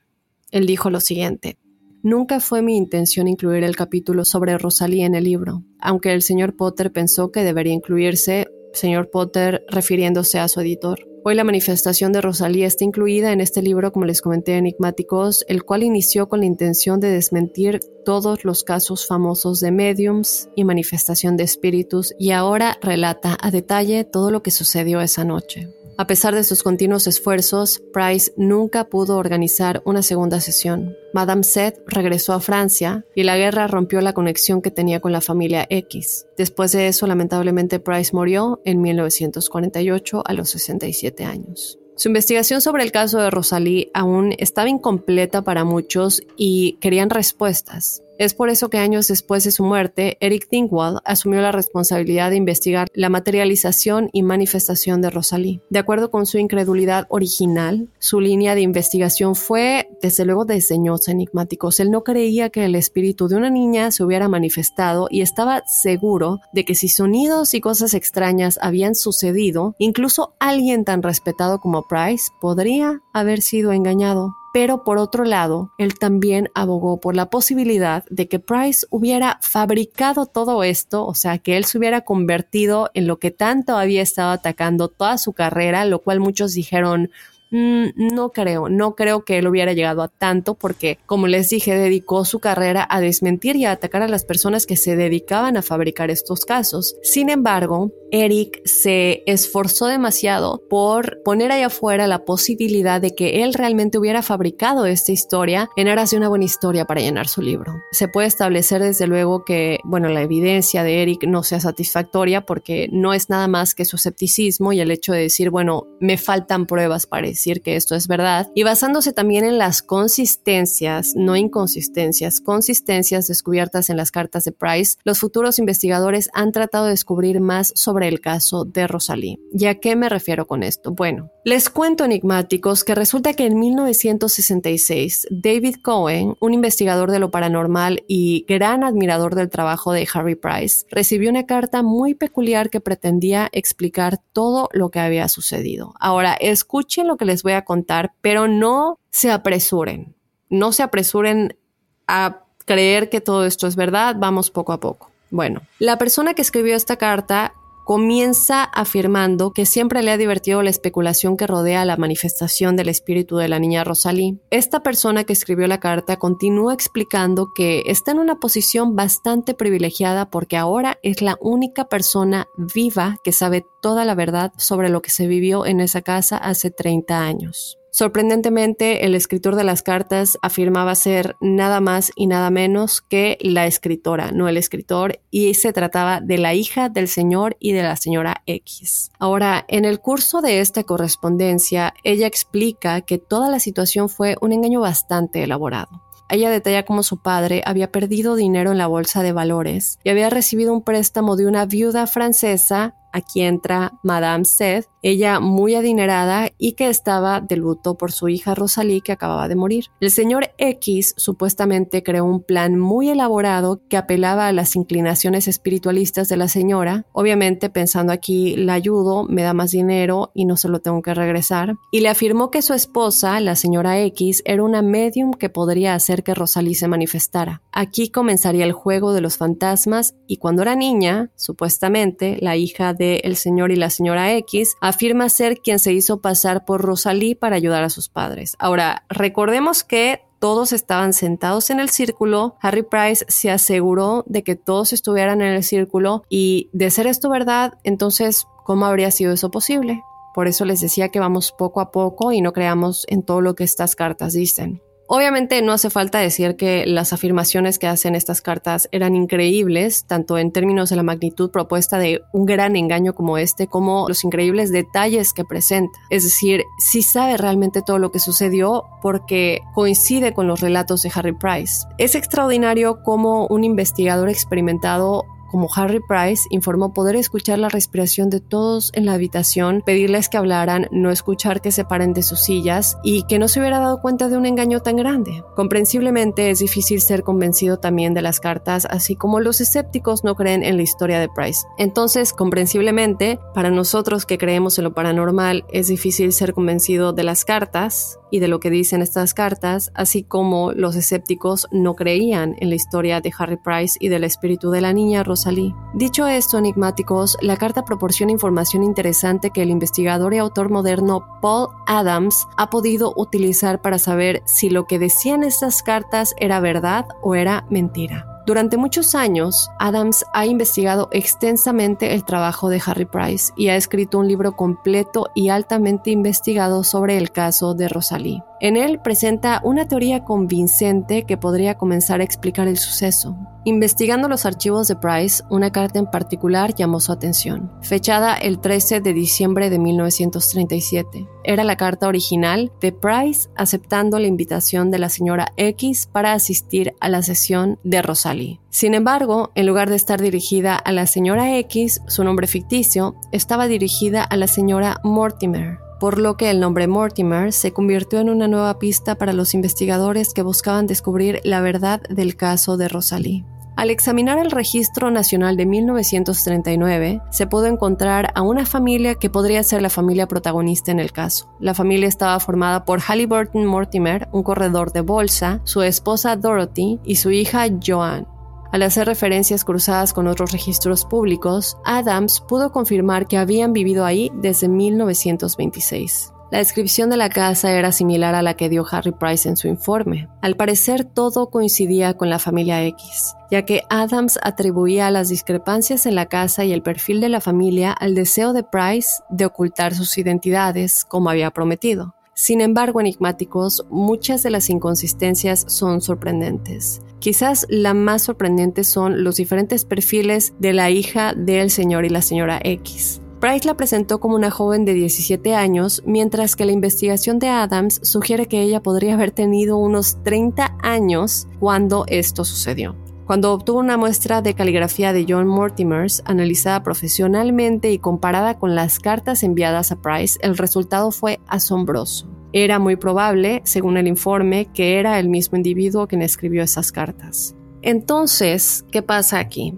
Él 0.53 0.67
dijo 0.67 0.89
lo 0.91 1.01
siguiente, 1.01 1.59
Nunca 2.07 2.39
fue 2.39 2.63
mi 2.63 2.77
intención 2.77 3.27
incluir 3.27 3.65
el 3.65 3.75
capítulo 3.75 4.25
sobre 4.25 4.57
Rosalie 4.59 5.05
en 5.05 5.17
el 5.17 5.25
libro, 5.25 5.65
aunque 5.81 6.13
el 6.13 6.23
señor 6.23 6.55
Potter 6.55 6.93
pensó 6.93 7.33
que 7.33 7.43
debería 7.43 7.73
incluirse, 7.73 8.47
señor 8.73 9.11
Potter 9.11 9.65
refiriéndose 9.69 10.39
a 10.39 10.47
su 10.47 10.61
editor. 10.61 11.01
Hoy 11.29 11.35
la 11.35 11.43
manifestación 11.43 12.13
de 12.13 12.21
Rosalía 12.21 12.69
está 12.69 12.85
incluida 12.85 13.33
en 13.33 13.41
este 13.41 13.61
libro, 13.61 13.91
como 13.91 14.05
les 14.05 14.23
comenté, 14.23 14.59
Enigmáticos, 14.59 15.45
el 15.49 15.65
cual 15.65 15.83
inició 15.83 16.29
con 16.29 16.39
la 16.39 16.47
intención 16.47 17.01
de 17.01 17.11
desmentir 17.11 17.81
todos 18.05 18.45
los 18.45 18.63
casos 18.63 19.09
famosos 19.09 19.59
de 19.59 19.73
mediums 19.73 20.49
y 20.55 20.63
manifestación 20.63 21.37
de 21.37 21.43
espíritus 21.43 22.15
y 22.17 22.31
ahora 22.31 22.79
relata 22.81 23.37
a 23.41 23.51
detalle 23.51 24.05
todo 24.05 24.31
lo 24.31 24.45
que 24.45 24.53
sucedió 24.53 25.01
esa 25.01 25.25
noche. 25.25 25.69
A 25.99 26.07
pesar 26.07 26.35
de 26.35 26.45
sus 26.45 26.63
continuos 26.63 27.07
esfuerzos, 27.07 27.83
Price 27.91 28.31
nunca 28.37 28.85
pudo 28.91 29.17
organizar 29.17 29.81
una 29.87 30.03
segunda 30.03 30.41
sesión. 30.41 30.95
Madame 31.15 31.43
Seth 31.43 31.79
regresó 31.87 32.35
a 32.35 32.41
Francia 32.41 33.07
y 33.15 33.23
la 33.23 33.39
guerra 33.39 33.67
rompió 33.67 34.03
la 34.03 34.13
conexión 34.13 34.61
que 34.61 34.71
tenía 34.71 35.01
con 35.01 35.13
la 35.13 35.23
familia 35.23 35.67
X. 35.71 36.27
Después 36.37 36.73
de 36.73 36.89
eso, 36.89 37.07
lamentablemente, 37.07 37.81
Price 37.81 38.15
murió 38.15 38.61
en 38.67 38.83
1948 38.83 40.23
a 40.27 40.33
los 40.35 40.51
67 40.51 41.25
años. 41.25 41.79
Su 41.97 42.09
investigación 42.09 42.61
sobre 42.61 42.83
el 42.83 42.93
caso 42.93 43.19
de 43.19 43.31
Rosalie 43.31 43.91
aún 43.95 44.35
estaba 44.37 44.69
incompleta 44.69 45.45
para 45.45 45.65
muchos 45.65 46.21
y 46.37 46.77
querían 46.83 47.09
respuestas. 47.09 48.03
Es 48.19 48.33
por 48.33 48.49
eso 48.49 48.71
que 48.71 48.79
años 48.79 49.09
después 49.09 49.45
de 49.45 49.51
su 49.51 49.63
muerte, 49.63 50.17
Eric 50.21 50.49
Dingwall 50.51 51.01
asumió 51.05 51.43
la 51.43 51.53
responsabilidad 51.53 52.31
de 52.31 52.37
investigar 52.37 52.89
la 52.95 53.11
materialización 53.11 54.09
y 54.13 54.23
manifestación 54.23 55.03
de 55.03 55.11
Rosalie. 55.11 55.61
De 55.69 55.79
acuerdo 55.79 56.11
con 56.11 56.25
su 56.25 56.39
incredulidad 56.39 57.07
original, 57.11 57.91
su 57.99 58.21
línea 58.21 58.55
de 58.55 58.63
investigación 58.63 59.35
fue, 59.35 59.89
desde 60.01 60.25
luego, 60.25 60.47
desdeñosa, 60.47 61.13
enigmáticos. 61.13 61.79
Él 61.79 61.91
no 61.91 62.05
creía 62.05 62.49
que 62.49 62.65
el 62.65 62.75
espíritu 62.75 63.29
de 63.29 63.37
una 63.37 63.51
niña 63.51 63.91
se 63.91 64.03
hubiera 64.03 64.29
manifestado 64.29 65.09
y 65.11 65.21
estaba 65.21 65.63
seguro 65.67 66.41
de 66.55 66.65
que 66.65 66.75
si 66.75 66.89
sonidos 66.89 67.53
y 67.53 67.61
cosas 67.61 67.93
extrañas 67.93 68.59
habían 68.63 68.95
sucedido, 68.95 69.75
incluso 69.79 70.35
alguien 70.41 70.85
tan 70.85 71.03
respetado 71.03 71.59
como 71.59 71.87
Price 71.87 72.31
podría 72.41 73.03
haber 73.13 73.43
sido 73.43 73.73
engañado. 73.73 74.35
Pero 74.57 74.85
por 74.85 74.97
otro 74.97 75.27
lado, 75.27 75.75
él 75.77 75.99
también 75.99 76.49
abogó 76.55 76.99
por 76.99 77.15
la 77.15 77.29
posibilidad 77.29 78.07
de 78.09 78.27
que 78.27 78.39
Price 78.39 78.87
hubiera 78.89 79.39
fabricado 79.43 80.25
todo 80.25 80.65
esto, 80.65 81.05
o 81.05 81.15
sea, 81.15 81.37
que 81.37 81.59
él 81.59 81.67
se 81.67 81.77
hubiera 81.77 82.07
convertido 82.07 82.91
en 82.95 83.07
lo 83.07 83.19
que 83.19 83.31
tanto 83.31 83.77
había 83.77 84.01
estado 84.01 84.31
atacando 84.31 84.89
toda 84.89 85.19
su 85.19 85.35
carrera, 85.35 85.85
lo 85.85 85.99
cual 85.99 86.21
muchos 86.21 86.55
dijeron, 86.55 87.11
no 87.51 88.33
creo, 88.33 88.69
no 88.69 88.95
creo 88.95 89.25
que 89.25 89.39
él 89.39 89.47
hubiera 89.47 89.73
llegado 89.73 90.03
a 90.03 90.09
tanto 90.09 90.55
porque, 90.55 90.99
como 91.07 91.27
les 91.27 91.49
dije, 91.51 91.75
dedicó 91.77 92.25
su 92.25 92.41
carrera 92.41 92.87
a 92.89 93.01
desmentir 93.01 93.57
y 93.57 93.65
a 93.65 93.73
atacar 93.73 94.03
a 94.03 94.09
las 94.09 94.25
personas 94.25 94.67
que 94.67 94.77
se 94.77 94.97
dedicaban 94.97 95.57
a 95.57 95.63
fabricar 95.63 96.11
estos 96.11 96.45
casos. 96.45 96.97
Sin 97.03 97.31
embargo, 97.31 97.93
Eric 98.11 98.61
se 98.65 99.23
esforzó 99.27 99.87
demasiado 99.87 100.63
por 100.69 101.23
poner 101.25 101.53
ahí 101.53 101.63
afuera 101.63 102.07
la 102.07 102.25
posibilidad 102.25 103.01
de 103.01 103.15
que 103.15 103.43
él 103.43 103.55
realmente 103.55 103.99
hubiera 103.99 104.23
fabricado 104.23 104.87
esta 104.87 105.13
historia 105.13 105.69
en 105.77 105.89
aras 105.89 106.11
de 106.11 106.17
una 106.17 106.29
buena 106.29 106.45
historia 106.45 106.85
para 106.85 107.01
llenar 107.01 107.29
su 107.29 107.43
libro. 107.43 107.75
Se 107.93 108.09
puede 108.09 108.29
establecer 108.29 108.83
desde 108.83 109.07
luego 109.07 109.45
que, 109.45 109.79
bueno, 109.85 110.09
la 110.09 110.23
evidencia 110.23 110.83
de 110.83 111.03
Eric 111.03 111.25
no 111.25 111.43
sea 111.43 111.61
satisfactoria 111.61 112.47
porque 112.47 112.89
no 112.93 113.13
es 113.13 113.29
nada 113.29 113.49
más 113.49 113.75
que 113.75 113.85
su 113.85 113.97
escepticismo 113.97 114.73
y 114.73 114.81
el 114.81 114.91
hecho 114.91 115.13
de 115.13 115.21
decir, 115.21 115.51
bueno, 115.51 115.87
me 116.01 116.19
faltan 116.19 116.67
pruebas 116.67 117.07
para 117.07 117.27
decir 117.37 117.63
que 117.63 117.77
esto 117.77 117.95
es 117.95 118.09
verdad, 118.09 118.51
y 118.55 118.63
basándose 118.63 119.13
también 119.13 119.45
en 119.45 119.59
las 119.59 119.83
consistencias, 119.83 121.15
no 121.15 121.37
inconsistencias, 121.37 122.41
consistencias 122.41 123.29
descubiertas 123.29 123.91
en 123.91 123.97
las 123.97 124.11
cartas 124.11 124.45
de 124.45 124.53
Price, 124.53 124.97
los 125.05 125.21
futuros 125.21 125.59
investigadores 125.59 126.31
han 126.33 126.53
tratado 126.53 126.87
de 126.87 126.93
descubrir 126.93 127.41
más 127.41 127.73
sobre 127.75 128.09
el 128.09 128.21
caso 128.21 128.65
de 128.65 128.87
Rosalie. 128.87 129.39
¿Y 129.53 129.67
a 129.67 129.79
qué 129.79 129.97
me 129.97 130.09
refiero 130.09 130.47
con 130.47 130.63
esto? 130.63 130.93
Bueno, 130.93 131.31
les 131.45 131.69
cuento 131.69 132.05
enigmáticos 132.05 132.85
que 132.85 132.95
resulta 132.95 133.35
que 133.35 133.47
en 133.47 133.59
1966 133.59 135.29
David 135.31 135.77
Cohen, 135.83 136.35
un 136.41 136.55
investigador 136.55 137.11
de 137.11 137.19
lo 137.19 137.31
paranormal 137.31 138.03
y 138.09 138.45
gran 138.49 138.83
admirador 138.83 139.35
del 139.35 139.51
trabajo 139.51 139.93
de 139.93 140.09
Harry 140.13 140.37
Price, 140.37 140.87
recibió 140.91 141.29
una 141.29 141.45
carta 141.45 141.83
muy 141.83 142.15
peculiar 142.15 142.71
que 142.71 142.81
pretendía 142.81 143.49
explicar 143.53 144.19
todo 144.33 144.69
lo 144.73 144.91
que 144.91 145.01
había 145.01 145.29
sucedido. 145.29 145.95
Ahora, 146.01 146.35
escuchen 146.35 147.07
lo 147.07 147.17
que 147.17 147.26
les 147.27 147.43
voy 147.43 147.53
a 147.53 147.65
contar, 147.65 148.13
pero 148.21 148.49
no 148.49 148.99
se 149.11 149.31
apresuren. 149.31 150.15
No 150.49 150.73
se 150.73 150.83
apresuren 150.83 151.59
a 152.07 152.45
creer 152.65 153.11
que 153.11 153.21
todo 153.21 153.45
esto 153.45 153.67
es 153.67 153.77
verdad, 153.77 154.17
vamos 154.19 154.51
poco 154.51 154.73
a 154.73 154.81
poco. 154.81 155.11
Bueno, 155.31 155.63
la 155.79 155.99
persona 155.99 156.35
que 156.35 156.43
escribió 156.43 156.77
esta 156.77 156.97
carta 156.97 157.55
comienza 157.87 158.65
afirmando 158.65 159.53
que 159.53 159.65
siempre 159.65 160.03
le 160.03 160.11
ha 160.11 160.17
divertido 160.17 160.61
la 160.65 160.71
especulación 160.71 161.37
que 161.37 161.47
rodea 161.47 161.85
la 161.85 161.97
manifestación 161.97 162.75
del 162.75 162.89
espíritu 162.89 163.37
de 163.37 163.47
la 163.47 163.61
niña 163.61 163.85
Rosalie. 163.85 164.41
Esta 164.51 164.83
persona 164.83 165.23
que 165.23 165.33
escribió 165.33 165.69
la 165.69 165.79
carta 165.79 166.17
continúa 166.17 166.75
explicando 166.75 167.53
que 167.55 167.85
está 167.87 168.11
en 168.11 168.19
una 168.19 168.41
posición 168.41 168.97
bastante 168.97 169.55
privilegiada 169.55 170.31
porque 170.31 170.57
ahora 170.57 170.99
es 171.05 171.23
la 171.23 171.39
única 171.41 171.89
persona 171.89 172.49
viva 172.57 173.19
que 173.23 173.31
sabe 173.31 173.65
toda 173.81 174.05
la 174.05 174.17
verdad 174.17 174.53
sobre 174.59 174.89
lo 174.89 175.01
que 175.01 175.11
se 175.11 175.29
vivió 175.29 175.65
en 175.65 175.79
esa 175.79 176.03
casa 176.03 176.39
hace 176.39 176.73
30 176.73 177.23
años. 177.23 177.79
Sorprendentemente, 177.97 179.07
el 179.07 179.15
escritor 179.15 179.57
de 179.57 179.65
las 179.65 179.83
cartas 179.83 180.37
afirmaba 180.43 180.95
ser 180.95 181.35
nada 181.41 181.81
más 181.81 182.13
y 182.15 182.27
nada 182.27 182.51
menos 182.51 183.01
que 183.01 183.39
la 183.41 183.65
escritora, 183.65 184.33
no 184.33 184.49
el 184.49 184.59
escritor, 184.59 185.21
y 185.31 185.55
se 185.55 185.73
trataba 185.73 186.21
de 186.21 186.37
la 186.37 186.53
hija 186.53 186.91
del 186.91 187.09
señor 187.09 187.57
y 187.59 187.73
de 187.73 187.83
la 187.83 187.97
señora 187.97 188.43
X. 188.45 189.13
Ahora, 189.19 189.65
en 189.69 189.87
el 189.87 189.99
curso 190.01 190.43
de 190.43 190.61
esta 190.61 190.85
correspondencia, 190.85 191.95
ella 192.05 192.27
explica 192.27 193.01
que 193.01 193.17
toda 193.17 193.49
la 193.49 193.61
situación 193.61 194.11
fue 194.11 194.37
un 194.43 194.53
engaño 194.53 194.83
bastante 194.83 195.43
elaborado. 195.43 196.03
Ella 196.29 196.51
detalla 196.51 196.85
cómo 196.85 197.03
su 197.03 197.23
padre 197.23 197.63
había 197.65 197.93
perdido 197.93 198.35
dinero 198.35 198.73
en 198.73 198.79
la 198.79 198.89
bolsa 198.89 199.23
de 199.23 199.33
valores 199.33 200.01
y 200.05 200.11
había 200.11 200.29
recibido 200.29 200.75
un 200.75 200.83
préstamo 200.83 201.35
de 201.37 201.47
una 201.47 201.65
viuda 201.65 202.07
francesa 202.07 202.95
Aquí 203.17 203.41
entra 203.41 203.95
Madame 204.03 204.45
Seth, 204.45 204.91
ella 205.01 205.41
muy 205.41 205.75
adinerada 205.75 206.51
y 206.59 206.73
que 206.73 206.91
estaba 206.91 207.41
de 207.41 207.57
luto 207.57 207.95
por 207.95 208.13
su 208.13 208.29
hija 208.29 208.55
Rosalie 208.55 209.01
que 209.01 209.13
acababa 209.13 209.49
de 209.49 209.57
morir. 209.57 209.87
El 210.01 210.11
señor 210.11 210.51
X 210.59 211.15
supuestamente 211.17 212.03
creó 212.03 212.27
un 212.27 212.43
plan 212.43 212.79
muy 212.79 213.09
elaborado 213.09 213.81
que 213.89 213.97
apelaba 213.97 214.49
a 214.49 214.53
las 214.53 214.77
inclinaciones 214.77 215.49
espiritualistas 215.49 216.29
de 216.29 216.37
la 216.37 216.49
señora, 216.49 217.07
obviamente 217.13 217.71
pensando 217.71 218.13
aquí 218.13 218.55
la 218.55 218.75
ayudo, 218.75 219.25
me 219.25 219.43
da 219.43 219.55
más 219.55 219.71
dinero 219.71 220.31
y 220.35 220.45
no 220.45 220.59
se 220.59 220.69
lo 220.69 220.81
tengo 220.81 221.01
que 221.01 221.15
regresar, 221.15 221.77
y 221.91 222.01
le 222.01 222.11
afirmó 222.11 222.51
que 222.51 222.61
su 222.61 222.75
esposa, 222.75 223.41
la 223.41 223.57
señora 223.57 223.99
X, 224.01 224.43
era 224.45 224.63
una 224.63 224.83
medium 224.83 225.33
que 225.33 225.49
podría 225.49 225.95
hacer 225.95 226.23
que 226.23 226.35
Rosalie 226.35 226.75
se 226.75 226.87
manifestara. 226.87 227.63
Aquí 227.73 228.11
comenzaría 228.11 228.67
el 228.67 228.73
juego 228.73 229.15
de 229.15 229.23
los 229.23 229.39
fantasmas 229.39 230.15
y 230.27 230.37
cuando 230.37 230.61
era 230.61 230.77
niña, 230.77 231.31
supuestamente, 231.35 232.37
la 232.43 232.57
hija 232.57 232.93
del 233.07 233.37
señor 233.37 233.73
y 233.73 233.77
la 233.77 233.91
señora 233.91 234.35
X 234.35 234.77
afirma 234.81 235.29
ser 235.29 235.59
quien 235.59 235.79
se 235.79 235.93
hizo 235.93 236.21
pasar 236.21 236.65
por 236.65 236.83
Rosalie 236.83 237.37
para 237.37 237.57
ayudar 237.57 237.85
a 237.85 237.91
sus 237.91 238.09
padres. 238.09 238.57
Ahora, 238.59 239.05
recordemos 239.09 239.85
que 239.85 240.23
todos 240.39 240.73
estaban 240.73 241.13
sentados 241.13 241.71
en 241.71 241.81
el 241.81 241.89
círculo. 241.89 242.57
Harry 242.61 242.83
Price 242.83 243.25
se 243.29 243.51
aseguró 243.51 244.25
de 244.27 244.43
que 244.43 244.57
todos 244.57 244.93
estuvieran 244.93 245.41
en 245.41 245.53
el 245.55 245.65
círculo 245.65 246.25
y 246.29 246.69
de 246.73 246.91
ser 246.91 247.07
esto 247.07 247.31
verdad, 247.31 247.79
entonces, 247.85 248.47
¿cómo 248.65 248.87
habría 248.87 249.11
sido 249.11 249.33
eso 249.33 249.51
posible? 249.51 250.03
Por 250.35 250.49
eso 250.49 250.65
les 250.65 250.81
decía 250.81 251.09
que 251.09 251.19
vamos 251.19 251.53
poco 251.57 251.81
a 251.81 251.91
poco 251.91 252.33
y 252.33 252.43
no 252.43 252.53
creamos 252.53 253.07
en 253.09 253.23
todo 253.23 253.41
lo 253.41 253.55
que 253.55 253.65
estas 253.65 253.97
cartas 253.97 254.35
dicen. 254.35 254.83
Obviamente 255.09 255.63
no 255.63 255.73
hace 255.73 255.89
falta 255.89 256.19
decir 256.19 256.57
que 256.57 256.85
las 256.87 257.13
afirmaciones 257.13 257.79
que 257.79 257.87
hacen 257.87 258.15
estas 258.15 258.43
cartas 258.43 258.89
eran 258.91 259.15
increíbles, 259.15 260.05
tanto 260.07 260.37
en 260.37 260.51
términos 260.51 260.91
de 260.91 260.97
la 260.97 261.05
magnitud 261.05 261.51
propuesta 261.51 261.99
de 261.99 262.23
un 262.33 262.45
gran 262.45 262.75
engaño 262.75 263.15
como 263.15 263.39
este, 263.39 263.69
como 263.69 264.09
los 264.09 264.25
increíbles 264.25 264.73
detalles 264.73 265.33
que 265.33 265.45
presenta. 265.45 265.97
Es 266.11 266.25
decir, 266.25 266.65
sí 266.79 267.03
sabe 267.03 267.37
realmente 267.37 267.83
todo 267.83 267.99
lo 267.99 268.11
que 268.11 268.19
sucedió 268.19 268.85
porque 269.01 269.61
coincide 269.75 270.35
con 270.35 270.49
los 270.49 270.61
relatos 270.61 271.03
de 271.03 271.13
Harry 271.15 271.33
Price. 271.35 271.87
Es 271.99 272.15
extraordinario 272.15 273.03
cómo 273.05 273.47
un 273.47 273.63
investigador 273.63 274.29
experimentado 274.29 275.25
como 275.51 275.69
Harry 275.75 276.01
Price 276.07 276.45
informó 276.51 276.93
poder 276.93 277.17
escuchar 277.17 277.59
la 277.59 277.69
respiración 277.69 278.31
de 278.31 278.41
todos 278.41 278.91
en 278.95 279.07
la 279.07 279.15
habitación, 279.15 279.83
pedirles 279.85 280.29
que 280.29 280.37
hablaran, 280.37 280.89
no 280.91 281.11
escuchar 281.11 281.61
que 281.61 281.73
se 281.73 281.85
paren 281.85 282.13
de 282.13 282.23
sus 282.23 282.41
sillas 282.41 282.97
y 283.03 283.25
que 283.25 283.39
no 283.39 283.49
se 283.49 283.61
hubiera 283.61 283.79
dado 283.79 284.01
cuenta 284.01 284.29
de 284.29 284.37
un 284.37 284.47
engaño 284.47 284.81
tan 284.81 284.97
grande. 284.97 285.43
Comprensiblemente 285.55 286.51
es 286.51 286.59
difícil 286.59 287.01
ser 287.01 287.23
convencido 287.23 287.79
también 287.79 288.15
de 288.15 288.23
las 288.23 288.41
cartas, 288.41 288.87
así 288.91 289.17
como 289.17 289.41
los 289.41 289.61
escépticos 289.61 290.25
no 290.25 290.35
creen 290.35 290.63
en 290.63 290.77
la 290.77 290.83
historia 290.83 291.19
de 291.19 291.29
Price. 291.29 291.67
Entonces, 291.79 292.33
comprensiblemente, 292.33 293.39
para 293.55 293.71
nosotros 293.71 294.27
que 294.27 294.39
creemos 294.39 294.79
en 294.79 294.85
lo 294.85 294.95
paranormal, 294.95 295.65
es 295.71 295.89
difícil 295.89 296.33
ser 296.33 296.55
convencido 296.55 297.13
de 297.13 297.25
las 297.25 297.45
cartas 297.45 298.19
y 298.31 298.41
de 298.41 298.49
lo 298.49 298.61
que 298.61 298.71
dicen 298.71 299.03
estas 299.03 299.35
cartas, 299.35 299.93
así 299.95 300.23
como 300.23 300.73
los 300.73 300.97
escépticos 300.97 301.69
no 301.71 301.95
creían 301.95 302.57
en 302.59 302.71
la 302.71 302.75
historia 302.75 303.21
de 303.21 303.33
Harry 303.39 303.57
Price 303.57 303.97
y 304.01 304.09
del 304.09 304.25
espíritu 304.25 304.71
de 304.71 304.81
la 304.81 304.93
niña 304.93 305.23
Rosalie. 305.23 305.75
Dicho 305.95 306.27
esto, 306.27 306.59
enigmáticos, 306.59 307.37
la 307.41 307.57
carta 307.57 307.85
proporciona 307.85 308.33
información 308.33 308.83
interesante 308.83 309.51
que 309.51 309.63
el 309.63 309.71
investigador 309.71 310.35
y 310.35 310.39
autor 310.39 310.71
moderno 310.71 311.27
Paul 311.41 311.69
Adams 311.87 312.47
ha 312.57 312.71
podido 312.71 313.13
utilizar 313.17 313.81
para 313.81 313.99
saber 313.99 314.43
si 314.45 314.71
lo 314.71 314.87
que 314.87 314.99
decían 314.99 315.43
estas 315.43 315.83
cartas 315.83 316.35
era 316.39 316.61
verdad 316.61 317.07
o 317.23 317.35
era 317.35 317.67
mentira. 317.71 318.36
Durante 318.47 318.77
muchos 318.77 319.17
años, 319.17 319.73
Adams 319.81 320.25
ha 320.33 320.47
investigado 320.47 321.09
extensamente 321.11 322.15
el 322.15 322.25
trabajo 322.25 322.69
de 322.69 322.81
Harry 322.87 323.05
Price 323.05 323.53
y 323.57 323.69
ha 323.69 323.77
escrito 323.77 324.21
un 324.21 324.29
libro 324.29 324.53
completo 324.53 325.31
y 325.35 325.49
altamente 325.49 326.13
investigado 326.13 326.85
sobre 326.85 327.19
el 327.19 327.33
caso 327.33 327.75
de 327.75 327.89
Rosalie. 327.89 328.45
En 328.59 328.77
él 328.77 329.01
presenta 329.01 329.61
una 329.65 329.87
teoría 329.87 330.25
convincente 330.25 331.25
que 331.25 331.37
podría 331.37 331.77
comenzar 331.77 332.21
a 332.21 332.25
explicar 332.25 332.69
el 332.69 332.79
suceso. 332.79 333.37
Investigando 333.65 334.29
los 334.29 334.47
archivos 334.47 334.89
de 334.89 334.97
Price, 334.97 335.43
una 335.51 335.73
carta 335.73 335.99
en 335.99 336.07
particular 336.07 336.75
llamó 336.75 337.01
su 337.01 337.13
atención, 337.13 337.71
fechada 337.83 338.35
el 338.35 338.61
13 338.61 339.01
de 339.01 339.13
diciembre 339.13 339.69
de 339.69 339.79
1937. 339.79 341.27
Era 341.45 341.65
la 341.65 341.77
carta 341.77 342.09
original 342.09 342.73
de 342.81 342.93
Price 342.93 343.51
aceptando 343.57 344.19
la 344.19 344.29
invitación 344.29 344.91
de 344.91 345.01
la 345.01 345.11
señora 345.11 345.53
X 345.57 346.09
para 346.11 346.33
asistir 346.33 346.95
a 347.01 347.09
la 347.09 347.23
sesión 347.23 347.79
de 347.83 348.01
Rosalie. 348.01 348.61
Sin 348.71 348.95
embargo, 348.95 349.51
en 349.55 349.67
lugar 349.67 349.91
de 349.91 349.97
estar 349.97 350.21
dirigida 350.23 350.77
a 350.77 350.93
la 350.93 351.07
señora 351.07 351.59
X, 351.59 352.01
su 352.07 352.25
nombre 352.25 352.47
ficticio, 352.47 353.17
estaba 353.33 353.67
dirigida 353.67 354.23
a 354.23 354.37
la 354.37 354.47
señora 354.47 355.01
Mortimer, 355.03 355.79
por 356.01 356.19
lo 356.19 356.37
que 356.37 356.51
el 356.51 356.61
nombre 356.61 356.87
Mortimer 356.87 357.53
se 357.53 357.73
convirtió 357.73 358.21
en 358.21 358.31
una 358.31 358.49
nueva 358.49 358.79
pista 358.79 359.17
para 359.17 359.33
los 359.33 359.55
investigadores 359.55 360.35
que 360.35 360.43
buscaban 360.43 360.87
descubrir 360.87 361.41
la 361.45 361.61
verdad 361.61 362.01
del 362.09 362.37
caso 362.37 362.77
de 362.77 362.89
Rosalie. 362.89 363.45
Al 363.77 363.91
examinar 363.91 364.39
el 364.39 364.51
Registro 364.51 365.11
Nacional 365.11 365.59
de 365.59 365.67
1939, 365.67 367.21
se 367.31 367.47
pudo 367.47 367.67
encontrar 367.67 368.33
a 368.35 368.41
una 368.41 368.65
familia 368.65 369.17
que 369.17 369.29
podría 369.29 369.63
ser 369.63 369.83
la 369.83 369.91
familia 369.91 370.27
protagonista 370.27 370.93
en 370.93 370.99
el 370.99 371.13
caso. 371.13 371.55
La 371.61 371.75
familia 371.75 372.09
estaba 372.09 372.41
formada 372.41 372.87
por 372.87 373.01
Halliburton 373.01 373.67
Mortimer, 373.67 374.29
un 374.33 374.43
corredor 374.43 374.93
de 374.93 375.03
bolsa, 375.03 375.61
su 375.65 375.83
esposa 375.83 376.37
Dorothy 376.37 377.01
y 377.05 377.17
su 377.17 377.31
hija 377.31 377.67
Joan. 377.87 378.27
Al 378.73 378.83
hacer 378.83 379.07
referencias 379.07 379.65
cruzadas 379.65 380.13
con 380.13 380.27
otros 380.27 380.53
registros 380.53 381.05
públicos, 381.05 381.79
Adams 381.85 382.41
pudo 382.41 382.73
confirmar 382.73 383.27
que 383.27 383.39
habían 383.39 383.73
vivido 383.73 384.05
ahí 384.05 384.31
desde 384.35 384.69
1926. 384.69 386.33
La 386.53 386.59
descripción 386.59 387.11
de 387.11 387.17
la 387.17 387.29
casa 387.29 387.73
era 387.73 387.91
similar 387.91 388.37
a 388.37 388.43
la 388.43 388.55
que 388.55 388.69
dio 388.69 388.87
Harry 388.89 389.11
Price 389.11 389.49
en 389.49 389.57
su 389.57 389.67
informe. 389.67 390.29
Al 390.43 390.57
parecer 390.57 391.05
todo 391.05 391.51
coincidía 391.51 392.15
con 392.15 392.31
la 392.31 392.39
familia 392.39 392.85
X, 392.85 393.35
ya 393.51 393.63
que 393.63 393.83
Adams 393.91 394.39
atribuía 394.43 395.11
las 395.11 395.29
discrepancias 395.29 396.07
en 396.07 396.15
la 396.15 396.27
casa 396.27 396.65
y 396.65 396.73
el 396.73 396.83
perfil 396.83 397.21
de 397.21 397.31
la 397.31 397.41
familia 397.41 397.91
al 397.91 398.15
deseo 398.15 398.53
de 398.53 398.63
Price 398.63 399.23
de 399.29 399.45
ocultar 399.45 399.95
sus 399.95 400.17
identidades, 400.19 401.05
como 401.05 401.31
había 401.31 401.51
prometido. 401.51 402.15
Sin 402.39 402.61
embargo, 402.61 403.01
enigmáticos, 403.01 403.87
muchas 403.89 404.43
de 404.43 404.51
las 404.51 404.69
inconsistencias 404.69 405.65
son 405.69 406.03
sorprendentes. 406.03 407.01
Quizás 407.19 407.65
la 407.71 407.95
más 407.95 408.25
sorprendente 408.25 408.85
son 408.85 409.25
los 409.25 409.37
diferentes 409.37 409.87
perfiles 409.87 410.53
de 410.59 410.75
la 410.75 410.91
hija 410.91 411.33
del 411.33 411.71
señor 411.71 412.05
y 412.05 412.11
la 412.11 412.21
señora 412.21 412.61
X. 412.63 413.23
Price 413.41 413.67
la 413.67 413.75
presentó 413.75 414.21
como 414.21 414.37
una 414.37 414.51
joven 414.51 414.85
de 414.85 414.93
17 414.93 415.55
años, 415.55 416.03
mientras 416.05 416.57
que 416.57 416.67
la 416.67 416.73
investigación 416.73 417.39
de 417.39 417.49
Adams 417.49 418.01
sugiere 418.03 418.49
que 418.49 418.61
ella 418.61 418.83
podría 418.83 419.15
haber 419.15 419.31
tenido 419.31 419.79
unos 419.79 420.23
30 420.23 420.77
años 420.83 421.49
cuando 421.59 422.05
esto 422.07 422.45
sucedió. 422.45 422.97
Cuando 423.27 423.53
obtuvo 423.53 423.81
una 423.81 423.97
muestra 423.97 424.41
de 424.41 424.55
caligrafía 424.55 425.13
de 425.13 425.27
John 425.29 425.49
Mortimers, 425.49 426.23
analizada 426.27 426.85
profesionalmente 426.85 427.91
y 427.91 427.99
comparada 427.99 428.57
con 428.57 428.77
las 428.77 429.01
cartas 429.01 429.43
enviadas 429.43 429.91
a 429.91 429.97
Price, 429.97 430.39
el 430.43 430.57
resultado 430.57 431.11
fue 431.11 431.41
asombroso. 431.49 432.29
Era 432.53 432.79
muy 432.79 432.95
probable, 432.95 433.63
según 433.65 433.97
el 433.97 434.07
informe, 434.07 434.69
que 434.73 435.01
era 435.01 435.19
el 435.19 435.29
mismo 435.29 435.57
individuo 435.57 436.07
quien 436.07 436.23
escribió 436.23 436.63
esas 436.63 436.93
cartas. 436.93 437.57
Entonces, 437.83 438.85
¿qué 438.93 439.03
pasa 439.03 439.41
aquí? 439.41 439.75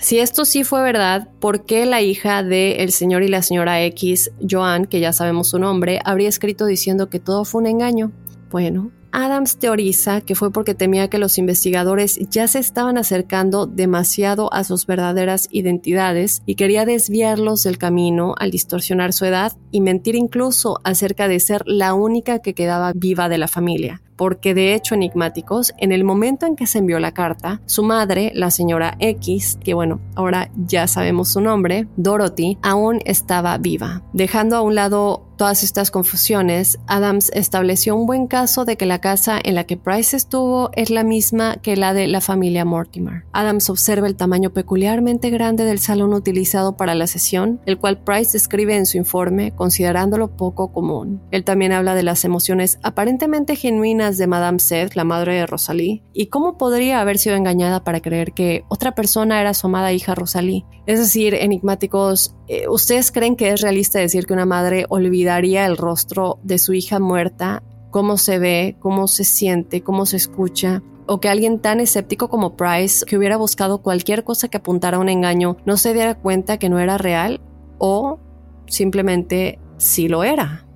Si 0.00 0.18
esto 0.18 0.44
sí 0.44 0.64
fue 0.64 0.82
verdad, 0.82 1.30
¿por 1.38 1.64
qué 1.64 1.86
la 1.86 2.02
hija 2.02 2.42
del 2.42 2.80
el 2.80 2.90
señor 2.90 3.22
y 3.22 3.28
la 3.28 3.42
señora 3.42 3.80
X, 3.84 4.32
Joan, 4.48 4.86
que 4.86 4.98
ya 4.98 5.12
sabemos 5.12 5.50
su 5.50 5.60
nombre, 5.60 6.00
habría 6.04 6.28
escrito 6.28 6.66
diciendo 6.66 7.08
que 7.08 7.20
todo 7.20 7.44
fue 7.44 7.60
un 7.60 7.68
engaño? 7.68 8.10
Bueno, 8.50 8.90
Adams 9.18 9.58
teoriza 9.58 10.20
que 10.20 10.36
fue 10.36 10.52
porque 10.52 10.76
temía 10.76 11.10
que 11.10 11.18
los 11.18 11.38
investigadores 11.38 12.20
ya 12.30 12.46
se 12.46 12.60
estaban 12.60 12.96
acercando 12.98 13.66
demasiado 13.66 14.54
a 14.54 14.62
sus 14.62 14.86
verdaderas 14.86 15.48
identidades 15.50 16.40
y 16.46 16.54
quería 16.54 16.84
desviarlos 16.84 17.64
del 17.64 17.78
camino 17.78 18.36
al 18.38 18.52
distorsionar 18.52 19.12
su 19.12 19.24
edad 19.24 19.54
y 19.72 19.80
mentir 19.80 20.14
incluso 20.14 20.78
acerca 20.84 21.26
de 21.26 21.40
ser 21.40 21.62
la 21.66 21.94
única 21.94 22.38
que 22.38 22.54
quedaba 22.54 22.92
viva 22.94 23.28
de 23.28 23.38
la 23.38 23.48
familia 23.48 24.02
porque 24.18 24.52
de 24.52 24.74
hecho 24.74 24.94
enigmáticos, 24.94 25.72
en 25.78 25.92
el 25.92 26.04
momento 26.04 26.44
en 26.44 26.56
que 26.56 26.66
se 26.66 26.80
envió 26.80 26.98
la 26.98 27.12
carta, 27.12 27.62
su 27.64 27.82
madre, 27.82 28.32
la 28.34 28.50
señora 28.50 28.96
X, 28.98 29.58
que 29.64 29.72
bueno, 29.72 30.00
ahora 30.14 30.50
ya 30.56 30.86
sabemos 30.86 31.32
su 31.32 31.40
nombre, 31.40 31.88
Dorothy, 31.96 32.58
aún 32.60 33.00
estaba 33.06 33.56
viva. 33.56 34.02
Dejando 34.12 34.56
a 34.56 34.60
un 34.60 34.74
lado 34.74 35.28
todas 35.38 35.62
estas 35.62 35.92
confusiones, 35.92 36.80
Adams 36.88 37.30
estableció 37.32 37.94
un 37.94 38.06
buen 38.06 38.26
caso 38.26 38.64
de 38.64 38.76
que 38.76 38.86
la 38.86 39.00
casa 39.00 39.38
en 39.42 39.54
la 39.54 39.64
que 39.64 39.76
Price 39.76 40.16
estuvo 40.16 40.70
es 40.74 40.90
la 40.90 41.04
misma 41.04 41.56
que 41.62 41.76
la 41.76 41.94
de 41.94 42.08
la 42.08 42.20
familia 42.20 42.64
Mortimer. 42.64 43.24
Adams 43.32 43.70
observa 43.70 44.08
el 44.08 44.16
tamaño 44.16 44.50
peculiarmente 44.50 45.30
grande 45.30 45.64
del 45.64 45.78
salón 45.78 46.12
utilizado 46.12 46.76
para 46.76 46.96
la 46.96 47.06
sesión, 47.06 47.60
el 47.66 47.78
cual 47.78 48.02
Price 48.02 48.32
describe 48.32 48.76
en 48.76 48.84
su 48.84 48.96
informe 48.96 49.52
considerándolo 49.52 50.36
poco 50.36 50.72
común. 50.72 51.22
Él 51.30 51.44
también 51.44 51.70
habla 51.70 51.94
de 51.94 52.02
las 52.02 52.24
emociones 52.24 52.80
aparentemente 52.82 53.54
genuinas 53.54 54.07
de 54.16 54.26
Madame 54.26 54.58
Seth, 54.60 54.94
la 54.94 55.04
madre 55.04 55.34
de 55.34 55.46
Rosalie, 55.46 56.02
y 56.14 56.26
cómo 56.26 56.56
podría 56.56 57.00
haber 57.00 57.18
sido 57.18 57.36
engañada 57.36 57.84
para 57.84 58.00
creer 58.00 58.32
que 58.32 58.64
otra 58.68 58.94
persona 58.94 59.40
era 59.40 59.52
su 59.52 59.66
amada 59.66 59.92
hija 59.92 60.14
Rosalie. 60.14 60.64
Es 60.86 60.98
decir, 60.98 61.34
enigmáticos, 61.34 62.34
eh, 62.46 62.68
¿ustedes 62.68 63.12
creen 63.12 63.36
que 63.36 63.50
es 63.50 63.60
realista 63.60 63.98
decir 63.98 64.26
que 64.26 64.32
una 64.32 64.46
madre 64.46 64.86
olvidaría 64.88 65.66
el 65.66 65.76
rostro 65.76 66.38
de 66.42 66.58
su 66.58 66.72
hija 66.72 66.98
muerta, 66.98 67.62
cómo 67.90 68.16
se 68.16 68.38
ve, 68.38 68.76
cómo 68.78 69.08
se 69.08 69.24
siente, 69.24 69.82
cómo 69.82 70.06
se 70.06 70.16
escucha? 70.16 70.82
o 71.08 71.20
que 71.20 71.30
alguien 71.30 71.58
tan 71.58 71.80
escéptico 71.80 72.28
como 72.28 72.54
Price, 72.54 73.06
que 73.06 73.16
hubiera 73.16 73.38
buscado 73.38 73.78
cualquier 73.78 74.24
cosa 74.24 74.48
que 74.48 74.58
apuntara 74.58 74.98
a 74.98 75.00
un 75.00 75.08
engaño, 75.08 75.56
no 75.64 75.78
se 75.78 75.94
diera 75.94 76.14
cuenta 76.14 76.58
que 76.58 76.68
no 76.68 76.78
era 76.78 76.98
real 76.98 77.40
o 77.78 78.20
simplemente 78.66 79.58
sí 79.78 80.08
lo 80.08 80.22
era, 80.22 80.66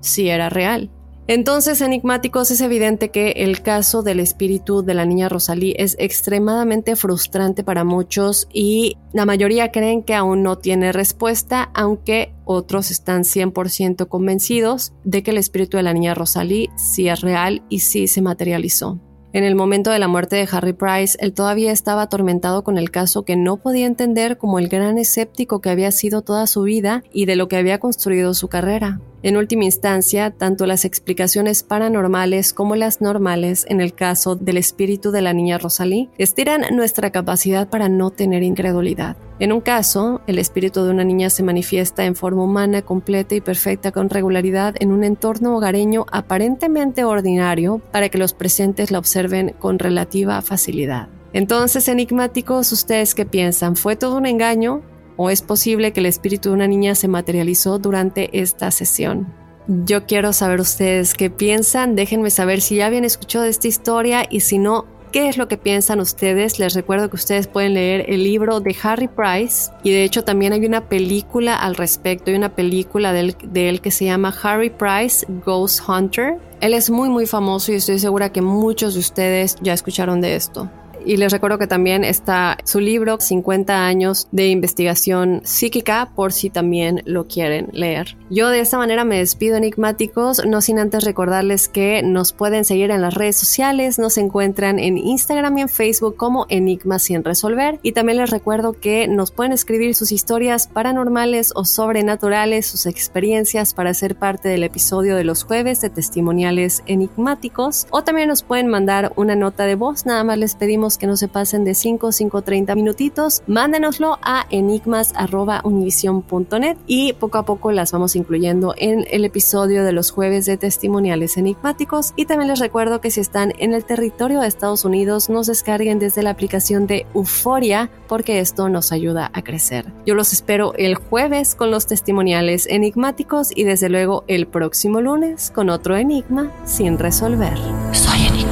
sí 0.00 0.28
era 0.28 0.48
real. 0.48 0.90
Entonces, 1.28 1.80
enigmáticos, 1.80 2.50
es 2.50 2.60
evidente 2.60 3.10
que 3.10 3.30
el 3.30 3.62
caso 3.62 4.02
del 4.02 4.18
espíritu 4.18 4.82
de 4.82 4.94
la 4.94 5.06
niña 5.06 5.28
Rosalí 5.28 5.72
es 5.78 5.94
extremadamente 6.00 6.96
frustrante 6.96 7.62
para 7.62 7.84
muchos 7.84 8.48
y 8.52 8.96
la 9.12 9.24
mayoría 9.24 9.70
creen 9.70 10.02
que 10.02 10.14
aún 10.14 10.42
no 10.42 10.58
tiene 10.58 10.90
respuesta, 10.90 11.70
aunque 11.74 12.34
otros 12.44 12.90
están 12.90 13.22
100% 13.22 14.08
convencidos 14.08 14.92
de 15.04 15.22
que 15.22 15.30
el 15.30 15.38
espíritu 15.38 15.76
de 15.76 15.84
la 15.84 15.92
niña 15.92 16.14
Rosalí 16.14 16.70
sí 16.76 17.08
es 17.08 17.20
real 17.20 17.62
y 17.68 17.80
sí 17.80 18.08
se 18.08 18.20
materializó. 18.20 18.98
En 19.32 19.44
el 19.44 19.54
momento 19.54 19.90
de 19.90 19.98
la 19.98 20.08
muerte 20.08 20.36
de 20.36 20.48
Harry 20.50 20.74
Price, 20.74 21.16
él 21.20 21.32
todavía 21.32 21.72
estaba 21.72 22.02
atormentado 22.02 22.64
con 22.64 22.76
el 22.76 22.90
caso 22.90 23.24
que 23.24 23.36
no 23.36 23.56
podía 23.56 23.86
entender 23.86 24.36
como 24.36 24.58
el 24.58 24.68
gran 24.68 24.98
escéptico 24.98 25.60
que 25.60 25.70
había 25.70 25.90
sido 25.92 26.20
toda 26.20 26.46
su 26.46 26.62
vida 26.62 27.02
y 27.12 27.24
de 27.24 27.36
lo 27.36 27.48
que 27.48 27.56
había 27.56 27.78
construido 27.78 28.34
su 28.34 28.48
carrera. 28.48 29.00
En 29.24 29.36
última 29.36 29.64
instancia, 29.64 30.30
tanto 30.30 30.66
las 30.66 30.84
explicaciones 30.84 31.62
paranormales 31.62 32.52
como 32.52 32.74
las 32.74 33.00
normales 33.00 33.64
en 33.68 33.80
el 33.80 33.94
caso 33.94 34.34
del 34.34 34.56
espíritu 34.56 35.12
de 35.12 35.22
la 35.22 35.32
niña 35.32 35.58
Rosalie 35.58 36.10
estiran 36.18 36.62
nuestra 36.74 37.10
capacidad 37.10 37.68
para 37.68 37.88
no 37.88 38.10
tener 38.10 38.42
incredulidad. 38.42 39.16
En 39.38 39.52
un 39.52 39.60
caso, 39.60 40.22
el 40.26 40.40
espíritu 40.40 40.82
de 40.82 40.90
una 40.90 41.04
niña 41.04 41.30
se 41.30 41.44
manifiesta 41.44 42.04
en 42.04 42.16
forma 42.16 42.42
humana 42.42 42.82
completa 42.82 43.36
y 43.36 43.40
perfecta 43.40 43.92
con 43.92 44.10
regularidad 44.10 44.74
en 44.80 44.90
un 44.90 45.04
entorno 45.04 45.56
hogareño 45.56 46.04
aparentemente 46.10 47.04
ordinario 47.04 47.80
para 47.92 48.08
que 48.08 48.18
los 48.18 48.34
presentes 48.34 48.90
la 48.90 48.98
observen 48.98 49.54
con 49.60 49.78
relativa 49.78 50.42
facilidad. 50.42 51.08
Entonces, 51.32 51.88
enigmáticos, 51.88 52.72
¿ustedes 52.72 53.14
qué 53.14 53.24
piensan? 53.24 53.76
¿Fue 53.76 53.94
todo 53.96 54.16
un 54.16 54.26
engaño? 54.26 54.82
¿O 55.16 55.30
es 55.30 55.42
posible 55.42 55.92
que 55.92 56.00
el 56.00 56.06
espíritu 56.06 56.48
de 56.48 56.54
una 56.54 56.66
niña 56.66 56.94
se 56.94 57.08
materializó 57.08 57.78
durante 57.78 58.40
esta 58.40 58.70
sesión? 58.70 59.32
Yo 59.68 60.06
quiero 60.06 60.32
saber 60.32 60.60
ustedes 60.60 61.14
qué 61.14 61.30
piensan, 61.30 61.94
déjenme 61.94 62.30
saber 62.30 62.60
si 62.60 62.76
ya 62.76 62.86
habían 62.86 63.04
escuchado 63.04 63.44
esta 63.44 63.68
historia 63.68 64.26
y 64.28 64.40
si 64.40 64.58
no, 64.58 64.86
qué 65.12 65.28
es 65.28 65.36
lo 65.36 65.46
que 65.46 65.56
piensan 65.56 66.00
ustedes. 66.00 66.58
Les 66.58 66.74
recuerdo 66.74 67.08
que 67.10 67.16
ustedes 67.16 67.46
pueden 67.46 67.74
leer 67.74 68.06
el 68.08 68.24
libro 68.24 68.58
de 68.58 68.74
Harry 68.82 69.06
Price 69.06 69.70
y 69.84 69.92
de 69.92 70.02
hecho 70.02 70.24
también 70.24 70.52
hay 70.52 70.66
una 70.66 70.88
película 70.88 71.54
al 71.54 71.76
respecto, 71.76 72.30
hay 72.30 72.36
una 72.36 72.56
película 72.56 73.12
de 73.12 73.20
él, 73.20 73.36
de 73.44 73.68
él 73.68 73.80
que 73.80 73.92
se 73.92 74.06
llama 74.06 74.34
Harry 74.42 74.70
Price 74.70 75.24
Ghost 75.44 75.80
Hunter. 75.86 76.38
Él 76.60 76.74
es 76.74 76.90
muy 76.90 77.08
muy 77.08 77.26
famoso 77.26 77.70
y 77.70 77.76
estoy 77.76 78.00
segura 78.00 78.32
que 78.32 78.42
muchos 78.42 78.94
de 78.94 79.00
ustedes 79.00 79.56
ya 79.60 79.74
escucharon 79.74 80.20
de 80.20 80.34
esto. 80.34 80.68
Y 81.04 81.16
les 81.16 81.32
recuerdo 81.32 81.58
que 81.58 81.66
también 81.66 82.04
está 82.04 82.58
su 82.64 82.80
libro 82.80 83.18
50 83.20 83.86
años 83.86 84.28
de 84.32 84.48
investigación 84.48 85.40
psíquica 85.44 86.10
por 86.14 86.32
si 86.32 86.50
también 86.50 87.02
lo 87.04 87.26
quieren 87.26 87.68
leer. 87.72 88.16
Yo 88.30 88.48
de 88.48 88.60
esta 88.60 88.78
manera 88.78 89.04
me 89.04 89.18
despido 89.18 89.56
enigmáticos, 89.56 90.44
no 90.46 90.60
sin 90.60 90.78
antes 90.78 91.04
recordarles 91.04 91.68
que 91.68 92.02
nos 92.02 92.32
pueden 92.32 92.64
seguir 92.64 92.90
en 92.90 93.02
las 93.02 93.14
redes 93.14 93.36
sociales, 93.36 93.98
nos 93.98 94.18
encuentran 94.18 94.78
en 94.78 94.96
Instagram 94.96 95.58
y 95.58 95.62
en 95.62 95.68
Facebook 95.68 96.16
como 96.16 96.46
Enigmas 96.48 97.02
sin 97.02 97.24
resolver 97.24 97.78
y 97.82 97.92
también 97.92 98.18
les 98.18 98.30
recuerdo 98.30 98.72
que 98.72 99.08
nos 99.08 99.30
pueden 99.30 99.52
escribir 99.52 99.94
sus 99.94 100.12
historias 100.12 100.66
paranormales 100.66 101.52
o 101.54 101.64
sobrenaturales, 101.64 102.66
sus 102.66 102.86
experiencias 102.86 103.74
para 103.74 103.94
ser 103.94 104.16
parte 104.16 104.48
del 104.48 104.62
episodio 104.62 105.16
de 105.16 105.24
los 105.24 105.44
jueves 105.44 105.80
de 105.80 105.90
testimoniales 105.90 106.82
enigmáticos 106.86 107.86
o 107.90 108.02
también 108.02 108.28
nos 108.28 108.42
pueden 108.42 108.68
mandar 108.68 109.12
una 109.16 109.34
nota 109.34 109.64
de 109.64 109.74
voz, 109.74 110.06
nada 110.06 110.24
más 110.24 110.38
les 110.38 110.54
pedimos 110.54 110.91
que 110.98 111.06
no 111.06 111.16
se 111.16 111.28
pasen 111.28 111.64
de 111.64 111.74
5 111.74 112.12
5 112.12 112.42
30 112.42 112.74
minutitos. 112.74 113.42
Mándenoslo 113.46 114.18
a 114.22 114.46
enigmas.univision.net 114.50 116.76
y 116.86 117.12
poco 117.14 117.38
a 117.38 117.44
poco 117.44 117.72
las 117.72 117.92
vamos 117.92 118.16
incluyendo 118.16 118.74
en 118.76 119.06
el 119.10 119.24
episodio 119.24 119.84
de 119.84 119.92
los 119.92 120.10
jueves 120.10 120.46
de 120.46 120.56
testimoniales 120.56 121.36
enigmáticos. 121.36 122.12
Y 122.16 122.26
también 122.26 122.48
les 122.48 122.58
recuerdo 122.58 123.00
que 123.00 123.10
si 123.10 123.20
están 123.20 123.52
en 123.58 123.74
el 123.74 123.84
territorio 123.84 124.40
de 124.40 124.48
Estados 124.48 124.84
Unidos, 124.84 125.28
nos 125.28 125.46
descarguen 125.46 125.98
desde 125.98 126.22
la 126.22 126.30
aplicación 126.30 126.86
de 126.86 127.06
Euforia 127.14 127.90
porque 128.08 128.40
esto 128.40 128.68
nos 128.68 128.92
ayuda 128.92 129.30
a 129.32 129.42
crecer. 129.42 129.92
Yo 130.06 130.14
los 130.14 130.32
espero 130.32 130.74
el 130.76 130.94
jueves 130.94 131.54
con 131.54 131.70
los 131.70 131.86
testimoniales 131.86 132.66
enigmáticos 132.66 133.50
y 133.54 133.64
desde 133.64 133.88
luego 133.88 134.24
el 134.28 134.46
próximo 134.46 135.00
lunes 135.00 135.50
con 135.50 135.70
otro 135.70 135.96
enigma 135.96 136.50
sin 136.64 136.98
resolver. 136.98 137.56
Soy 137.92 138.26
enigmático. 138.26 138.51